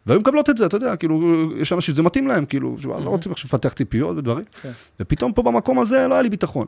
[0.06, 3.32] והיו מקבלות את זה, אתה יודע, כאילו, יש אנשים שזה מתאים להם, כאילו, לא רוצים
[3.32, 4.72] עכשיו לפתח ציפיות ודברים, כן.
[4.99, 6.66] ופתאום פה במקום הזה לא היה לי ביטחון.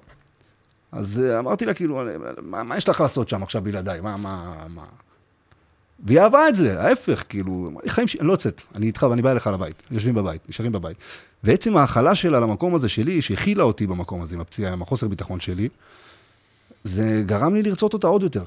[0.92, 2.02] אז אה, אמרתי לה, כאילו,
[2.42, 4.02] מה, מה יש לך לעשות שם עכשיו בלעדיי?
[4.02, 4.84] מה, מה, מה?
[6.06, 9.32] והיא אהבה את זה, ההפך, כאילו, חיים שלי, אני לא יוצאת, אני איתך ואני בא
[9.32, 10.98] אליך לבית, יושבים בבית, נשארים בבית.
[11.44, 15.40] ועצם ההכלה שלה למקום הזה שלי, שהכילה אותי במקום הזה עם הפציעה, עם החוסר ביטחון
[15.40, 15.70] שלי,
[16.84, 18.44] זה גרם לי לרצות אותה עוד יותר.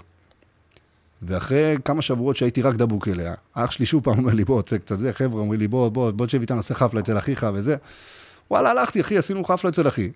[1.22, 4.78] ואחרי כמה שבועות שהייתי רק דבוק אליה, אח שלי שוב פעם אומר לי, בוא, צא
[4.78, 7.76] קצת זה, חבר'ה אומרים לי, בוא, בוא, בוא תשב איתנו, נעשה חפלה אצל אחיך וזה.
[8.50, 10.10] וואלה, הלכתי, אחי, עשינו חפלה אצל אחי.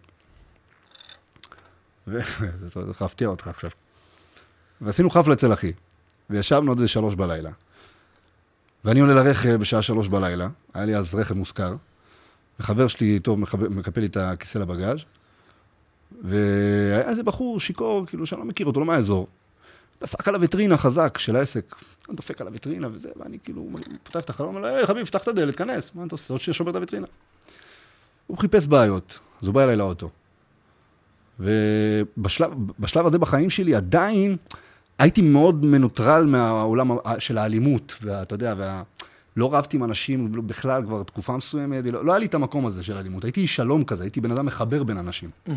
[2.74, 3.70] הולך להפתיע אותך עכשיו.
[4.80, 5.72] ועשינו חפלה אצל אחי.
[6.30, 7.50] וישבנו עד איזה שלוש בלילה.
[8.84, 11.76] ואני עולה לרכב בשעה שלוש בלילה, היה לי אז רכב מושכר,
[12.60, 13.38] וחבר שלי טוב
[13.70, 14.98] מקפל לי את הכיסא לבגאז',
[16.22, 19.26] והיה איזה בחור שיכור, כאילו, שאני לא מכיר אותו, לא מהאזור.
[20.00, 21.74] דפק על הווטרינה חזק של העסק.
[22.10, 23.68] דופק על הווטרינה וזה, ואני כאילו,
[24.02, 26.34] פותח את החלום, אומר לו, היי חביב, פתח את הדלת, כנס, מה אתה עושה?
[26.34, 27.06] עוד ששובר את הווטרינה.
[28.26, 30.10] הוא חיפש בעיות, אז הוא בא אליי לאוטו.
[31.40, 34.36] ובשלב הזה בחיים שלי עדיין
[34.98, 38.82] הייתי מאוד מנוטרל מהעולם של האלימות, ואתה יודע, וה...
[39.36, 42.82] לא רבתי עם אנשים בכלל כבר תקופה מסוימת, לא, לא היה לי את המקום הזה
[42.82, 45.30] של אלימות, הייתי שלום כזה, הייתי בן אדם מחבר בין אנשים.
[45.48, 45.50] Mm-hmm.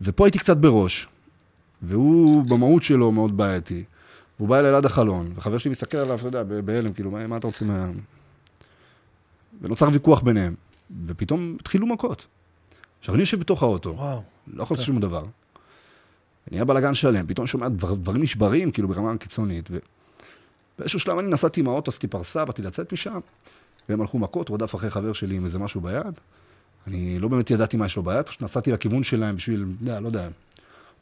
[0.00, 1.08] ופה הייתי קצת בראש,
[1.82, 3.84] והוא במהות שלו מאוד בעייתי.
[4.36, 7.36] הוא בא אליי ליד החלון, וחבר שלי מסתכל עליו, אתה יודע, בהלם, כאילו, מה, מה
[7.36, 7.86] אתה רוצה מה...
[9.60, 10.54] ונוצר ויכוח ביניהם,
[11.06, 12.26] ופתאום התחילו מכות.
[12.98, 14.22] עכשיו, אני יושב בתוך האוטו, וואו.
[14.46, 15.24] לא יכול לעשות שום דבר.
[16.50, 19.68] נהיה בלאגן שלם, פתאום שומע דבר, דברים נשברים, כאילו, ברמה קיצונית.
[19.70, 23.18] ובאיזשהו שלב אני נסעתי עם האוטו, עשיתי פרסה, באתי לצאת משם,
[23.88, 26.20] והם הלכו מכות, הוא רדף אחרי חבר שלי עם איזה משהו ביד.
[26.86, 30.00] אני לא באמת ידעתי מה יש לו ביד, פשוט נסעתי לכיוון שלהם בשביל, לא יודע,
[30.00, 30.28] לא יודע,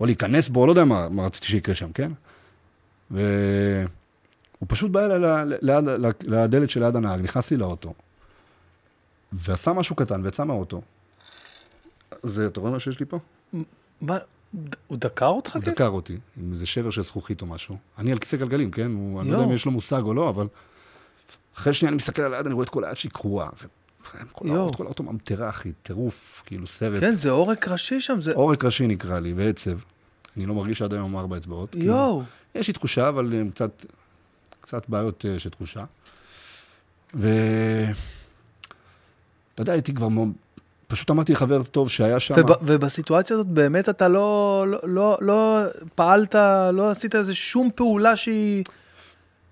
[0.01, 2.13] או להיכנס בו, לא יודע מה, מה רציתי שיקרה שם, כן?
[3.11, 3.89] והוא
[4.67, 5.45] פשוט בא אליי
[6.21, 7.95] לדלת שליד הנהג, נכנס לי לאוטו,
[9.33, 10.83] ועשה משהו קטן ויצא מהאוטו.
[12.23, 13.19] זה, אתה רואה מה שיש לי פה?
[14.01, 14.19] מה?
[14.87, 15.57] הוא דקר אותך?
[15.57, 15.71] הוא כן?
[15.71, 17.77] דקר אותי, עם איזה שבר של זכוכית או משהו.
[17.99, 18.91] אני על כיסא גלגלים, כן?
[18.91, 20.47] הוא, אני לא יודע אם יש לו מושג או לא, אבל...
[21.57, 23.49] אחרי שנייה אני מסתכל על היד, אני רואה את כל היד שהיא קרועה.
[24.33, 27.01] כל האוטו, כל האוטו ממטרה, אחי, טירוף, כאילו סרט.
[27.01, 28.23] כן, זה עורק ראשי שם.
[28.23, 28.33] זה...
[28.33, 29.79] עורק ראשי נקרא לי, ועצב.
[30.37, 31.71] אני לא מרגיש עד היום ארבע אצבעות.
[31.71, 31.85] כאילו.
[31.85, 32.23] יואו.
[32.55, 33.87] יש לי תחושה, אבל קצת,
[34.61, 35.85] קצת בעיות uh, של תחושה.
[37.15, 37.29] ו...
[39.55, 40.09] אתה יודע, הייתי כבר
[40.89, 42.35] פשוט אמרתי לחבר טוב שהיה שם.
[42.35, 45.61] וב, ובסיטואציה הזאת באמת אתה לא, לא, לא, לא
[45.95, 46.35] פעלת,
[46.73, 48.65] לא עשית איזה שום פעולה שהיא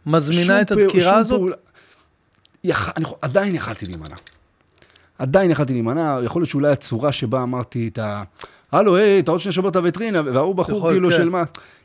[0.07, 1.39] מזמינה את הדקירה הזאת?
[1.39, 1.57] פעולה...
[2.65, 2.89] יח...
[2.97, 3.05] אני...
[3.23, 4.17] עדיין יכלתי להימנע.
[5.19, 8.23] עדיין יכלתי להימנע, יכול להיות שאולי הצורה שבה אמרתי את ה...
[8.73, 11.17] הלו, היי, אתה עוד שניה שובר את הווטרינה, וההוא בחור כאילו כן.
[11.17, 11.43] של מה...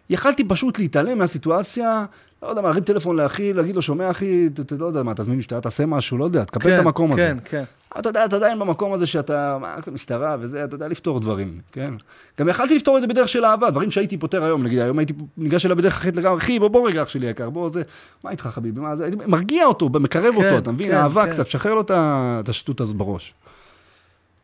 [0.09, 2.05] יכלתי פשוט להתעלם מהסיטואציה,
[2.43, 5.37] לא יודע מה, להרים טלפון לאחי, להגיד לו, שומע אחי, אתה לא יודע מה, תזמין
[5.37, 7.41] משטרה, תעשה משהו, לא יודע, תקפל כן, את המקום כן, הזה.
[7.45, 7.63] כן, כן.
[7.99, 11.93] אתה יודע, אתה עדיין במקום הזה שאתה, מה, משטרה וזה, אתה יודע לפתור דברים, כן?
[12.39, 15.13] גם יכלתי לפתור את זה בדרך של אהבה, דברים שהייתי פותר היום, נגיד, היום הייתי
[15.37, 17.83] ניגש אליו בדרך אחרת לגמרי, אחי, בוא, בוא רגע, אח שלי יקר, בוא, זה,
[18.23, 21.31] מה איתך חביבי, מה זה, מרגיע אותו, מקרב כן, אותו, אתה מבין, כן, אהבה כן.
[21.31, 23.33] קצת, שחרר לו את השטות הזאת בראש.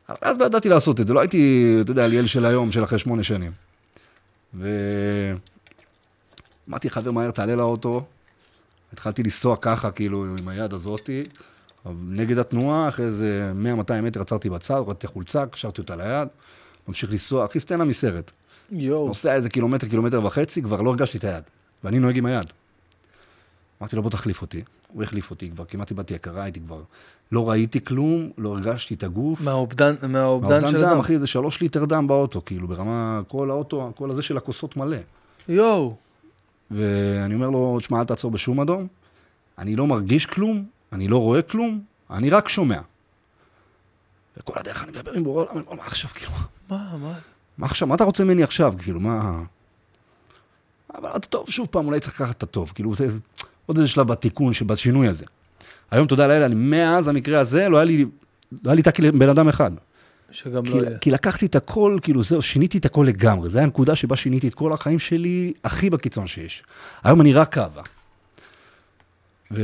[0.09, 2.83] אבל אז לא ידעתי לעשות את זה, לא הייתי, אתה יודע, ליאל של היום, של
[2.83, 3.51] אחרי שמונה שנים.
[4.53, 4.69] ו...
[6.69, 8.03] אמרתי, חבר, מהר, תעלה לאוטו.
[8.93, 11.23] התחלתי לנסוע ככה, כאילו, עם היד הזאתי,
[12.09, 13.51] נגד התנועה, אחרי איזה
[13.89, 16.27] 100-200 מטר עצרתי בצד, הורדתי חולצה, קשרתי אותה ליד,
[16.87, 18.31] ממשיך לנסוע, אחי סצנה מסרט.
[18.71, 19.07] יואו.
[19.07, 21.43] נוסע איזה קילומטר, קילומטר וחצי, כבר לא הרגשתי את היד.
[21.83, 22.47] ואני נוהג עם היד.
[23.81, 24.63] אמרתי לו, בוא תחליף אותי.
[24.87, 26.81] הוא החליף אותי, כבר כמעט איבדתי הכרה, הייתי כבר...
[27.31, 29.41] לא ראיתי כלום, לא הרגשתי את הגוף.
[29.41, 30.99] מהאובדן, מהאובדן האובדן של דם, הדם.
[30.99, 34.97] אחי, זה שלוש ליטר דם באוטו, כאילו, ברמה, כל האוטו, כל הזה של הכוסות מלא.
[35.49, 35.95] יואו.
[36.73, 38.87] ואני אומר לו, תשמע, אל תעצור בשום אדום,
[39.57, 41.81] אני לא מרגיש כלום, אני לא רואה כלום,
[42.11, 42.79] אני רק שומע.
[44.37, 46.31] וכל הדרך אני מדבר עם בורא עולם, אני אומר, מה עכשיו, כאילו,
[46.69, 47.13] מה, מה?
[47.57, 49.43] מה עכשיו, מה אתה רוצה ממני עכשיו, כאילו, מה...
[50.95, 53.07] אבל אתה טוב, שוב פעם, אולי צריך לקחת את הטוב, כאילו, זה
[53.65, 55.25] עוד איזה שלב בתיקון, שבשינוי הזה.
[55.91, 58.05] היום, תודה לאל, אני מאז המקרה הזה, לא היה לי,
[58.51, 59.71] לא היה לי תקי לבן אדם אחד.
[60.33, 60.97] שגם כי, לא יהיה.
[60.97, 63.49] כי לקחתי את הכל, כאילו זהו, שיניתי את הכל לגמרי.
[63.49, 66.63] זו הנקודה שבה שיניתי את כל החיים שלי הכי בקיצון שיש.
[67.03, 67.81] היום אני רק אהבה.
[69.51, 69.61] ו...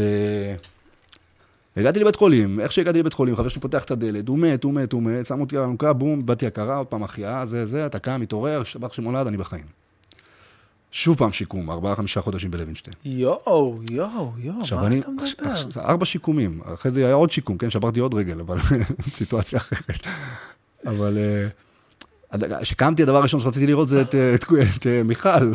[1.77, 4.73] הגעתי לבית חולים, איך שהגעתי לבית חולים, חבר שלי פותח את הדלת, הוא מת, הוא
[4.73, 7.85] מת, הוא מת, שם אותי על אלונקה, בום, איבדתי הכרה, עוד פעם החייאה, זה, זה,
[7.85, 9.65] אתה קם, מתעורר, שבח שמולד, אני בחיים.
[10.91, 12.95] שוב פעם שיקום, ארבעה, חמישה חודשים בלוינשטיין.
[13.05, 15.81] יואו, יואו, יואו, מה אני, אתה מדבר?
[15.81, 18.57] ארבע שיקומים, אחרי זה היה עוד שיקום, כן, שברתי עוד רגל, אבל
[19.17, 20.07] סיטואציה אחרת.
[20.85, 24.45] אבל אה, כשקמתי, הדבר הראשון שרציתי לראות זה את, אה, את,
[24.77, 25.51] את, אה, מיכל,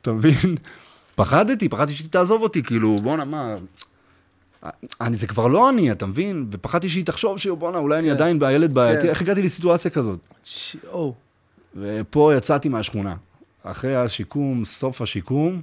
[0.00, 0.56] אתה מבין?
[1.14, 3.56] פחדתי, פחדתי שהיא תעזוב אותי, כאילו, בואנה, מה...
[5.00, 6.46] אני, זה כבר לא אני, אתה מבין?
[6.50, 8.14] ופחדתי שהיא תחשוב שבואנה, אולי אני כן.
[8.14, 9.08] עדיין בילד בעייתי, כן.
[9.08, 10.18] איך הגעתי לסיטואציה כזאת?
[10.44, 11.14] שיואו.
[11.76, 13.14] ופה יצאתי מהשכונה.
[13.62, 15.62] אחרי השיקום, סוף השיקום,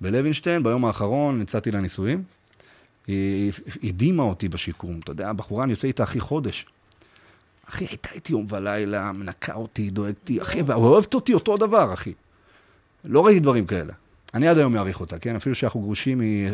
[0.00, 2.22] בלוינשטיין, ביום האחרון יצאתי לנישואים.
[3.06, 3.52] היא
[3.82, 6.66] הדהימה אותי בשיקום, אתה יודע, הבחורה, אני יוצא איתה אחי חודש.
[7.70, 12.12] אחי, הייתה איתי יום ולילה, מנקה אותי, דואגת אחי, ואוהבת אותי אותו דבר, אחי.
[13.04, 13.92] לא ראיתי דברים כאלה.
[14.34, 15.36] אני עד היום מעריך אותה, כן?
[15.36, 16.50] אפילו שאנחנו גרושים, היא...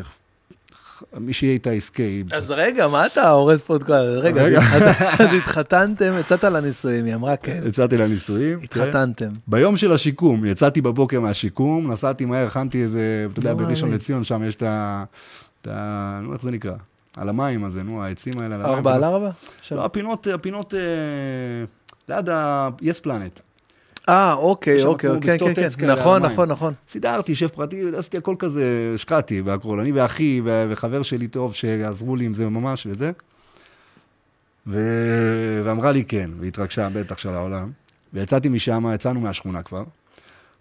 [1.19, 2.25] מי שיהיה איתה יזכה, היא...
[2.33, 3.93] אז רגע, מה אתה הורס פה את כל...
[3.93, 4.59] רגע, רגע.
[4.59, 7.61] אז התחת- אז התחתנתם, יצאת לנישואים, היא אמרה כן.
[7.67, 8.59] יצאתי לנישואים.
[8.61, 8.65] כן.
[8.65, 9.29] התחתנתם.
[9.47, 13.91] ביום של השיקום, יצאתי בבוקר מהשיקום, נסעתי מהר, הכנתי איזה, אתה יודע, לא בראשון.
[13.91, 15.05] לציון, שם יש את ה...
[15.63, 16.21] את ה...
[16.23, 16.75] נו, איך זה נקרא?
[17.17, 18.75] על המים הזה, נו, העצים האלה על המים.
[18.75, 19.31] ארבע על ארבע?
[19.71, 20.81] לא, הפינות, הפינות, אה,
[22.09, 23.41] ליד ה-yes planet.
[24.09, 26.23] אה, אוקיי, אוקיי, כמו כן, כן, כן, נכון.
[26.23, 26.75] נכון, נכון.
[26.89, 29.81] סידרתי, שף פרטי, עשיתי הכל כזה, השקעתי והכל.
[29.81, 33.11] אני ואחי וחבר שלי טוב, שעזרו לי עם זה ממש וזה.
[34.67, 34.81] ו...
[35.65, 37.71] ואמרה לי כן, והתרגשה בטח של העולם.
[38.13, 39.85] ויצאתי משם, יצאנו מהשכונה כבר.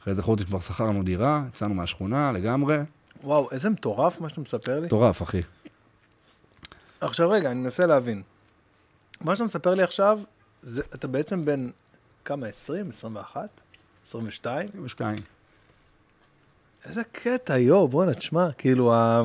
[0.01, 2.77] אחרי איזה חודש כבר שכרנו דירה, יצאנו מהשכונה לגמרי.
[3.23, 4.85] וואו, איזה מטורף מה שאתה מספר לי.
[4.85, 5.41] מטורף, אחי.
[7.01, 8.21] עכשיו רגע, אני מנסה להבין.
[9.21, 10.19] מה שאתה מספר לי עכשיו,
[10.61, 11.69] זה, אתה בעצם בן
[12.25, 13.49] כמה, 20, 21,
[14.07, 14.67] 22?
[14.69, 15.17] 22.
[16.85, 19.21] איזה קטע, יואו, בואנה, תשמע, כאילו, ה...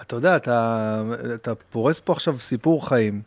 [0.00, 1.02] אתה יודע, אתה,
[1.34, 3.22] אתה פורס פה עכשיו סיפור חיים,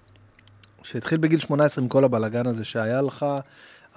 [0.84, 3.26] שהתחיל בגיל 18 עם כל הבלגן הזה שהיה לך,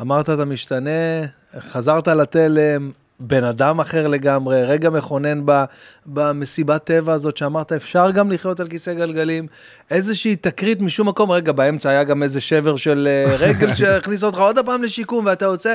[0.00, 1.26] אמרת אתה משתנה,
[1.58, 5.64] חזרת לתלם, בן אדם אחר לגמרי, רגע מכונן ב,
[6.06, 9.46] במסיבת טבע הזאת שאמרת, אפשר גם לחיות על כיסא גלגלים,
[9.90, 14.38] איזושהי תקרית משום מקום, רגע, באמצע היה גם איזה שבר של אה, רגל שהכניס אותך
[14.38, 15.74] עוד פעם לשיקום ואתה יוצא.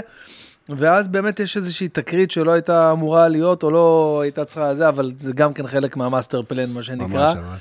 [0.69, 5.11] ואז באמת יש איזושהי תקרית שלא הייתה אמורה להיות, או לא הייתה צריכה זה, אבל
[5.17, 7.33] זה גם כן חלק מהמאסטר פלן, מה שנקרא.
[7.33, 7.59] ממש, ממש.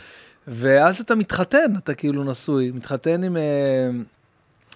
[0.48, 3.42] ואז אתה מתחתן, אתה כאילו נשוי, מתחתן עם, אה,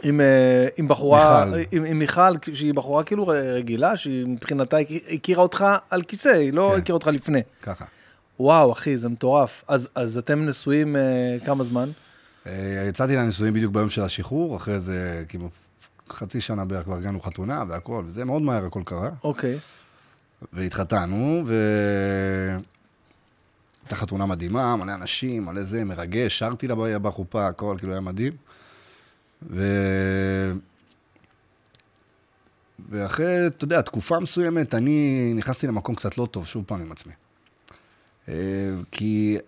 [0.02, 1.76] עם, אה, עם בחורה, מיכל.
[1.76, 4.76] עם, עם מיכל, שהיא בחורה כאילו רגילה, שהיא מבחינתה
[5.10, 6.80] הכירה אותך על כיסא, היא לא כן.
[6.80, 7.42] הכירה אותך לפני.
[7.62, 7.84] ככה.
[8.40, 9.64] וואו, אחי, זה מטורף.
[9.68, 11.90] אז, אז אתם נשואים אה, כמה זמן?
[12.46, 15.48] אה, יצאתי לנישואים בדיוק ביום של השחרור, אחרי זה כאילו
[16.10, 19.10] חצי שנה בערך כבר הגענו חתונה והכל, וזה מאוד מהר הכל קרה.
[19.24, 19.58] אוקיי.
[20.52, 21.54] והתחתנו, ו...
[23.84, 28.32] הייתה חתונה מדהימה, מלא אנשים, מלא זה, מרגש, שרתי לה בחופה, הכל, כאילו היה מדהים.
[29.42, 29.62] ו...
[32.88, 37.12] ואחרי, אתה יודע, תקופה מסוימת, אני נכנסתי למקום קצת לא טוב, שוב פעם עם עצמי.
[38.28, 38.34] אה,
[38.90, 39.38] כי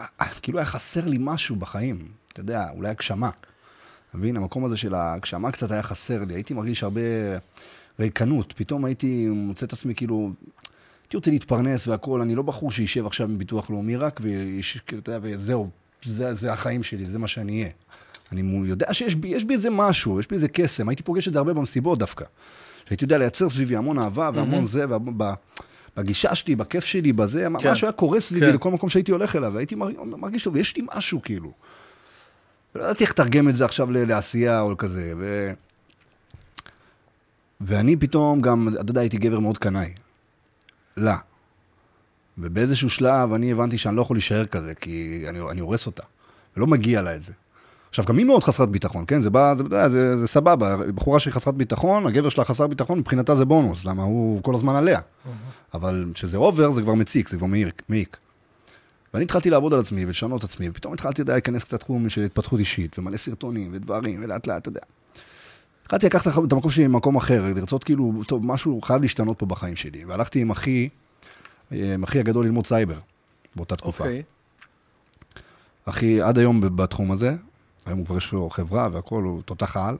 [0.00, 3.30] אה, כאילו היה חסר לי משהו בחיים, אתה יודע, אולי הגשמה.
[4.10, 4.36] אתה מבין?
[4.36, 6.34] המקום הזה של ההגשמה קצת היה חסר לי.
[6.34, 7.00] הייתי מרגיש הרבה
[8.00, 8.52] ריקנות.
[8.56, 10.32] פתאום הייתי מוצא את עצמי כאילו...
[11.02, 15.02] הייתי רוצה להתפרנס והכול, אני לא בחור שישב עכשיו עם ביטוח לאומי רק, ויש, כאילו,
[15.06, 15.70] וזהו,
[16.02, 17.72] זה, זה החיים שלי, זה מה שאני אהיה.
[18.32, 20.88] אני יודע שיש בי, יש בי איזה משהו, יש בי איזה קסם.
[20.88, 22.24] הייתי פוגש את זה הרבה במסיבות דווקא.
[22.88, 24.84] שהייתי יודע לייצר סביבי המון אהבה והמון זה,
[25.96, 27.70] ובגישה שלי, בכיף שלי, בזה, כן.
[27.70, 28.54] משהו היה קורה סביבי כן.
[28.54, 29.74] לכל מקום שהייתי הולך אליו, והייתי
[30.04, 31.52] מרגיש, טוב, יש לי משהו כאילו.
[32.74, 35.52] לא ידעתי איך לתרגם את זה עכשיו לעשייה או כזה, ו...
[37.60, 39.92] ואני פתאום גם, אתה יודע, הייתי גבר מאוד קנאי.
[40.96, 41.16] לה.
[42.38, 46.02] ובאיזשהו שלב אני הבנתי שאני לא יכול להישאר כזה, כי אני, אני הורס אותה.
[46.56, 47.32] ולא מגיע לה את זה.
[47.90, 49.20] עכשיו, גם היא מאוד חסרת ביטחון, כן?
[49.20, 50.76] זה בא, זה, זה, זה, זה סבבה.
[50.94, 54.76] בחורה שהיא חסרת ביטחון, הגבר שלה חסר ביטחון, מבחינתה זה בונוס, למה הוא כל הזמן
[54.76, 55.00] עליה.
[55.74, 57.82] אבל כשזה אובר, זה כבר מציק, זה כבר מעיק.
[57.88, 58.16] מעיק.
[59.14, 62.24] ואני התחלתי לעבוד על עצמי ולשנות את עצמי, ופתאום התחלתי, אתה להיכנס קצת תחום של
[62.24, 64.80] התפתחות אישית, ומלא סרטונים ודברים, ולאט לאט, אתה יודע.
[65.82, 69.76] התחלתי לקחת את המקום שלי למקום אחר, לרצות כאילו, טוב, משהו חייב להשתנות פה בחיים
[69.76, 70.04] שלי.
[70.04, 70.88] והלכתי עם אחי,
[71.72, 72.98] אה, עם אחי הגדול ללמוד סייבר,
[73.56, 74.04] באותה תקופה.
[74.04, 74.22] אוקיי.
[75.84, 77.34] אחי עד היום בתחום הזה,
[77.90, 79.96] היום הוא כבר יש לו חברה והכול, הוא תותח על.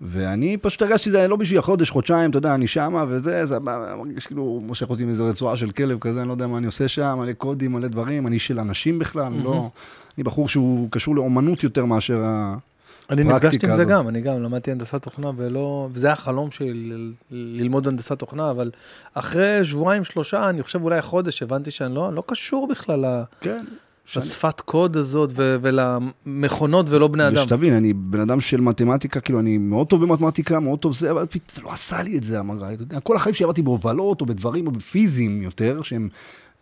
[0.00, 4.26] ואני פשוט הרגשתי שזה לא בשביל חודש, חודשיים, אתה יודע, אני שמה וזה, זה מרגיש
[4.26, 7.18] כאילו, מושך אותי מאיזה רצועה של כלב כזה, אני לא יודע מה אני עושה שם,
[7.18, 9.70] מלא קודים, מלא דברים, אני של אנשים בכלל, אני לא...
[10.18, 12.56] אני בחור שהוא קשור לאומנות יותר מאשר ה...
[13.10, 13.92] אני הפרקטיקה נפגשתי עם זה הזאת.
[13.92, 18.50] גם, אני גם למדתי הנדסת תוכנה ולא, וזה היה החלום שלי ל- ללמוד הנדסת תוכנה,
[18.50, 18.70] אבל
[19.14, 23.50] אחרי שבועיים, שלושה, אני חושב אולי חודש, הבנתי שאני לא, לא קשור בכלל ל- כן.
[23.50, 23.85] שאני-
[24.16, 27.36] לשפת קוד הזאת ו- ולמכונות ולא בני אדם.
[27.36, 31.26] ושתבין, אני בן אדם של מתמטיקה, כאילו, אני מאוד טוב במתמטיקה, מאוד טוב זה, אבל
[31.30, 32.70] פתאום לא עשה לי את זה, המראה.
[33.02, 36.08] כל החיים שלי עבדתי בהובלות, או בדברים, או בפיזיים יותר, שהם,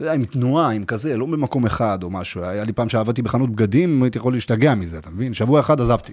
[0.00, 2.42] עם תנועה, עם כזה, לא במקום אחד או משהו.
[2.42, 5.32] היה לי פעם שעבדתי בחנות בגדים, הייתי יכול להשתגע מזה, אתה מבין?
[5.32, 6.12] שבוע אחד עזבתי.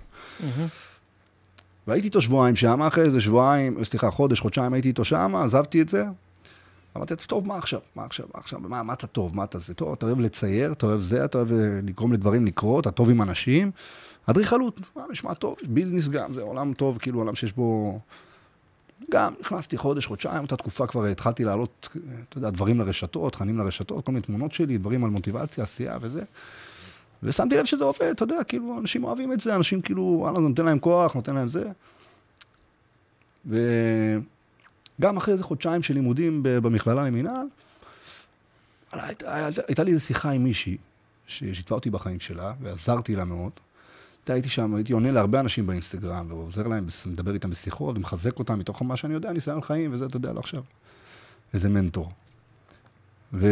[1.88, 5.90] והייתי איתו שבועיים שם, אחרי איזה שבועיים, סליחה, חודש, חודשיים הייתי איתו שם, עזבתי את
[5.90, 6.04] זה.
[6.98, 7.80] אמרתי, טוב, מה עכשיו?
[7.96, 8.26] מה עכשיו?
[8.34, 8.60] מה עכשיו?
[8.60, 9.36] מה, מה אתה טוב?
[9.36, 9.74] מה אתה זה?
[9.74, 13.10] טוב, אתה אוהב לצייר, אתה אוהב זה, אתה אוהב אה, לגרום לדברים לקרות, אתה טוב
[13.10, 13.72] עם אנשים.
[14.26, 18.00] אדריכלות, מה, נשמע טוב, ביזנס גם, זה עולם טוב, כאילו עולם שיש בו...
[19.12, 21.90] גם נכנסתי חודש, חודשיים, אותה תקופה כבר התחלתי להעלות,
[22.30, 26.24] אתה יודע, דברים לרשתות, תכנים לרשתות, כל מיני תמונות שלי, דברים על מוטיבציה, עשייה וזה.
[27.24, 30.42] ושמתי לב שזה עובד, אתה יודע, כאילו, אנשים אוהבים את זה, אנשים כאילו, וואלה, זה
[30.42, 31.72] נותן להם כוח, נותן להם זה.
[35.00, 37.48] וגם אחרי איזה חודשיים של לימודים במכללה למינהל,
[38.92, 40.78] הייתה, הייתה, הייתה לי איזו שיחה עם מישהי,
[41.28, 43.52] ששיתפה אותי בחיים שלה, ועזרתי לה מאוד.
[44.28, 48.82] הייתי שם, הייתי עונה להרבה אנשים באינסטגרם, ועוזר להם, מדבר איתם בשיחות, ומחזק אותם מתוך
[48.82, 50.64] מה שאני יודע, ניסיון חיים, וזה, אתה יודע, לא עכשיו.
[51.54, 52.12] איזה מנטור.
[53.34, 53.48] ו,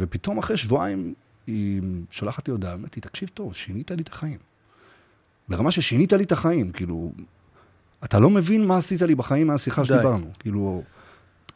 [0.00, 1.14] ופתאום אחרי שבועיים,
[1.46, 4.38] היא שולחת לי הודעה, אמרתי, תקשיב טוב, שינית לי את החיים.
[5.48, 7.12] ברמה ששינית לי את החיים, כאילו,
[8.04, 9.88] אתה לא מבין מה עשית לי בחיים מהשיחה די.
[9.88, 10.30] שדיברנו.
[10.38, 10.82] כאילו,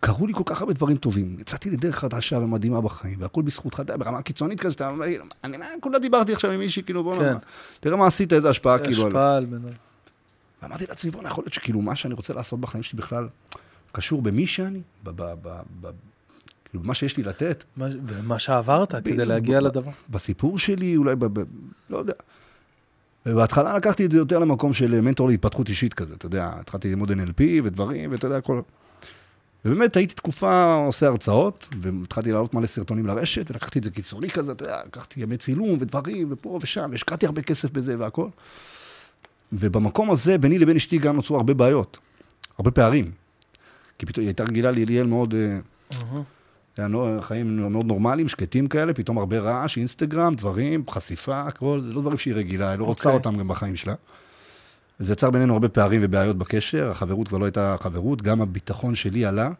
[0.00, 1.36] קרו לי כל כך הרבה דברים טובים.
[1.40, 5.06] יצאתי לדרך חדשה ומדהימה בחיים, והכל בזכותך, אתה יודע, ברמה קיצונית כזה, שאתה אומר,
[5.44, 7.22] אני מה, כולה דיברתי עכשיו עם מישהי, כאילו, בוא כן.
[7.24, 7.38] נאמר,
[7.80, 9.06] תראה מה עשית, איזה השפעה, כאילו.
[9.06, 9.74] השפעה על בן אדם.
[10.62, 13.28] ואמרתי לעצמי, בוא'נה, יכול להיות שכאילו מה שאני רוצה לעשות בחיים שלי בכלל
[13.92, 14.80] קשור במי שאני,
[16.64, 17.64] כאילו, במה שיש לי לתת.
[17.76, 19.90] מה- ומה שעברת כדי להגיע לדבר.
[20.10, 21.14] בסיפור שלי, אולי,
[21.90, 22.12] לא יודע.
[23.26, 27.10] ובהתחלה לקחתי את זה יותר למקום של מנטור להתפתחות אישית כזה, אתה יודע, התחלתי ללמוד
[27.10, 28.60] NLP ודברים, ואתה יודע, הכל...
[29.64, 34.52] ובאמת הייתי תקופה עושה הרצאות, והתחלתי להעלות מלא סרטונים לרשת, ולקחתי את זה קיצוני כזה,
[34.52, 38.28] אתה יודע, לקחתי ימי צילום ודברים, ופה ושם, והשקעתי הרבה כסף בזה והכל.
[39.52, 41.98] ובמקום הזה, ביני לבין אשתי גם נוצרו הרבה בעיות,
[42.58, 43.10] הרבה פערים.
[43.98, 45.34] כי פתאום היא הייתה רגילה ליליאל מאוד...
[46.12, 46.24] נו-
[47.20, 52.18] חיים מאוד נורמליים, שקטים כאלה, פתאום הרבה רעש, אינסטגרם, דברים, חשיפה, הכל, זה לא דברים
[52.18, 53.18] שהיא רגילה, היא לא רוצה אוקיי.
[53.18, 53.94] אותם גם בחיים שלה.
[54.98, 59.24] זה יצר בינינו הרבה פערים ובעיות בקשר, החברות כבר לא הייתה חברות, גם הביטחון שלי
[59.24, 59.50] עלה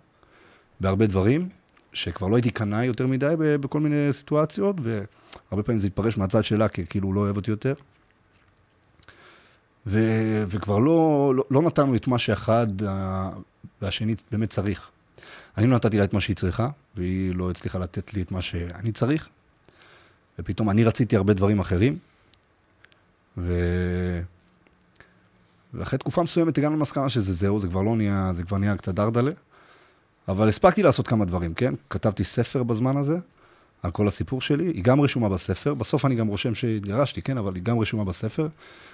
[0.80, 1.48] בהרבה דברים,
[1.92, 6.68] שכבר לא הייתי קנאי יותר מדי בכל מיני סיטואציות, והרבה פעמים זה התפרש מהצד שלה,
[6.68, 7.74] כי כאילו הוא לא אוהב אותי יותר.
[9.86, 10.00] ו,
[10.48, 12.66] וכבר לא, לא, לא נתנו את מה שאחד
[13.82, 14.90] והשני באמת צריך.
[15.58, 18.42] אני לא נתתי לה את מה שהיא צריכה, והיא לא הצליחה לתת לי את מה
[18.42, 19.28] שאני צריך,
[20.38, 21.98] ופתאום אני רציתי הרבה דברים אחרים,
[23.36, 23.52] ו...
[25.74, 28.94] ואחרי תקופה מסוימת הגענו למסקנה שזה זהו, זה כבר לא נהיה, זה כבר נהיה קצת
[28.94, 29.30] דרדלה,
[30.28, 31.74] אבל הספקתי לעשות כמה דברים, כן?
[31.90, 33.18] כתבתי ספר בזמן הזה,
[33.82, 37.38] על כל הסיפור שלי, היא גם רשומה בספר, בסוף אני גם רושם שהתגרשתי, כן?
[37.38, 38.48] אבל היא גם רשומה בספר,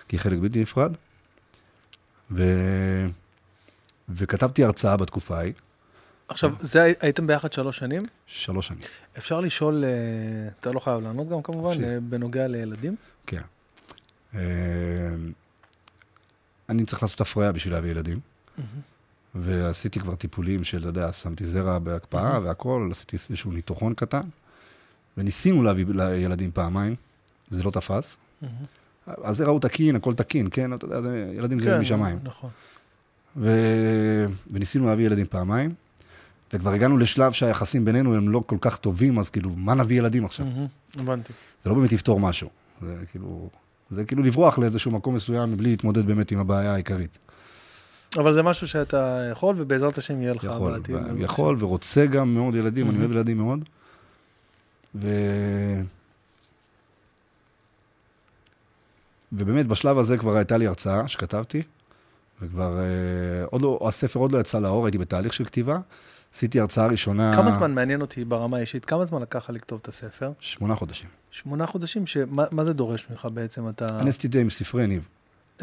[0.08, 0.92] כי היא חלק בלתי נפרד.
[2.30, 2.44] ו...
[4.08, 5.52] וכתבתי הרצאה בתקופה ההיא,
[6.30, 8.02] עכשיו, זה הי- הייתם ביחד שלוש שנים?
[8.26, 8.80] שלוש שנים.
[9.18, 9.90] אפשר לשאול, אה,
[10.60, 11.84] אתה לא חייב לענות גם כמובן.
[11.84, 12.96] אה, בנוגע לילדים?
[13.26, 13.40] כן.
[14.34, 14.40] אה,
[16.68, 18.20] אני צריך לעשות הפריה בשביל להביא ילדים,
[19.34, 24.22] ועשיתי כבר טיפולים של, אתה יודע, שמתי זרע בהקפאה והכל, עשיתי איזשהו ניתוחון קטן,
[25.16, 26.94] וניסינו להביא לילדים פעמיים,
[27.50, 28.16] זה לא תפס.
[29.06, 30.74] הזרע הוא תקין, הכל תקין, כן?
[30.74, 32.18] אתה יודע, זה- ילדים זה משמיים.
[32.22, 32.50] נכון.
[33.36, 33.50] ו...
[34.52, 35.74] וניסינו להביא ילדים פעמיים,
[36.52, 40.24] וכבר הגענו לשלב שהיחסים בינינו הם לא כל כך טובים, אז כאילו, מה נביא ילדים
[40.24, 40.46] עכשיו?
[40.96, 41.32] הבנתי.
[41.64, 42.48] זה לא באמת יפתור משהו.
[42.82, 43.48] זה כאילו,
[43.90, 47.18] זה כאילו לברוח לאיזשהו מקום מסוים מבלי להתמודד באמת עם הבעיה העיקרית.
[48.16, 50.94] אבל זה משהו שאתה יכול, ובעזרת השם יהיה לך יכול, בעתיד.
[50.94, 52.98] ו- יכול ורוצה גם מאוד ילדים, אני.
[52.98, 53.64] אוהב ילדים מאוד.
[54.94, 55.08] ו...
[59.32, 61.62] ובאמת, בשלב הזה כבר הייתה לי הרצאה שכתבתי,
[62.42, 65.78] וכבר, אה, עוד לא, הספר עוד לא יצא לאור, הייתי בתהליך של כתיבה.
[66.34, 67.32] עשיתי הרצאה ראשונה...
[67.36, 68.84] כמה זמן מעניין אותי ברמה האישית?
[68.84, 70.30] כמה זמן לקח לך לכתוב את הספר?
[70.40, 71.08] שמונה חודשים.
[71.30, 73.68] שמונה חודשים, שמה מה זה דורש ממך בעצם?
[73.68, 73.86] אתה...
[74.00, 75.08] אני עשיתי את זה עם ספרי ניב.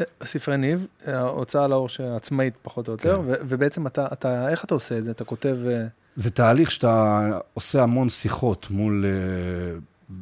[0.00, 3.22] אה, ספרי ניב, ההוצאה לאור שעצמאית פחות או יותר, כן.
[3.26, 5.10] ו- ובעצם אתה, אתה, איך אתה עושה את זה?
[5.10, 5.56] אתה כותב...
[5.66, 5.86] אה,
[6.16, 9.78] זה תהליך שאתה עושה המון שיחות מול, אה,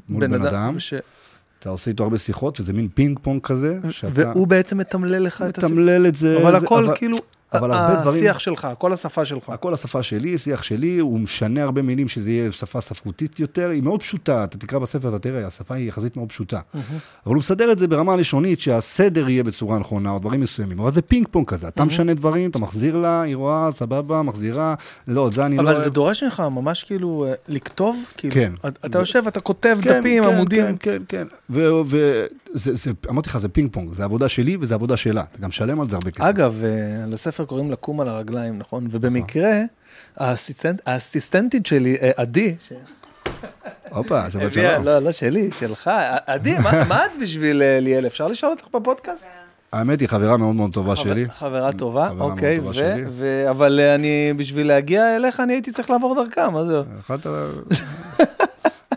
[0.09, 0.81] מול בן אדם.
[0.81, 0.95] ש...
[1.59, 5.43] אתה עושה איתו הרבה שיחות, וזה מין פינג פונג כזה, שאתה והוא בעצם מתמלל לך
[5.49, 5.71] את הסיפור.
[5.79, 6.43] מתמלל את זה.
[6.43, 7.17] אבל זה- הכל כאילו,
[7.53, 9.49] אבל הרבה דברים- השיח שלך, כל השפה שלך.
[9.49, 13.83] הכל השפה שלי, שיח שלי, הוא משנה הרבה מילים שזה יהיה שפה ספרותית יותר, היא
[13.83, 16.61] מאוד פשוטה, אתה תקרא בספר, אתה תראה, השפה היא יחסית מאוד פשוטה.
[16.75, 16.83] אבל
[17.35, 20.81] הוא מסדר את זה ברמה לשונית, שהסדר יהיה בצורה נכונה, או דברים מסוימים.
[20.81, 24.75] אבל זה פינג פונג כזה, אתה משנה דברים, אתה מחזיר לה, היא רואה, סבבה, מחזירה,
[25.09, 25.81] לא, זה אני לא אבל.
[25.85, 27.97] זה דורש ממך ממש כאילו אה, לכתוב?
[28.17, 28.53] כאילו, כן.
[28.69, 30.77] אתה זה- יושב, אתה כותב כן, דפים, כן, עמודים.
[30.77, 31.27] כן, כן, כן.
[31.91, 32.27] וזה,
[32.75, 35.23] זה- אמרתי לך, זה פינג פונג, זה עבודה שלי וזה עבודה שלה.
[35.33, 36.25] אתה גם משלם על זה הרבה כסף.
[36.25, 37.07] אגב, אה,
[37.37, 38.87] לספר קוראים לקום על הרגליים, נכון?
[38.91, 39.61] ובמקרה,
[40.17, 42.55] האסיסטנט- האסיסטנטית שלי, אה, עדי,
[43.91, 44.85] הופה, שבת הביאה, שלום.
[44.85, 45.91] לא, לא שלי, שלך.
[46.27, 48.07] עדי, מה מה את בשביל אה, ליאל?
[48.07, 49.25] אפשר לשאול אותך בפודקאסט?
[49.73, 51.27] האמת היא חברה מאוד מאוד טובה שלי.
[51.31, 52.61] חברה טובה, אוקיי,
[53.11, 56.81] ו- אבל אה, אני, בשביל להגיע אליך, אני הייתי צריך לעבור דרכה, מה זה?
[56.99, 57.27] יכולת...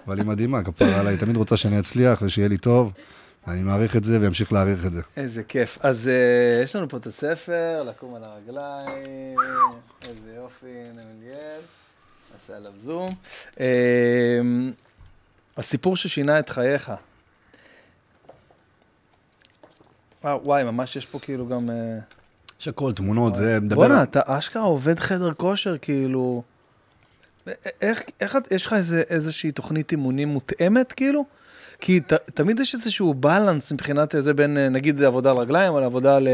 [0.08, 2.92] אבל היא מדהימה, כפרה עליי, היא תמיד רוצה שאני אצליח ושיהיה לי טוב.
[3.50, 5.02] אני מעריך את זה ואמשיך להעריך את זה.
[5.18, 5.78] איזה כיף.
[5.82, 9.38] אז uh, יש לנו פה את הספר, לקום על הרגליים,
[10.02, 11.60] איזה יופי, הנה ליאל,
[12.34, 13.08] נעשה עליו זום.
[13.56, 13.60] Uh,
[15.58, 16.92] הסיפור ששינה את חייך.
[20.24, 21.68] וואו, וואי, ממש יש פה כאילו גם...
[21.68, 21.72] Uh,
[22.62, 23.76] יש הכל, תמונות, זה מדבר...
[23.76, 26.44] בואנה, אתה אשכרה עובד חדר כושר, כאילו...
[27.82, 31.26] איך, איך יש לך איזה, איזושהי תוכנית אימונים מותאמת, כאילו?
[31.80, 35.80] כי ת, תמיד יש איזשהו בלנס מבחינת זה בין, אה, נגיד, עבודה על רגליים, או
[35.80, 36.28] לעבודה על...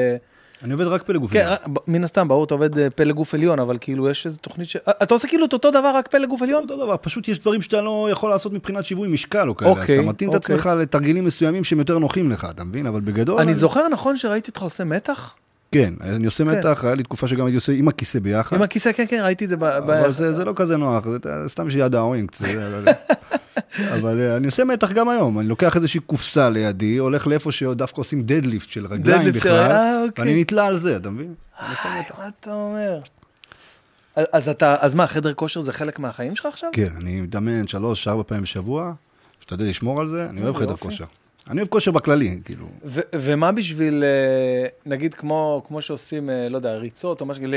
[0.63, 1.33] אני עובד רק פלא גופי.
[1.33, 4.25] כן, אה, ב- מן הסתם, ברור, אתה עובד אה, פלא גוף עליון, אבל כאילו, יש
[4.25, 4.75] איזו תוכנית ש...
[4.75, 6.63] אה, אתה עושה כאילו את אותו דבר, רק פלא גוף עליון?
[6.63, 9.77] אותו דבר, פשוט יש דברים שאתה לא יכול לעשות מבחינת שיווי משקל או כאלה, אז
[9.77, 10.55] אוקיי, אתה מתאים את אוקיי.
[10.55, 12.85] עצמך לתרגילים מסוימים שהם יותר נוחים לך, אתה מבין?
[12.87, 13.39] אבל בגדול...
[13.39, 15.35] אני זוכר נכון שראיתי אותך עושה מתח?
[15.71, 16.57] כן, אני עושה כן.
[16.57, 18.55] מתח, היה לי תקופה שגם הייתי עושה עם הכיסא ביחד.
[18.55, 19.65] עם הכיסא, כן, כן, ראיתי את זה ב...
[19.65, 21.17] ב- אבל זה, זה לא כזה נוח, זה
[21.47, 22.31] סתם שיד האוינק.
[23.93, 28.01] אבל אה, אני עושה מתח גם היום, אני לוקח איזושהי קופסה לידי, הולך לאיפה שדווקא
[28.01, 30.25] עושים דדליפט של רגליים בכלל, אה, אוקיי.
[30.25, 31.33] ואני נתלה על זה, אתה מבין?
[31.59, 32.19] אני עושה מתח.
[32.19, 32.99] מה אתה אומר?
[34.15, 36.69] אז- אז אתה, אז מה, חדר כושר זה חלק מהחיים שלך עכשיו?
[36.73, 38.93] כן, אני מתאמן שלוש, ארבע פעמים בשבוע,
[39.39, 40.81] משתדל לשמור על זה, אני אוהב חדר יופי.
[40.83, 41.05] כושר.
[41.49, 42.65] אני אוהב כושר בכללי, כאילו.
[42.85, 47.55] ו- ומה בשביל, אה, נגיד, כמו, כמו שעושים, אה, לא יודע, ריצות או משהו, ל...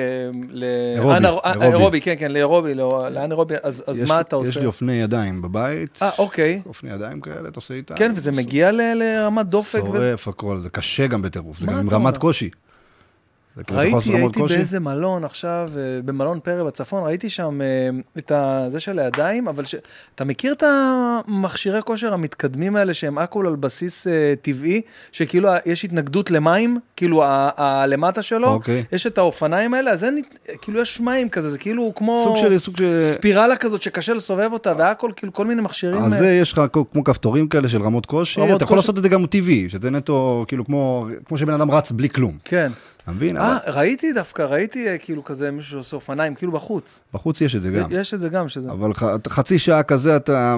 [0.50, 0.64] ל-
[0.96, 1.66] אירובי, אנר- אה, אירובי.
[1.66, 4.60] אירובי, כן, כן, לאירובי, לא- לאנאירובי, אז, אז יש- מה אתה יש עושה?
[4.60, 6.60] לי אופני ידיים בבית, אה, אוקיי.
[6.66, 7.94] אופני ידיים כאלה, אתה עושה איתם.
[7.96, 9.82] כן, וזה מגיע ל- לרמת דופק.
[9.84, 12.16] ו- שורף הכל, זה קשה גם בטירוף, זה גם עם רמת?
[12.16, 12.44] קושי.
[12.44, 14.40] זה כאילו, אתה יכול לעשות ראיתי, הייתי?
[14.48, 18.32] באיזה מלון עכשיו, אה, במלון פרא בצפון, ראיתי שם אה, את
[18.72, 19.74] זה של הידיים, אבל ש...
[20.14, 24.80] אתה מכיר את המכשירי כושר המתקדמים האלה שהם הכל על בסיס אה, טבעי,
[25.12, 27.22] שכאילו יש התנגדות למים, כאילו
[27.56, 28.84] הלמטה שלו, אוקיי.
[28.92, 30.22] יש את האופניים האלה, אז אין,
[30.62, 33.10] כאילו יש מים כזה, זה כאילו כמו סוג של, סוג של...
[33.12, 36.02] ספירלה כזאת שקשה לסובב אותה, והכל, כאילו כל מיני מכשירים.
[36.02, 38.06] אז זה יש לך כמו- כפתורים כאלה של רמות
[38.38, 38.76] רמות אתה יכול.
[38.76, 42.38] לעשות את זה גם טבעי, שזה נטו, כאילו כמו כמו שבן אדם רץ בלי כלום,
[42.44, 42.72] כן.
[43.08, 43.36] אתה מבין?
[43.36, 47.02] אה, אבל ראיתי דווקא, ראיתי אה, כאילו כזה מישהו שעושה אופניים, כאילו בחוץ.
[47.14, 47.88] בחוץ יש את זה גם.
[47.92, 50.56] יש את זה גם, שזה אבל ח- חצי שעה כזה אתה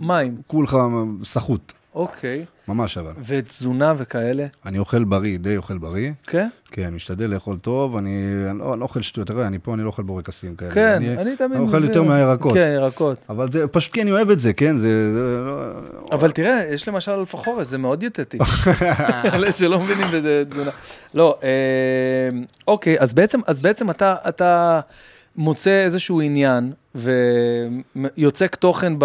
[0.00, 0.36] מים.
[0.46, 0.76] כולך
[1.24, 2.44] סחוט, אוקיי.
[2.68, 3.12] ממש אבל.
[3.26, 6.10] ותזונה וכאלה, אני אוכל בריא, די אוכל בריא.
[6.26, 6.48] כן?
[6.70, 8.10] כן, משתדל לאכול טוב, אני
[8.50, 10.70] אני לא אני לא אוכל שטויות, אתה רואה, אני פה, אני לא אוכל בורקסים כאלה.
[10.70, 11.52] כן, אני אני תמיד...
[11.52, 11.84] אני אוכל.
[11.84, 12.54] יותר מהירקות.
[12.54, 13.18] כן, ירקות.
[13.28, 14.76] אבל זה פשוט כי אני אוהב את זה, כן?
[14.76, 15.12] זה...
[15.12, 15.62] זה לא...
[16.12, 18.38] אבל תראה, יש למשל אלפה חורס, זה מאוד דיאטטי.
[19.34, 20.70] אלה שלא מבינים בתזונה.
[21.14, 21.48] לא, אה,
[22.68, 24.80] אוקיי, אז בעצם, אז בעצם אתה, אתה
[25.36, 29.04] מוצא איזשהו עניין ויוצק תוכן ב,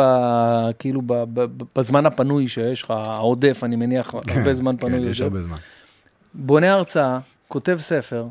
[0.80, 5.00] כאילו ב, ב, ב, בזמן הפנוי שיש לך, העודף, אני מניח, הרבה זמן פנוי.
[5.00, 5.22] כן, יש.
[5.22, 5.58] הרבה זמן.
[6.34, 8.26] בונה הרצאה, כותב ספר,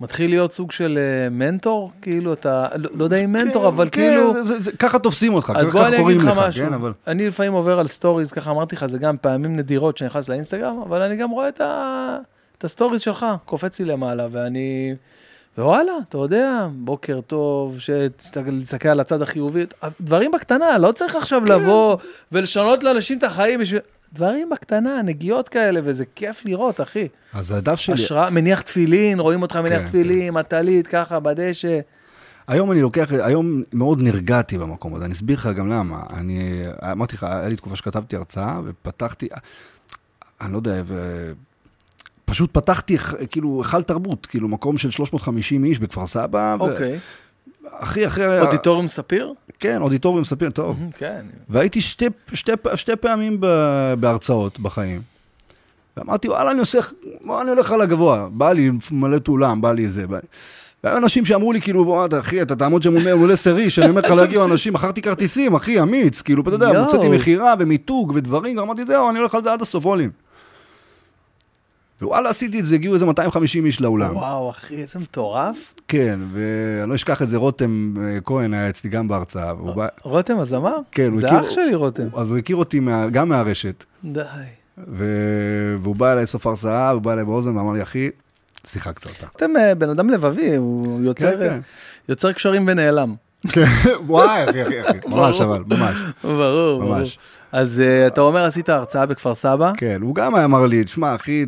[0.00, 3.88] מתחיל להיות סוג של אה, מנטור, כאילו אתה, לא, לא יודע אם מנטור, כן, אבל
[3.92, 4.34] כן, כאילו...
[4.34, 6.66] זה- זה- זה- ככה תופסים אותך, אז בוא ככה אני קוראים אגיד לך לך, משהו,
[6.66, 6.72] כן?
[6.72, 6.92] אבל...
[7.06, 10.80] אני לפעמים עובר על סטוריז, ככה אמרתי לך, זה גם פעמים נדירות שאני נכנס לאינסטגרם,
[10.82, 12.18] אבל אני גם רואה את, ה...
[12.58, 14.94] את הסטוריז שלך, קופץ לי למעלה, ואני...
[15.58, 19.66] ווואלה, אתה יודע, בוקר טוב, שתסתכל על הצד החיובי,
[20.00, 21.52] דברים בקטנה, לא צריך עכשיו כן.
[21.52, 21.96] לבוא
[22.32, 23.80] ולשנות לאנשים את החיים בשביל...
[24.12, 27.08] דברים בקטנה, נגיעות כאלה, וזה כיף לראות, אחי.
[27.34, 31.80] אז הדף שלי, השראה, מניח תפילין, רואים אותך מניח כן, תפילין, עם טלית, ככה, בדשא.
[32.48, 36.02] היום אני לוקח, היום מאוד נרגעתי במקום הזה, אני אסביר לך גם למה.
[36.16, 36.62] אני,
[36.92, 39.28] אמרתי לך, היה לי תקופה שכתבתי הרצאה, ופתחתי,
[40.40, 41.32] אני לא יודע, ו...
[42.26, 42.98] פשוט פתחתי,
[43.30, 46.56] כאילו, היכל תרבות, כאילו, מקום של 350 איש בכפר סבא.
[46.60, 46.98] ו- אוקיי.
[47.70, 48.40] אחי, אחרי...
[48.40, 49.32] אודיטוריום ספיר?
[49.58, 50.76] כן, אודיטוריום ספיר, טוב.
[50.96, 51.26] כן.
[51.48, 55.02] והייתי שתי, שתי, שתי פעמים ב- בהרצאות בחיים.
[55.96, 56.78] ואמרתי, וואלה, אני עושה,
[57.24, 58.28] בוא, אני הולך על הגבוה.
[58.32, 60.06] בא לי מלא פעולם, בא לי זה.
[60.06, 60.26] בא לי.
[60.84, 64.00] והיו אנשים שאמרו לי, כאילו, בוא, אחי, אתה תעמוד שם מול מול סריש, אני אומר
[64.00, 66.84] לך להגיע אנשים, מכרתי כרטיסים, אחי, אמיץ, כאילו, אתה יודע, יואו.
[66.84, 70.10] הוצאתי מכירה ומיתוג ודברים, אמרתי, זהו, אני הולך על זה עד הסוף, אולין.
[72.02, 74.16] ווואלה, עשיתי את זה, הגיעו איזה 250 איש לאולם.
[74.16, 75.74] וואו, אחי, איזה מטורף.
[75.88, 79.86] כן, ואני לא אשכח את זה, רותם אה, כהן היה אצלי גם בהרצאה, והוא בא...
[80.02, 80.76] רותם הזמר?
[80.92, 82.06] כן, הוא זה הכיר- אח שלי, רותם.
[82.16, 84.22] אז הוא הכיר אותי מה, גם מהרשת, די.
[84.88, 85.04] ו...
[85.82, 88.10] והוא בא אליי סוף הרצאה, הוא בא אליי באוזן ואמר לי, אחי,
[88.66, 89.26] שיחקת אותה.
[89.36, 91.60] אתם אה, בן אדם לבבי, הוא יוצר, כן, כן.
[92.08, 93.14] יוצר קשרים ונעלם.
[93.48, 93.64] כן,
[94.06, 95.96] וואי, אחי, אחי, אחי, ממש אבל, ממש.
[96.24, 96.98] ברור, ברור.
[97.52, 99.72] אז אה, אתה אומר, עשית הרצאה בכפר סבא?
[99.76, 101.44] כן, הוא גם היה אמר לי, תשמע, אחי,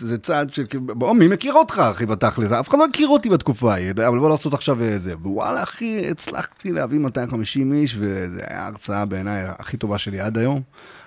[0.00, 0.60] זה- צעד ש...
[0.78, 2.52] בוא, מי מכיר אותך, אחי, בתכלס?
[2.52, 5.14] אף אחד לא הכיר אותי בתקופה ההיא, אבל בוא לעשות עכשיו זה.
[5.16, 10.62] ווואלה, אחי, הצלחתי להביא 250 איש, וזו הייתה ההרצאה בעיניי הכי טובה שלי עד היום.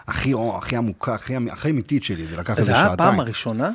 [0.08, 3.10] הכי, הכי עמוקה, הכי, אמ- אמיתית שלי, זה לקח איזה זה היה שעתיים.
[3.10, 3.72] הפעם הראשונה?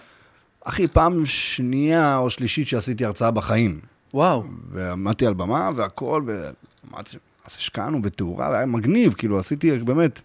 [0.64, 3.91] אחי, פעם שנייה או שלישית שעשיתי הרצאה בחיים.
[4.14, 4.44] וואו.
[4.70, 7.16] ועמדתי על במה והכל, ואמרתי,
[7.46, 10.20] אז השקענו בתאורה, והיה מגניב, כאילו, עשיתי באמת...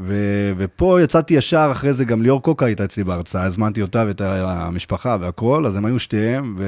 [0.00, 0.14] ו...
[0.56, 5.16] ופה יצאתי ישר, אחרי זה גם ליאור קוקה הייתה אצלי בהרצאה, הזמנתי אותה ואת המשפחה
[5.20, 6.58] והכל, אז הם היו שתיהם,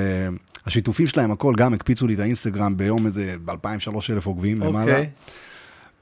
[0.65, 5.05] והשיתופים שלהם, הכל, גם הקפיצו לי את האינסטגרם ביום איזה, ב-2,000-3,000 עוקבים למעלה.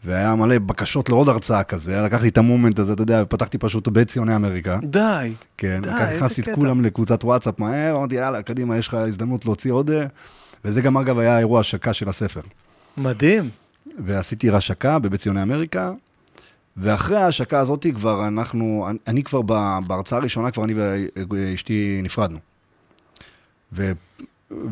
[0.04, 4.08] והיה מלא בקשות לעוד הרצאה כזה, לקחתי את המומנט הזה, אתה יודע, פתחתי פשוט בית
[4.08, 4.78] ציוני אמריקה.
[4.82, 5.32] די.
[5.56, 6.54] כן, די, איזה הכנסתי את קטע.
[6.56, 9.90] כולם לקבוצת וואטסאפ מהר, אמרתי, יאללה, קדימה, יש לך הזדמנות להוציא עוד...
[9.90, 10.06] אה."
[10.64, 12.40] וזה גם, אגב, היה אירוע השקה של הספר.
[12.96, 13.48] מדהים.
[14.06, 15.92] ועשיתי השקה בבית ציוני אמריקה,
[16.76, 19.42] ואחרי ההשקה הזאת כבר אנחנו, אני- כבר
[19.86, 20.74] בהרצאה הראשונה, כבר אני
[21.30, 22.38] ואשתי נפרדנו.
[23.72, 23.92] ו...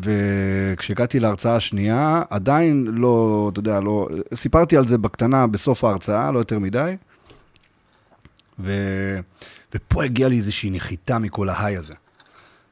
[0.03, 6.39] וכשהגעתי להרצאה השנייה, עדיין לא, אתה יודע, לא, סיפרתי על זה בקטנה בסוף ההרצאה, לא
[6.39, 6.97] יותר מדי.
[8.59, 8.73] ו...
[9.75, 11.95] ופה הגיעה לי איזושהי נחיתה מכל ההיי הזה.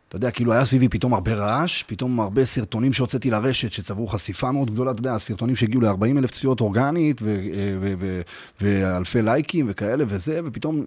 [0.08, 4.52] אתה יודע, כאילו היה סביבי פתאום הרבה רעש, פתאום הרבה סרטונים שהוצאתי לרשת שצברו חשיפה
[4.52, 8.20] מאוד גדולה, אתה יודע, סרטונים שהגיעו ל-40 אלף צפיות אורגנית, ו-
[8.60, 10.84] ואלפי לייקים וכאלה וזה, ופתאום,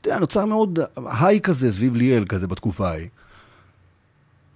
[0.00, 0.78] אתה יודע, נוצר מאוד
[1.20, 3.08] היי כזה סביב ליאל כזה בתקופה ההיא.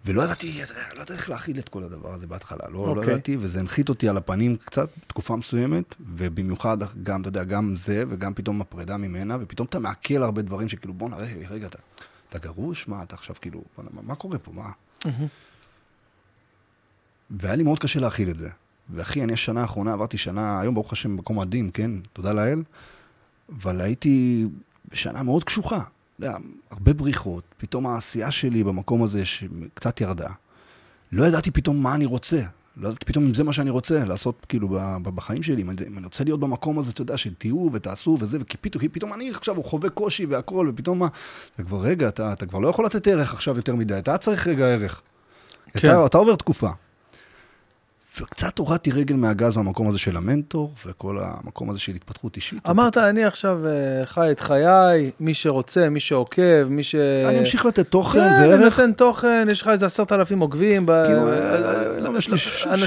[0.05, 0.61] ולא ידעתי,
[0.91, 3.13] לא ידעתי איך להכיל את כל הדבר הזה בהתחלה, לא, לא אוקיי.
[3.13, 8.05] ידעתי, וזה הנחית אותי על הפנים קצת, תקופה מסוימת, ובמיוחד גם, אתה יודע, גם זה,
[8.09, 11.79] וגם פתאום הפרידה ממנה, ופתאום אתה מעכל הרבה דברים שכאילו, בוא נראה, רגע, אתה,
[12.29, 12.89] אתה גרוש?
[12.89, 14.71] מה, אתה עכשיו כאילו, בוא, מה, מה קורה פה, מה?
[17.31, 18.49] והיה לי מאוד קשה להכיל את זה.
[18.91, 22.63] ואחי, אני השנה האחרונה, עברתי שנה, היום ברוך השם במקום מדהים, כן, תודה לאל,
[23.49, 24.47] אבל הייתי
[24.89, 25.77] בשנה מאוד קשוחה.
[25.77, 26.37] אתה יודע,
[26.71, 30.29] הרבה בריחות, פתאום העשייה שלי במקום הזה שקצת ירדה.
[31.13, 32.41] לא ידעתי פתאום מה אני רוצה.
[32.77, 34.69] לא ידעתי פתאום אם זה מה שאני רוצה לעשות כאילו
[35.03, 38.57] בחיים שלי, אם אני רוצה להיות במקום הזה, אתה יודע, של תהיו ותעשו וזה, וכי
[38.57, 41.09] פתאום, פתאום אני עכשיו הוא חווה קושי והכל, ופתאום מה,
[41.55, 44.47] אתה כבר, רגע, אתה, אתה כבר לא יכול לתת ערך עכשיו יותר מדי, אתה צריך
[44.47, 45.03] רגע ערך.
[45.73, 45.89] כן.
[45.89, 46.71] אתה, אתה עובר תקופה.
[48.21, 52.69] וקצת הורדתי רגל מהגז במקום הזה של המנטור, וכל המקום הזה של התפתחות אישית.
[52.69, 56.95] אמרת, אני עכשיו אה, חי את חיי, מי שרוצה, מי שעוקב, מי ש...
[57.29, 58.79] אני אמשיך לתת תוכן כן, וערך.
[58.79, 60.87] נותן תוכן, יש לך איזה עשרת אלפים עוקבים.
[60.87, 61.33] ב- כאילו, אה,
[62.07, 62.39] אה, יש לי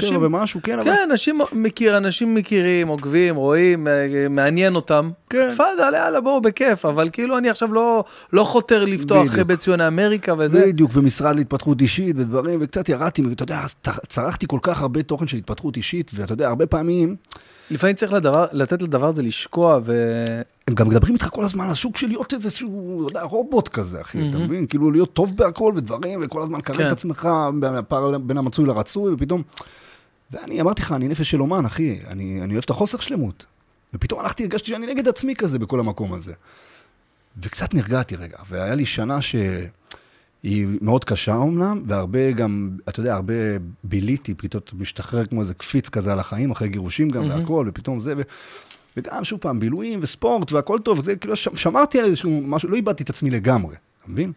[0.02, 0.84] שבע ומשהו, כן, אבל...
[0.84, 3.88] כן, אנשים מכיר, אנשים מכירים, עוקבים, רואים,
[4.30, 5.10] מעניין אותם.
[5.30, 5.50] כן.
[5.54, 9.46] תפאדל, יאללה, בואו, בכיף, אבל כאילו אני עכשיו לא, לא חותר לפתוח בדיוק.
[9.46, 10.66] בית ציוני אמריקה וזה.
[10.66, 13.60] בדיוק, ומשרד להתפתחות אישית ודברים, וקצת ירדתי, אתה יודע,
[14.06, 17.16] צרכתי כל כך הרבה תוכן של התפתחות אישית, ואתה יודע, הרבה פעמים,
[17.70, 20.24] לפעמים צריך לדבר, לתת לדבר הזה לשקוע, ו...
[20.68, 24.00] הם גם מדברים איתך כל הזמן על סוג של להיות איזשהו, אתה יודע, רובוט כזה,
[24.00, 24.44] אחי, אתה מהמם.
[24.44, 24.66] מבין?
[24.66, 26.86] כאילו להיות טוב בהכל ודברים, וכל הזמן לקרב כן.
[26.86, 27.28] את עצמך
[27.60, 29.42] בפער בין המצוי לרצוי, ופתאום...
[30.30, 33.46] ואני אמרתי לך, אני נפש של אומן, אחי, אני, אני אוהב את החוסר שלמות.
[33.94, 36.32] ופתאום הלכתי, הרגשתי שאני נגד עצמי כזה בכל המקום הזה.
[37.42, 39.18] וקצת נרגעתי רגע, והיה לי שנה
[40.44, 43.34] שהיא מאוד קשה אומנם, והרבה גם, אתה יודע, הרבה
[43.84, 47.40] ביליתי, פתאום משתחרר כמו איזה קפיץ כזה על החיים, אחרי גירושים גם מהמם.
[47.40, 48.22] והכל, ופתאום זה, ו...
[48.96, 53.02] וגם שוב פעם, בילויים וספורט והכל טוב, זה כאילו, שמרתי על איזשהו משהו, לא איבדתי
[53.02, 54.32] את עצמי לגמרי, אתה מבין?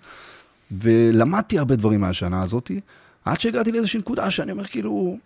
[0.72, 2.72] ולמדתי הרבה דברים מהשנה הזאת,
[3.26, 5.18] עד שהגעתי לאיזושהי נקודה שאני אומר, כאילו,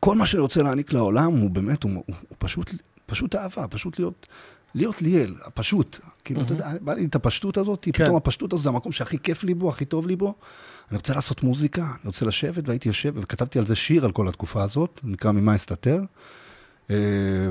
[0.00, 2.70] כל מה שאני רוצה להעניק לעולם הוא באמת, הוא, הוא, הוא פשוט,
[3.06, 4.26] פשוט אהבה, פשוט להיות,
[4.74, 5.98] להיות ליאל, הפשוט.
[6.24, 8.04] כאילו, אתה יודע, בא לי את הפשטות הזאת, כן.
[8.04, 10.34] פתאום הפשטות הזאת זה המקום שהכי כיף לי בו, הכי טוב לי בו.
[10.90, 14.28] אני רוצה לעשות מוזיקה, אני רוצה לשבת, והייתי יושב, וכתבתי על זה שיר על כל
[14.28, 16.00] התקופה הזאת, נקרא ממה אסתתר.
[16.90, 16.96] אה,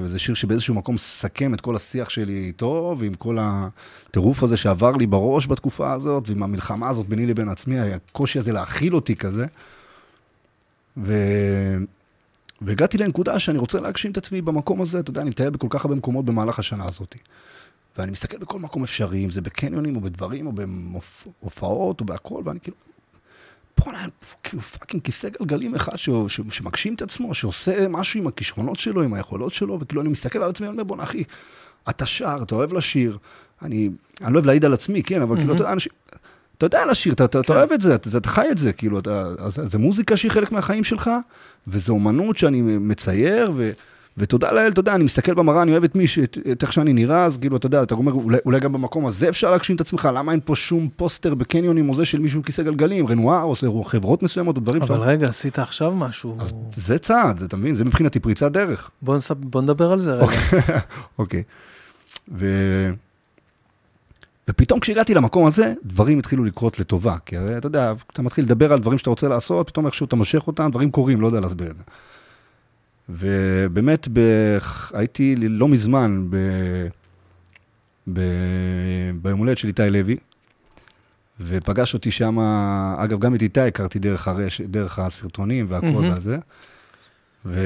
[0.01, 4.91] וזה שיר שבאיזשהו מקום סכם את כל השיח שלי איתו, ועם כל הטירוף הזה שעבר
[4.91, 9.45] לי בראש בתקופה הזאת, ועם המלחמה הזאת ביני לבין עצמי, הקושי הזה להכיל אותי כזה.
[10.97, 11.13] ו...
[12.65, 15.85] והגעתי לנקודה שאני רוצה להגשים את עצמי במקום הזה, אתה יודע, אני מטייל בכל כך
[15.85, 17.15] הרבה מקומות במהלך השנה הזאת.
[17.97, 20.51] ואני מסתכל בכל מקום אפשרי, אם זה בקניונים או בדברים או
[21.41, 22.77] בהופעות או בהכל, ואני כאילו,
[23.77, 24.05] בוא'נה,
[24.43, 29.01] כאילו פאקינג כיסא גלגלים אחד ש, ש, שמגשים את עצמו, שעושה משהו עם הכישרונות שלו,
[29.01, 31.23] עם היכולות שלו, וכאילו אני מסתכל על עצמי, אני אומר, בוא'נה אחי,
[31.89, 33.17] אתה שר, אתה אוהב לשיר,
[33.61, 33.89] אני,
[34.21, 35.91] אני לא אוהב להעיד על עצמי, כן, אבל כאילו, אתה יודע, אנשים...
[36.57, 37.39] אתה יודע לשיר, אתה, כן.
[37.39, 40.51] אתה אוהב את זה, אתה, אתה חי את זה, כאילו, אתה, זה מוזיקה שהיא חלק
[40.51, 41.11] מהחיים שלך,
[41.67, 43.71] וזו אומנות שאני מצייר, ו,
[44.17, 46.93] ותודה לאל, אתה יודע, אני מסתכל במראה, אני אוהב את מי, את, את איך שאני
[46.93, 49.81] נראה, אז כאילו, אתה יודע, אתה אומר, אולי, אולי גם במקום הזה אפשר להגשים את
[49.81, 53.53] עצמך, למה אין פה שום פוסטר בקניונים או זה של מישהו עם כיסא גלגלים, רנואר,
[53.63, 55.07] או חברות מסוימות, או דברים אבל שאתה...
[55.07, 56.35] רגע, עשית עכשיו משהו.
[56.39, 57.75] אז זה צעד, אתה מבין?
[57.75, 58.91] זה מבחינתי פריצת דרך.
[59.01, 59.31] בוא, נס...
[59.31, 60.39] בוא נדבר על זה רגע.
[61.19, 61.43] אוקיי.
[62.37, 62.45] ו...
[64.49, 67.15] ופתאום כשהגעתי למקום הזה, דברים התחילו לקרות לטובה.
[67.25, 70.15] כי הרי, אתה יודע, אתה מתחיל לדבר על דברים שאתה רוצה לעשות, פתאום איכשהו אתה
[70.15, 71.83] מושך אותם, דברים קורים, לא יודע להסביר את זה.
[73.09, 74.19] ובאמת, ב...
[74.93, 76.37] הייתי לא מזמן ב...
[78.13, 78.19] ב...
[79.21, 80.17] ביום הולדת של איתי לוי,
[81.39, 82.39] ופגש אותי שם,
[82.97, 84.61] אגב, גם את איתי הכרתי דרך, הרש...
[84.61, 86.13] דרך הסרטונים והכל mm-hmm.
[86.13, 86.37] והזה.
[87.45, 87.59] ו...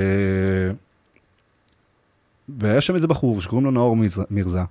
[2.60, 3.98] והיה שם איזה בחור שקוראים לו נאור
[4.30, 4.62] מירזה,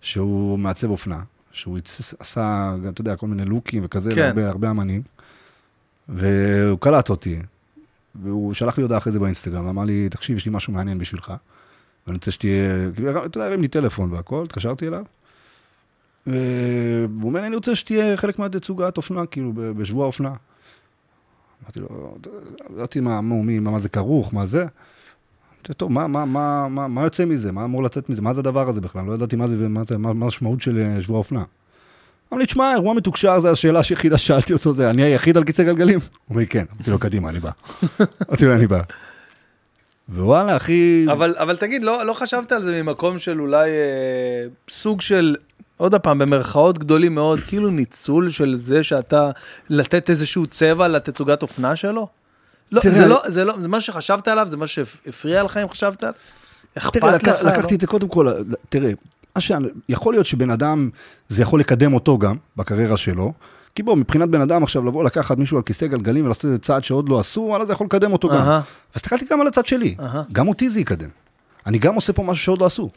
[0.00, 1.20] שהוא מעצב אופנה,
[1.52, 1.78] שהוא
[2.18, 4.20] עשה, אתה יודע, כל מיני לוקים וכזה, כן.
[4.20, 5.02] והרבה הרבה אמנים,
[6.08, 7.38] והוא קלט אותי,
[8.14, 11.32] והוא שלח לי הודעה אחרי זה באינסטגרם, ואמר לי, תקשיב, יש לי משהו מעניין בשבילך.
[12.06, 15.04] ואני רוצה שתהיה, כאילו, אתה יודע, הרים לי טלפון והכל, התקשרתי אליו.
[16.26, 20.32] והוא אומר אני רוצה שתהיה חלק מהתצוגת אופנה, כאילו, בשבוע אופנה.
[21.62, 21.88] אמרתי לו,
[22.70, 24.66] לא ידעתי מה, מי, מה זה כרוך, מה זה.
[25.62, 27.52] טוב, מה, מה, מה, מה, מה יוצא מזה?
[27.52, 28.22] מה אמור לצאת מזה?
[28.22, 29.04] מה זה הדבר הזה בכלל?
[29.04, 29.46] לא ידעתי מה
[29.88, 31.42] זה, מה המשמעות של אה, שבוע אופנה.
[32.32, 35.62] אמר לי, תשמע, אירוע מתוקשר, זו השאלה היחידה ששאלתי אותו, זה, אני היחיד על כיסא
[35.62, 35.98] גלגלים?
[35.98, 36.64] הוא אומר לי, כן.
[36.76, 37.50] אמרתי לו, קדימה, אני בא.
[38.28, 38.80] אמרתי לו, אני בא.
[40.08, 41.06] ווואלה, אחי...
[41.12, 45.36] אבל, אבל תגיד, לא, לא חשבת על זה ממקום של אולי אה, סוג של,
[45.76, 49.30] עוד פעם, במרכאות גדולים מאוד, כאילו ניצול של זה שאתה,
[49.70, 52.08] לתת איזשהו צבע לתצוגת אופנה שלו?
[52.72, 55.68] לא, תראה, זה, לא, זה לא, זה מה שחשבת עליו, זה מה שהפריע לך אם
[55.68, 56.14] חשבת עליו?
[56.78, 57.22] אכפת לך?
[57.22, 57.76] תראה, לקחתי לא?
[57.76, 58.32] את זה קודם כל,
[58.68, 58.92] תראה,
[59.88, 60.90] יכול להיות שבן אדם,
[61.28, 63.32] זה יכול לקדם אותו גם, בקריירה שלו.
[63.74, 66.84] כי בוא, מבחינת בן אדם עכשיו לבוא לקחת מישהו על כיסא גלגלים ולעשות איזה צעד
[66.84, 68.34] שעוד לא עשו, וואלה, זה יכול לקדם אותו uh-huh.
[68.34, 68.60] גם.
[68.94, 70.02] והסתכלתי גם על הצד שלי, uh-huh.
[70.32, 71.08] גם אותי זה יקדם.
[71.66, 72.90] אני גם עושה פה משהו שעוד לא עשו.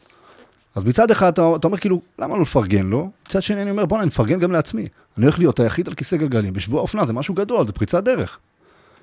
[0.76, 3.10] אז מצד אחד אתה, אתה אומר כאילו, למה לא לפרגן לו?
[3.28, 4.88] מצד שני אני אומר, בוא'נה, אני מפרגן גם לעצמי.
[5.18, 8.40] אני הולך להיות היחיד על כיסא גלגלים בשבוע אופנה, זה משהו גדול, זה פריצת דרך.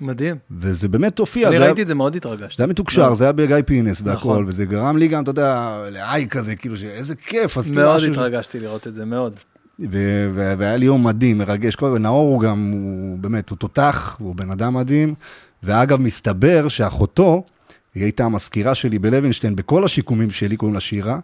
[0.03, 0.35] מדהים.
[0.51, 1.47] וזה באמת הופיע.
[1.47, 2.57] אני ראיתי את זה, מאוד התרגשתי.
[2.57, 3.15] זה היה מתוקשר, לא.
[3.15, 4.45] זה היה בגיא פינס והכל, נכון.
[4.47, 7.57] וזה גרם לי גם, אתה יודע, להיי כזה, כאילו, איזה כיף.
[7.75, 9.35] מאוד התרגשתי לראות את זה, מאוד.
[10.33, 11.75] והיה לי יום מדהים, מרגש.
[11.99, 15.13] נאור הוא גם, הוא באמת, הוא תותח, הוא בן אדם מדהים.
[15.63, 17.43] ואגב, מסתבר שאחותו,
[17.95, 21.19] היא הייתה המזכירה שלי בלוינשטיין, בכל השיקומים שלי, קוראים לה שירה.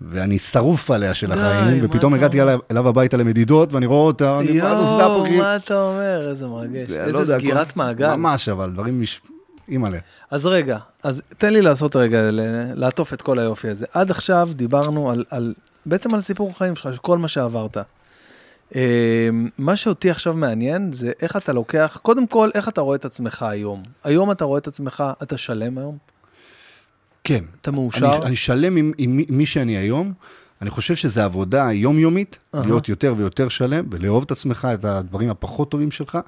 [0.00, 4.72] ואני שרוף עליה של החיים, ופתאום הגעתי אליו הביתה למדידות, ואני רואה אותה, אני מה
[4.72, 5.24] את עושה פה?
[5.28, 6.30] יואו, מה אתה אומר?
[6.30, 6.90] איזה מרגש.
[6.90, 8.16] לא איזה סגירת מעגל.
[8.16, 9.02] ממש, אבל דברים
[9.68, 9.98] אימא'לה.
[10.30, 12.18] אז רגע, אז תן לי לעשות רגע,
[12.74, 13.86] לעטוף את כל היופי הזה.
[13.92, 15.54] עד עכשיו דיברנו על,
[15.86, 17.76] בעצם על סיפור החיים שלך, כל מה שעברת.
[18.74, 18.80] אמ,
[19.58, 23.42] מה שאותי עכשיו מעניין זה איך אתה לוקח, קודם כל, איך אתה רואה את עצמך
[23.42, 23.82] היום.
[24.04, 26.13] היום אתה רואה את עצמך, אתה שלם היום?
[27.24, 27.44] כן.
[27.60, 28.16] אתה מאושר?
[28.16, 30.12] אני, אני שלם עם, עם מי שאני היום.
[30.62, 32.58] אני חושב שזו עבודה יומיומית, uh-huh.
[32.58, 36.18] להיות יותר ויותר שלם, ולאהוב את עצמך, את הדברים הפחות טובים שלך.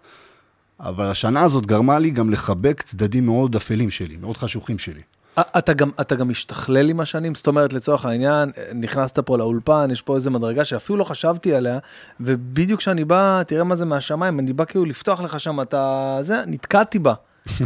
[0.80, 5.00] אבל השנה הזאת גרמה לי גם לחבק צדדים מאוד אפלים שלי, מאוד חשוכים שלי.
[5.40, 7.34] אתה גם, אתה גם משתכלל עם השנים?
[7.34, 11.78] זאת אומרת, לצורך העניין, נכנסת פה לאולפן, יש פה איזה מדרגה שאפילו לא חשבתי עליה,
[12.20, 16.18] ובדיוק כשאני בא, תראה מה זה מהשמיים, אני בא כאילו לפתוח לך שם את ה...
[16.22, 17.14] זה, נתקעתי בה.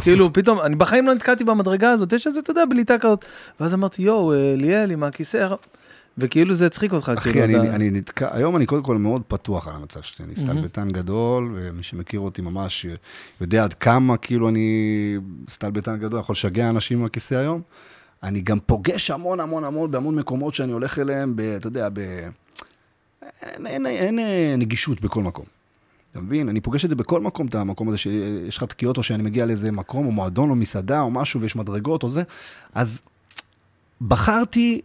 [0.02, 3.24] כאילו פתאום, אני בחיים לא נתקעתי במדרגה הזאת, יש איזה, אתה יודע, בליטה כזאת.
[3.61, 5.48] ואז אמרתי, יואו, אה, ליאל עם הכיסא,
[6.19, 7.12] וכאילו זה הצחיק אותך.
[7.19, 7.74] אחי, כאילו, אני, אתה...
[7.74, 10.93] אני נתקע, היום אני קודם כל מאוד פתוח על המצב שלי, אני סטלבטן mm-hmm.
[10.93, 12.86] גדול, ומי שמכיר אותי ממש
[13.40, 15.16] יודע עד כמה כאילו אני
[15.48, 17.62] סטלבטן גדול, יכול לשגע אנשים עם הכיסא היום.
[18.23, 22.01] אני גם פוגש המון המון המון בהמון מקומות שאני הולך אליהם, ב, אתה יודע, ב...
[23.43, 25.60] אין, אין, אין, אין נגישות בכל מקום.
[26.11, 26.49] אתה מבין?
[26.49, 29.47] אני פוגש את זה בכל מקום, את המקום הזה שיש לך תקיעות, או שאני מגיע
[29.47, 32.23] לאיזה מקום, או מועדון, או מסעדה, או משהו, ויש מדרגות, או זה.
[32.74, 33.01] אז
[34.01, 34.81] בחרתי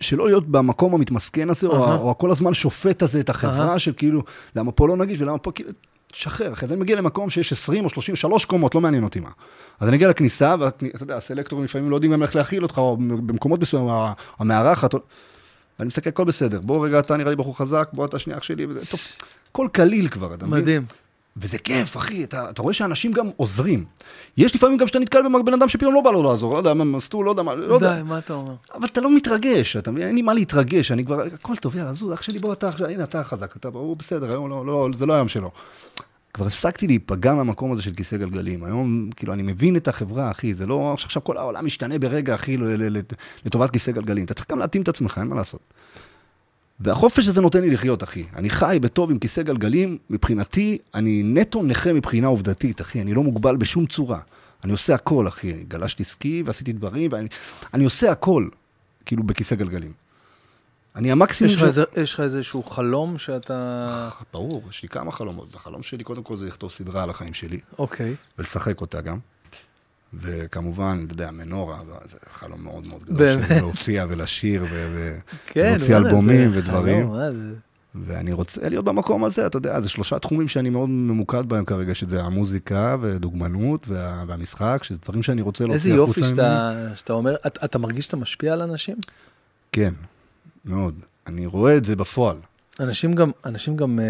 [0.00, 1.70] שלא להיות במקום המתמסכן הזה, uh-huh.
[1.70, 3.78] או, או כל הזמן שופט הזה את החברה, uh-huh.
[3.78, 4.22] של כאילו,
[4.56, 5.70] למה פה לא נגיש ולמה פה כאילו...
[6.12, 9.30] תשחרר, אחרי זה אני מגיע למקום שיש 20 או 33 קומות, לא מעניין אותי מה.
[9.80, 12.96] אז אני אגיע לכניסה, ואתה יודע, הסלקטורים לפעמים לא יודעים גם איך להכיל אותך, או
[12.96, 13.90] במקומות מסוימים,
[14.38, 14.94] המארחת,
[15.78, 18.42] ואני מסתכל, הכל בסדר, בוא רגע, אתה נראה לי בחור חזק, בוא אתה שנייה אח
[18.42, 19.00] שלי, וזה, טוב,
[19.56, 20.62] הכל קליל כבר, אתה מבין?
[20.62, 20.84] מדהים.
[21.36, 23.84] וזה כיף, אחי, אתה, אתה רואה שאנשים גם עוזרים.
[24.36, 27.24] יש לפעמים גם שאתה נתקל בבן אדם שפתאום לא בא לו לעזור, לא יודע, מסטול,
[27.24, 27.96] לא יודע מה, לא יודע.
[27.96, 28.54] די, מה אתה אומר?
[28.74, 30.06] אבל אתה לא מתרגש, אתה מבין?
[30.06, 33.04] אין לי מה להתרגש, אני כבר, הכל טוב, יאללה, זוז, אח שלי, בוא, אתה, הנה,
[33.04, 35.50] אתה חזק, אתה, הוא בסדר, היום לא, לא, זה לא היום שלו.
[36.34, 38.64] כבר הפסקתי להיפגע מהמקום הזה של כיסא גלגלים.
[38.64, 42.56] היום, כאילו, אני מבין את החברה, אחי, זה לא שעכשיו כל העולם משתנה ברגע, אחי,
[43.44, 44.24] לטובת כיסא גלגלים.
[44.24, 45.60] אתה צריך גם להתאים את עצמך, אין מה לעשות.
[46.80, 48.24] והחופש הזה נותן לי לחיות, אחי.
[48.36, 53.02] אני חי בטוב עם כיסא גלגלים, מבחינתי, אני נטו נכה מבחינה עובדתית, אחי.
[53.02, 54.20] אני לא מוגבל בשום צורה.
[54.64, 55.64] אני עושה הכל, אחי.
[55.68, 57.10] גלשתי סקי ועשיתי דברים,
[57.72, 58.48] ואני עושה הכל,
[59.06, 59.92] כאילו, בכיסא גלגלים.
[60.96, 61.52] אני המקסימום...
[61.52, 64.08] יש לך, איזה, יש לך איזשהו חלום שאתה...
[64.32, 65.54] ברור, יש לי כמה חלומות.
[65.54, 67.60] החלום שלי, קודם כל, זה לכתוב סדרה על החיים שלי.
[67.78, 68.14] אוקיי.
[68.38, 69.18] ולשחק אותה גם.
[70.20, 73.26] וכמובן, אתה יודע, מנורה, זה חלום מאוד מאוד גדול.
[73.50, 74.64] להופיע ולשיר
[75.46, 77.06] כן, ולהוציא אלבומים ודברים.
[77.06, 77.54] חלום,
[78.04, 81.94] ואני רוצה להיות במקום הזה, אתה יודע, זה שלושה תחומים שאני מאוד ממוקד בהם כרגע,
[81.94, 86.30] שזה המוזיקה ודוגמנות וה, והמשחק, שזה דברים שאני רוצה להוציא החוצה ממני.
[86.30, 88.96] איזה יופי שאתה, שאתה אומר, אתה, אתה מרגיש שאתה משפיע על אנשים?
[89.72, 89.92] כן,
[90.64, 90.94] מאוד.
[91.26, 92.36] אני רואה את זה בפועל.
[92.80, 94.04] אנשים גם, אנשים גם אה,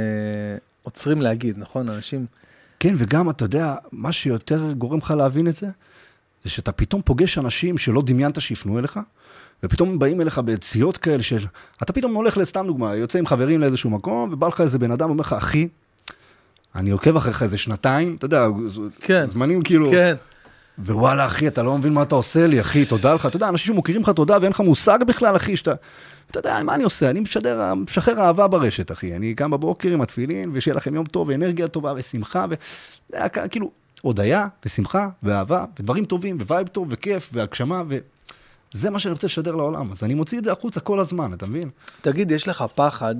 [0.82, 1.88] עוצרים להגיד, נכון?
[1.88, 2.26] אנשים...
[2.80, 5.66] כן, וגם, אתה יודע, מה שיותר גורם לך להבין את זה,
[6.46, 9.00] זה שאתה פתאום פוגש אנשים שלא דמיינת שיפנו אליך,
[9.62, 11.46] ופתאום באים אליך ביציאות כאלה של...
[11.82, 15.06] אתה פתאום הולך, לסתם דוגמה, יוצא עם חברים לאיזשהו מקום, ובא לך איזה בן אדם
[15.06, 15.68] ואומר לך, אחי,
[16.74, 18.46] אני עוקב אחריך איזה שנתיים, אתה יודע,
[19.00, 19.90] כן, זמנים כאילו...
[19.90, 20.14] כן.
[20.78, 23.26] ווואלה, אחי, אתה לא מבין מה אתה עושה לי, אחי, תודה לך.
[23.26, 25.74] אתה יודע, אנשים שמוכירים לך תודה ואין לך מושג בכלל, אחי, שאתה...
[26.30, 27.10] אתה יודע, מה אני עושה?
[27.10, 29.16] אני משדר, משחרר אהבה ברשת, אחי.
[29.16, 32.54] אני קם בבוקר עם התפילין, ושיהיה לכם יום טוב, ואנרגיה טובה, ושמחה, ו...
[33.50, 33.70] כאילו,
[34.02, 37.98] הודיה, ושמחה, ואהבה, ודברים טובים, vibe טוב, וכיף, והגשמה, ו...
[38.72, 41.46] זה מה שאני רוצה לשדר לעולם, אז אני מוציא את זה החוצה כל הזמן, אתה
[41.46, 41.70] מבין?
[42.00, 43.14] תגיד, יש לך פחד,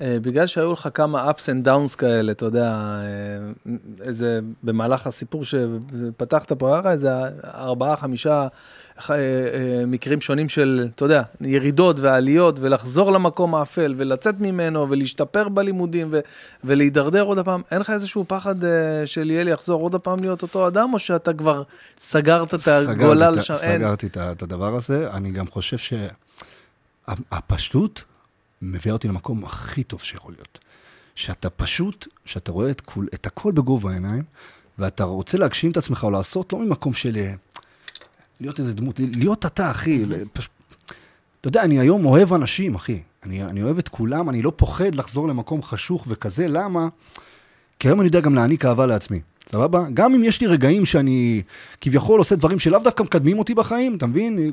[0.00, 5.44] אה, בגלל שהיו לך כמה ups and downs כאלה, אתה יודע, אה, איזה, במהלך הסיפור
[5.44, 7.10] שפתחת פה, היה איזה
[7.44, 8.48] ארבעה, חמישה
[9.86, 16.20] מקרים שונים של, אתה יודע, ירידות ועליות, ולחזור למקום האפל, ולצאת ממנו, ולהשתפר בלימודים, ו-
[16.64, 17.62] ולהידרדר עוד הפעם.
[17.70, 18.70] אין לך איזשהו פחד אה,
[19.06, 21.62] של יהיה לי יחזור עוד הפעם להיות אותו אדם, או שאתה כבר
[22.00, 23.54] סגרת את הגולל שם?
[23.54, 24.06] סגרתי.
[24.06, 25.10] את הדבר הזה.
[25.12, 25.76] אני גם חושב
[27.08, 28.02] שהפשטות
[28.62, 30.58] מביאה אותי למקום הכי טוב שיכול להיות.
[31.14, 34.22] שאתה פשוט, שאתה רואה את, כול, את הכל בגובה העיניים,
[34.78, 37.16] ואתה רוצה להגשים את עצמך או לעשות לא ממקום של...
[38.40, 40.04] להיות איזה דמות, להיות אתה, אחי.
[40.32, 40.48] פש...
[41.40, 43.00] אתה יודע, אני היום אוהב אנשים, אחי.
[43.24, 46.88] אני, אני אוהב את כולם, אני לא פוחד לחזור למקום חשוך וכזה, למה?
[47.78, 49.86] כי היום אני יודע גם להעניק אהבה לעצמי, סבבה?
[49.94, 51.42] גם אם יש לי רגעים שאני
[51.80, 54.52] כביכול עושה דברים שלאו דווקא מקדמים אותי בחיים, אתה מבין?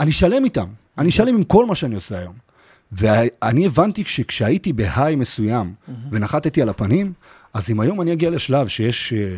[0.00, 0.68] אני שלם איתם,
[0.98, 2.34] אני שלם עם כל מה שאני עושה היום.
[2.92, 5.74] ואני הבנתי שכשהייתי בהיי מסוים
[6.10, 7.12] ונחתתי על הפנים,
[7.54, 9.36] אז אם היום אני אגיע לשלב שיש, אה,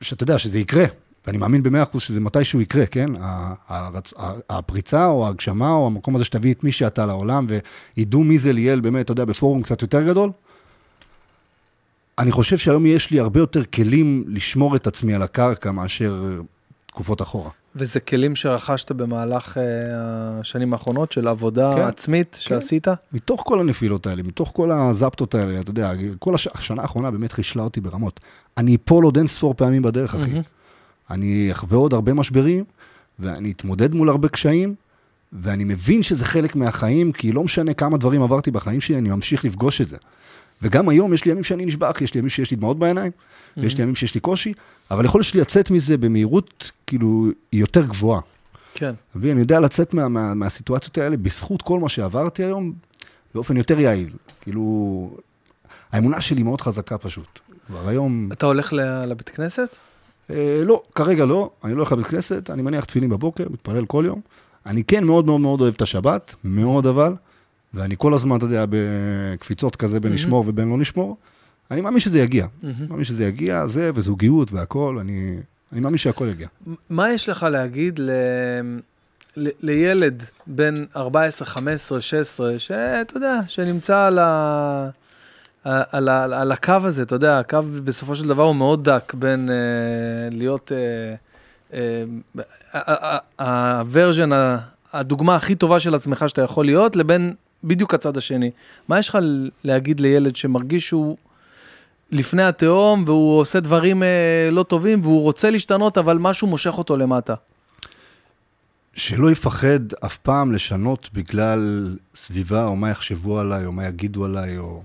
[0.00, 0.84] שאתה יודע, שזה יקרה,
[1.26, 3.06] ואני מאמין במאה אחוז שזה מתישהו יקרה, כן?
[4.50, 7.46] הפריצה או ההגשמה או המקום הזה שתביא את מי שאתה לעולם
[7.96, 10.30] וידעו מי זה ליאל באמת, אתה יודע, בפורום קצת יותר גדול.
[12.18, 16.40] אני חושב שהיום יש לי הרבה יותר כלים לשמור את עצמי על הקרקע מאשר
[16.86, 17.50] תקופות אחורה.
[17.76, 19.60] וזה כלים שרכשת במהלך uh,
[20.40, 22.40] השנים האחרונות של עבודה כן, עצמית כן.
[22.40, 22.86] שעשית?
[23.12, 26.48] מתוך כל הנפילות האלה, מתוך כל הזפטות האלה, אתה יודע, כל הש...
[26.54, 28.20] השנה האחרונה באמת חישלה אותי ברמות.
[28.58, 30.22] אני אפול עוד אין ספור פעמים בדרך, אחי.
[30.22, 30.61] Mm-hmm.
[31.10, 32.64] אני אחווה עוד הרבה משברים,
[33.18, 34.74] ואני אתמודד מול הרבה קשיים,
[35.32, 39.44] ואני מבין שזה חלק מהחיים, כי לא משנה כמה דברים עברתי בחיים שלי, אני ממשיך
[39.44, 39.96] לפגוש את זה.
[40.62, 43.60] וגם היום יש לי ימים שאני נשבח, יש לי ימים שיש לי דמעות בעיניים, mm-hmm.
[43.60, 44.52] ויש לי ימים שיש לי קושי,
[44.90, 48.20] אבל יכול להיות שלי לצאת מזה במהירות, כאילו, היא יותר גבוהה.
[48.74, 48.92] כן.
[49.14, 52.72] ואני יודע לצאת מה, מה, מהסיטואציות האלה בזכות כל מה שעברתי היום,
[53.34, 54.10] באופן יותר יעיל.
[54.40, 55.16] כאילו,
[55.92, 57.40] האמונה שלי מאוד חזקה פשוט.
[57.66, 58.28] כבר היום...
[58.32, 58.72] אתה הולך
[59.06, 59.76] לבית כנסת?
[60.30, 64.04] אה, לא, כרגע לא, אני לא הולך לבית כנסת, אני מניח תפילין בבוקר, מתפלל כל
[64.06, 64.20] יום.
[64.66, 67.14] אני כן מאוד מאוד מאוד אוהב את השבת, מאוד אבל,
[67.74, 71.16] ואני כל הזמן, אתה יודע, בקפיצות כזה בין לשמור ובין לא לשמור.
[71.70, 72.46] אני מאמין שזה יגיע.
[72.64, 75.36] אני מאמין שזה יגיע, זה וזוגיות והכול, אני,
[75.72, 76.48] אני מאמין שהכל יגיע.
[76.90, 78.10] מה יש לך להגיד ל...
[79.36, 79.48] ל...
[79.60, 84.90] לילד בן 14, 15, 16, שאתה יודע, שנמצא על ה...
[85.64, 89.48] על, על, על הקו הזה, אתה יודע, הקו בסופו של דבר הוא מאוד דק בין
[89.48, 89.52] uh,
[90.34, 90.72] להיות
[93.38, 94.38] הוורז'ן, uh, uh,
[94.92, 97.34] הדוגמה הכי טובה של עצמך שאתה יכול להיות, לבין
[97.64, 98.50] בדיוק הצד השני.
[98.88, 99.18] מה יש לך
[99.64, 101.16] להגיד לילד שמרגיש שהוא
[102.10, 106.96] לפני התהום, והוא עושה דברים אה, לא טובים, והוא רוצה להשתנות, אבל משהו מושך אותו
[106.96, 107.34] למטה.
[108.94, 114.58] שלא יפחד אף פעם לשנות בגלל סביבה, או מה יחשבו עליי, או מה יגידו עליי,
[114.58, 114.82] או...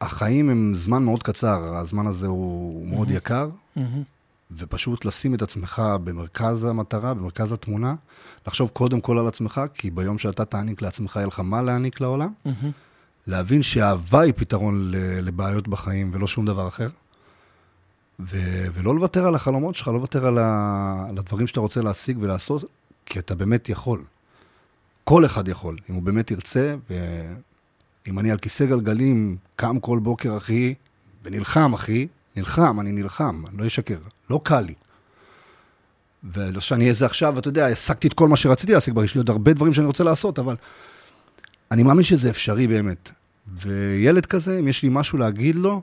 [0.00, 3.48] החיים הם זמן מאוד קצר, הזמן הזה הוא מאוד יקר,
[4.56, 7.94] ופשוט לשים את עצמך במרכז המטרה, במרכז התמונה,
[8.46, 12.32] לחשוב קודם כל על עצמך, כי ביום שאתה תעניק לעצמך, יהיה לך מה להעניק לעולם.
[13.26, 14.90] להבין שאהבה היא פתרון
[15.22, 16.88] לבעיות בחיים ולא שום דבר אחר.
[18.20, 22.18] ו- ולא לוותר על החלומות שלך, לא לוותר על, ה- על הדברים שאתה רוצה להשיג
[22.20, 22.64] ולעשות,
[23.06, 24.02] כי אתה באמת יכול.
[25.04, 26.74] כל אחד יכול, אם הוא באמת ירצה,
[28.06, 30.74] ואם אני על כיסא גלגלים, קם כל בוקר, אחי,
[31.24, 32.06] ונלחם, אחי,
[32.36, 33.98] נלחם, אני נלחם, אני לא אשקר,
[34.30, 34.74] לא קל לי.
[36.24, 39.18] ולא שאני אהיה זה עכשיו, אתה יודע, השגתי את כל מה שרציתי להשיג, יש לי
[39.18, 40.56] עוד הרבה דברים שאני רוצה לעשות, אבל
[41.70, 43.10] אני מאמין שזה אפשרי באמת.
[43.54, 45.82] וילד כזה, אם יש לי משהו להגיד לו,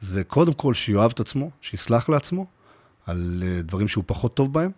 [0.00, 2.46] זה קודם כל שיאהב את עצמו, שיסלח לעצמו
[3.06, 4.70] על אה, דברים שהוא פחות טוב בהם,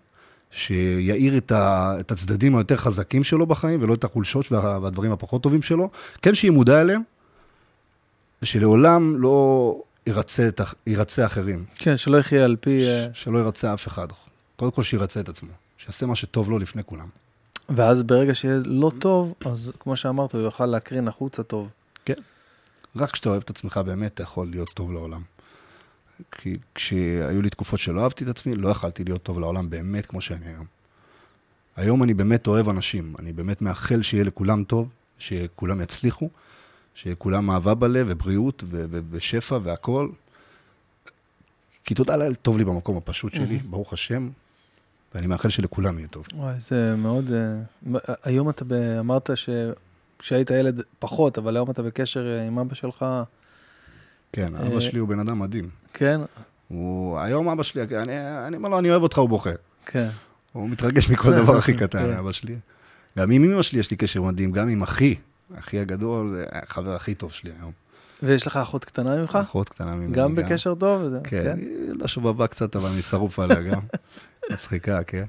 [0.50, 5.42] שיאיר את, ה, את הצדדים היותר חזקים שלו בחיים, ולא את החולשות וה, והדברים הפחות
[5.42, 5.90] טובים שלו.
[6.22, 7.02] כן שיהיה מודע אליהם,
[8.42, 11.64] ושלעולם לא ירצה, את, ירצה אחרים.
[11.74, 12.88] כן, שלא יחיה על פי...
[12.88, 14.08] אה, ש, שלא ירצה אף אחד.
[14.56, 17.08] קודם כל שירצה את עצמו, שיעשה מה שטוב לו לפני כולם.
[17.68, 21.68] ואז ברגע שיהיה לא טוב, אז כמו שאמרת, הוא יוכל להקרין החוצה טוב.
[22.04, 22.14] כן.
[22.96, 25.20] רק כשאתה אוהב את עצמך באמת, אתה יכול להיות טוב לעולם.
[26.32, 30.20] כי כשהיו לי תקופות שלא אהבתי את עצמי, לא יכלתי להיות טוב לעולם באמת כמו
[30.20, 30.66] שאני היום.
[31.76, 34.88] היום אני באמת אוהב אנשים, אני באמת מאחל שיהיה לכולם טוב,
[35.18, 36.30] שכולם יצליחו,
[36.94, 40.12] שכולם אהבה בלב ובריאות ו- ו- ושפע והכול.
[41.84, 43.70] כי תודה לאל, טוב לי במקום הפשוט שלי, mm-hmm.
[43.70, 44.28] ברוך השם,
[45.14, 46.26] ואני מאחל שלכולם יהיה טוב.
[46.34, 47.30] וואי, זה מאוד...
[47.30, 48.64] Uh, היום אתה.
[49.00, 49.48] אמרת ש...
[50.20, 53.04] כשהיית ילד פחות, אבל היום אתה בקשר אה, עם אבא שלך.
[54.32, 55.68] כן, אבא אה, שלי הוא בן אדם מדהים.
[55.92, 56.20] כן?
[56.68, 57.82] הוא, היום אבא שלי,
[58.46, 59.50] אני אומר לו, אני אוהב אותך, הוא בוכה.
[59.86, 60.08] כן.
[60.52, 62.10] הוא מתרגש מכל דבר הכי קטן, כן.
[62.10, 62.56] אבא שלי.
[63.18, 65.14] גם עם אמא שלי יש לי קשר מדהים, גם עם אחי,
[65.58, 67.72] אחי הגדול, החבר הכי טוב שלי היום.
[68.22, 69.38] ויש לך אחות קטנה ממך?
[69.42, 70.16] אחות קטנה ממך.
[70.16, 71.02] גם בקשר טוב?
[71.24, 71.58] כן, כן.
[71.58, 73.80] היא ילדה שובבה קצת, אבל אני שרוף עליה גם.
[74.52, 75.24] מצחיקה, כן.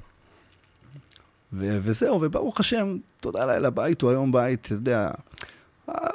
[1.52, 5.10] וזהו, וברוך השם, תודה לאל, הבית הוא היום בית, אתה יודע,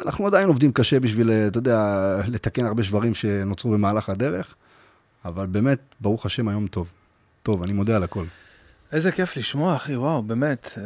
[0.05, 1.97] אנחנו עדיין עובדים קשה בשביל, אתה יודע,
[2.27, 4.55] לתקן הרבה שברים שנוצרו במהלך הדרך,
[5.25, 6.87] אבל באמת, ברוך השם, היום טוב.
[7.43, 8.23] טוב, אני מודה על הכל.
[8.91, 10.69] איזה כיף לשמוע, אחי, וואו, באמת.
[10.77, 10.83] אה,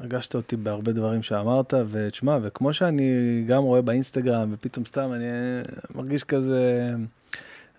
[0.00, 5.24] הרגשת אותי בהרבה דברים שאמרת, ותשמע, וכמו שאני גם רואה באינסטגרם, ופתאום סתם אני
[5.94, 6.94] מרגיש כזה...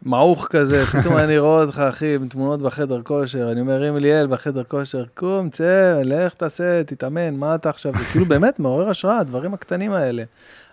[0.02, 4.28] מעוך כזה, פתאום אני רואה אותך, אחי, עם תמונות בחדר כושר, אני אומר, אם ליאל
[4.28, 7.91] בחדר כושר, קום, צא, לך תעשה, תתאמן, מה אתה עכשיו?
[7.98, 10.24] זה כאילו באמת מעורר השראה, הדברים הקטנים האלה.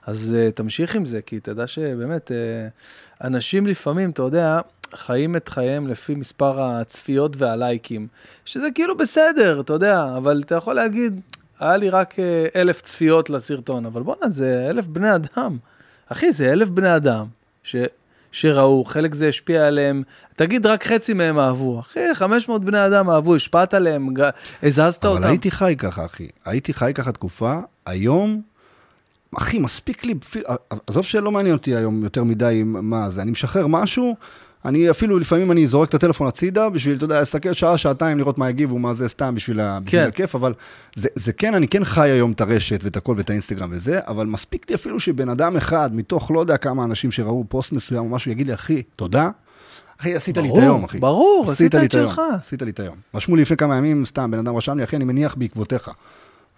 [0.07, 4.61] אז uh, תמשיך עם זה, כי תדע שבאמת, uh, אנשים לפעמים, אתה יודע,
[4.95, 8.07] חיים את חייהם לפי מספר הצפיות והלייקים,
[8.45, 11.21] שזה כאילו בסדר, אתה יודע, אבל אתה יכול להגיד,
[11.61, 15.57] היה לי רק uh, אלף צפיות לסרטון, אבל בואנה, זה אלף בני אדם.
[16.09, 17.27] אחי, זה אלף בני אדם,
[17.63, 17.77] ש...
[18.35, 20.02] שראו, חלק זה השפיע עליהם,
[20.36, 21.81] תגיד רק חצי מהם אהבו.
[21.81, 24.09] אחי, 500 בני אדם אהבו, השפעת עליהם,
[24.62, 25.23] הזזת אותם.
[25.23, 26.28] אבל הייתי חי ככה, אחי.
[26.44, 28.43] הייתי חי ככה תקופה, היום,
[29.36, 30.15] אחי, מספיק לי,
[30.86, 34.16] עזוב שלא מעניין אותי היום יותר מדי מה זה, אני משחרר משהו,
[34.65, 38.39] אני אפילו, לפעמים אני זורק את הטלפון הצידה בשביל, אתה יודע, להסתכל שעה, שעתיים, לראות
[38.39, 40.09] מה יגיבו, מה זה סתם בשביל, בשביל כן.
[40.09, 40.55] הכיף, אבל
[40.95, 44.27] זה, זה כן, אני כן חי היום את הרשת ואת הכל ואת האינסטגרם וזה, אבל
[44.27, 48.09] מספיק לי אפילו שבן אדם אחד, מתוך לא יודע כמה אנשים שראו פוסט מסוים או
[48.09, 49.31] משהו, יגיד לי, אחי, תודה.
[50.01, 50.99] אחי, עשית ברור, לי את היום, אחי.
[50.99, 52.20] ברור, עשית את שלך.
[52.39, 52.97] עשית לי את היום.
[53.15, 55.91] רשמו לי לפני כמה ימים, סתם, בן אדם רשם לי, אחי, אני מניח בעקבותיך.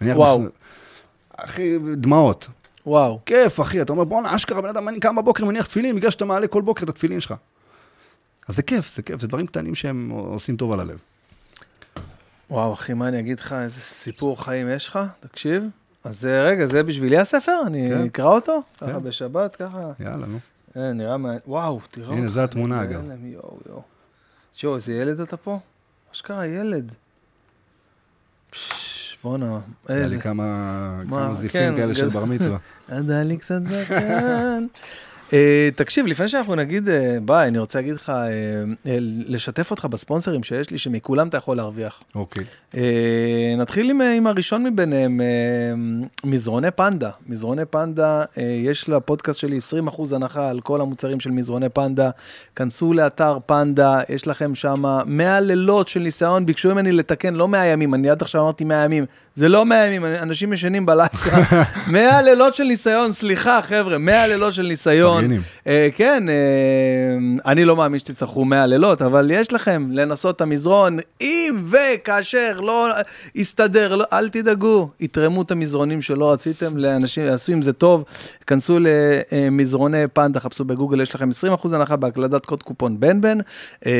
[0.01, 0.41] מניח וואו.
[0.41, 0.49] בס...
[1.37, 2.47] אחי, דמעות.
[2.85, 3.19] וואו.
[3.25, 6.25] כיף, אחי, אתה אומר, בואנה, אשכרה, בן אדם, אני קם בבוקר, מניח תפילין, בגלל שאתה
[6.25, 7.33] מעלה כל בוקר את התפילין שלך.
[8.47, 10.97] אז זה כיף, זה כיף, זה דברים קטנים שהם עושים טוב על הלב.
[12.49, 14.99] וואו, אחי, מה אני אגיד לך, איזה סיפור חיים יש לך?
[15.19, 15.63] תקשיב.
[16.03, 17.61] אז אה, רגע, זה בשבילי הספר?
[17.67, 18.05] אני כן.
[18.05, 18.61] אקרא אותו?
[18.77, 18.87] כן.
[18.87, 19.91] ככה בשבת, ככה?
[19.99, 20.39] יאללה, נו.
[20.77, 21.33] אה, נראה מה...
[21.47, 23.01] וואו, תראה הנה, זו התמונה, אגב.
[23.23, 23.81] יואו, יואו.
[24.55, 25.59] שואו, איזה ילד אתה פה?
[26.13, 26.91] אשכרה ילד.
[29.23, 29.59] בואנה,
[29.89, 30.01] איזה...
[30.01, 32.57] היה לי כמה זיפים כאלה של בר מצווה.
[32.89, 34.65] היה לי קצת זקן.
[35.27, 35.31] Uh,
[35.75, 36.91] תקשיב, לפני שאנחנו נגיד, uh,
[37.25, 38.89] ביי, אני רוצה להגיד לך, uh, uh,
[39.27, 41.99] לשתף אותך בספונסרים שיש לי, שמכולם אתה יכול להרוויח.
[42.15, 42.43] אוקיי.
[42.43, 42.75] Okay.
[42.75, 42.77] Uh,
[43.57, 47.09] נתחיל עם, עם הראשון מביניהם, uh, מזרוני פנדה.
[47.27, 52.09] מזרוני פנדה, uh, יש לפודקאסט שלי 20% הנחה על כל המוצרים של מזרוני פנדה.
[52.55, 57.65] כנסו לאתר פנדה, יש לכם שם 100 לילות של ניסיון, ביקשו ממני לתקן, לא 100
[57.65, 59.05] ימים, אני עד עכשיו אמרתי 100 ימים,
[59.35, 61.07] זה לא 100 ימים, אנשים ישנים בלילה.
[61.87, 65.16] 100 לילות של ניסיון, סליחה חבר'ה, 100 לילות של ניסיון.
[65.17, 65.41] מפרגנים.
[65.67, 66.35] אה, כן, אה,
[67.51, 72.87] אני לא מאמין שתצטרכו 100 לילות, אבל יש לכם לנסות את המזרון, אם וכאשר לא
[73.35, 78.03] יסתדר, לא, אל תדאגו, יתרמו את המזרונים שלא רציתם לאנשים, יעשו עם זה טוב,
[78.47, 81.29] כנסו למזרוני פנדה, חפשו בגוגל, יש לכם
[81.63, 83.37] 20% הנחה בהקלדת קוד קופון בן בן.
[83.85, 83.91] אה,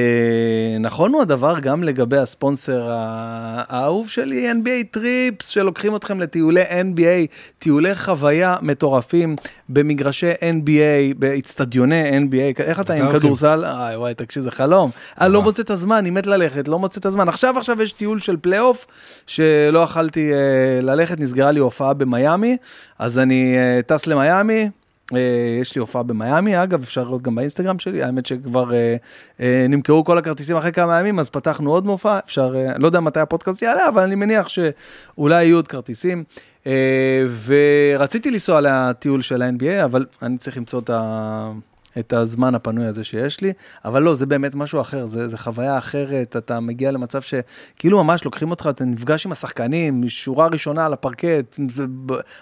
[0.79, 7.27] נכון הוא הדבר גם לגבי הספונסר האהוב שלי, NBA Trips, שלוקחים אתכם לטיולי NBA,
[7.59, 9.35] טיולי חוויה מטורפים
[9.69, 13.11] במגרשי NBA, באצטדיוני NBA, איך אתה עם?
[13.11, 13.65] כדורסל?
[13.65, 14.91] איי וואי, תקשיב, זה חלום.
[15.21, 15.49] אני לא וואו.
[15.49, 17.29] מוצא את הזמן, אני מת ללכת, לא מוצא את הזמן.
[17.29, 18.85] עכשיו עכשיו יש טיול של פלייאוף,
[19.27, 22.57] שלא יכלתי אה, ללכת, נסגרה לי הופעה במיאמי,
[22.99, 24.69] אז אני אה, טס למיאמי.
[25.15, 28.95] אה, יש לי הופעה במיאמי, אגב, אפשר לראות גם באינסטגרם שלי, האמת שכבר אה,
[29.39, 32.99] אה, נמכרו כל הכרטיסים אחרי כמה ימים, אז פתחנו עוד מופע, אפשר, אה, לא יודע
[32.99, 36.23] מתי הפודקאסט יעלה, אבל אני מניח שאולי יהיו עוד כרטיסים.
[36.67, 41.51] אה, ורציתי לנסוע לטיול של ה-NBA, אבל אני צריך למצוא את ה...
[41.99, 43.53] את הזמן הפנוי הזה שיש לי,
[43.85, 48.25] אבל לא, זה באמת משהו אחר, זה, זה חוויה אחרת, אתה מגיע למצב שכאילו ממש
[48.25, 51.59] לוקחים אותך, אתה נפגש עם השחקנים, שורה ראשונה על הפרקט,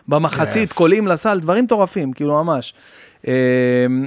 [0.07, 2.73] במחצית, קולעים לסל, דברים מטורפים, כאילו ממש.
[3.27, 3.33] אה,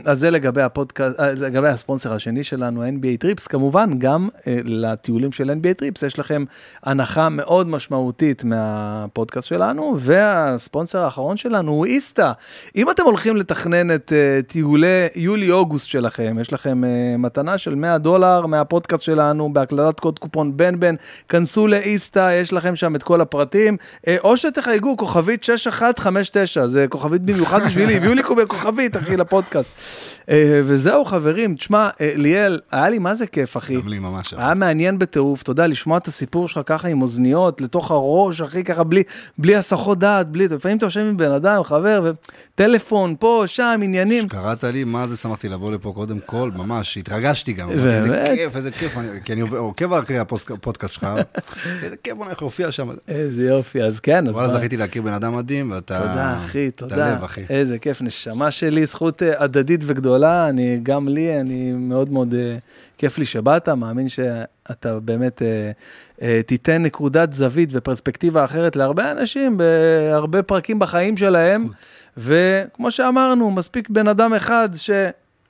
[0.05, 5.32] אז זה לגבי הפודקאסט, אה, לגבי הספונסר השני שלנו, NBA Trips, כמובן, גם אה, לטיולים
[5.32, 6.45] של NBA Trips, יש לכם
[6.85, 12.32] הנחה מאוד משמעותית מהפודקאסט שלנו, והספונסר האחרון שלנו הוא איסתא.
[12.77, 16.82] אם אתם הולכים לתכנן את אה, טיולי יולי-אוגוסט שלכם, יש לכם
[17.19, 20.95] מתנה של 100 דולר מהפודקאסט שלנו, בהקלדת קוד קופון בן בן,
[21.28, 23.77] כנסו לאיסתא, יש לכם שם את כל הפרטים,
[24.24, 29.74] או שתחייגו כוכבית 6159, זה כוכבית במיוחד בשבילי, הביאו לי כוכבית, אחי, לפודקאסט.
[30.30, 33.76] אה, וזהו, חברים, תשמע, אה, ליאל, היה לי מה זה כיף, אחי.
[33.80, 34.35] גם לי ממש.
[34.36, 38.64] היה מעניין בטירוף, אתה יודע, לשמוע את הסיפור שלך ככה עם אוזניות, לתוך הראש, אחי,
[38.64, 39.02] ככה בלי,
[39.39, 42.12] בלי הסחות דעת, בלי, לפעמים אתה יושב עם בן אדם, חבר,
[42.55, 44.28] וטלפון, פה, שם, עניינים.
[44.28, 47.68] קראת לי, מה זה שמחתי לבוא לפה קודם כל, ממש, התרגשתי גם.
[47.70, 48.39] אמרתי, איזה באמת?
[48.39, 51.06] כיף, איזה כיף, כי אני עוקב אחרי הפודקאסט שלך,
[51.82, 52.90] איזה כיף, בוא נלך להופיע שם.
[53.09, 55.98] איזה יופי, אז כן, אז וואלה, זכיתי להכיר בן אדם מדהים, ואתה...
[55.98, 57.12] תודה, אחי, תודה.
[57.12, 57.40] לב, אחי.
[57.51, 62.56] איזה כיף, נשמה שלי, זכות אה, הדדית וגדולה, אני, גם לי, אני מאוד מאוד אה,
[62.98, 65.42] כיף לי שבאת, מאמין שאתה באמת
[66.22, 71.76] אה, תיתן נקודת זווית ופרספקטיבה אחרת להרבה אנשים בהרבה פרקים בחיים שלהם, זכות.
[72.16, 74.90] וכמו שאמרנו, מספיק בן אדם אחד ש...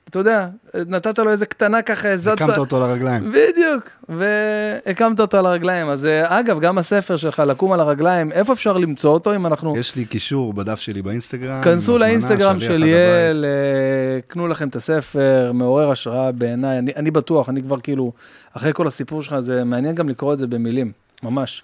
[0.09, 2.41] אתה יודע, נתת לו איזה קטנה ככה, הזזת...
[2.41, 3.31] הקמת אותו לרגליים.
[3.31, 5.89] בדיוק, והקמת אותו על הרגליים.
[5.89, 9.77] אז אה, אגב, גם הספר שלך, לקום על הרגליים, איפה אפשר למצוא אותו אם אנחנו...
[9.77, 11.61] יש לי קישור בדף שלי באינסטגרם.
[11.63, 17.49] כנסו לאינסטגרם של ליאל, אה, קנו לכם את הספר, מעורר השראה בעיניי, אני, אני בטוח,
[17.49, 18.11] אני כבר כאילו,
[18.53, 20.91] אחרי כל הסיפור שלך, זה מעניין גם לקרוא את זה במילים,
[21.23, 21.63] ממש.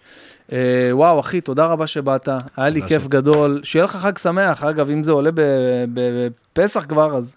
[0.52, 0.58] אה,
[0.92, 5.04] וואו, אחי, תודה רבה שבאת, היה לי כיף גדול, שיהיה לך חג שמח, אגב, אם
[5.04, 5.30] זה עולה
[5.94, 7.36] בפסח כבר, אז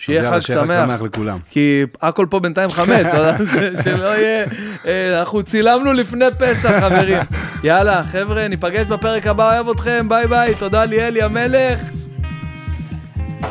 [0.00, 0.86] שיהיה חג יאללה, שיהיה חג שמח.
[0.86, 1.38] שמח לכולם.
[1.50, 3.06] כי הכל פה בינתיים חמץ,
[3.84, 4.44] שלא יהיה,
[4.86, 7.18] אה, אנחנו צילמנו לפני פסח, חברים.
[7.64, 11.80] יאללה, חבר'ה, ניפגש בפרק הבא, אוהב אתכם, ביי ביי, תודה ליאלי המלך.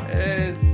[0.10, 0.69] איזה...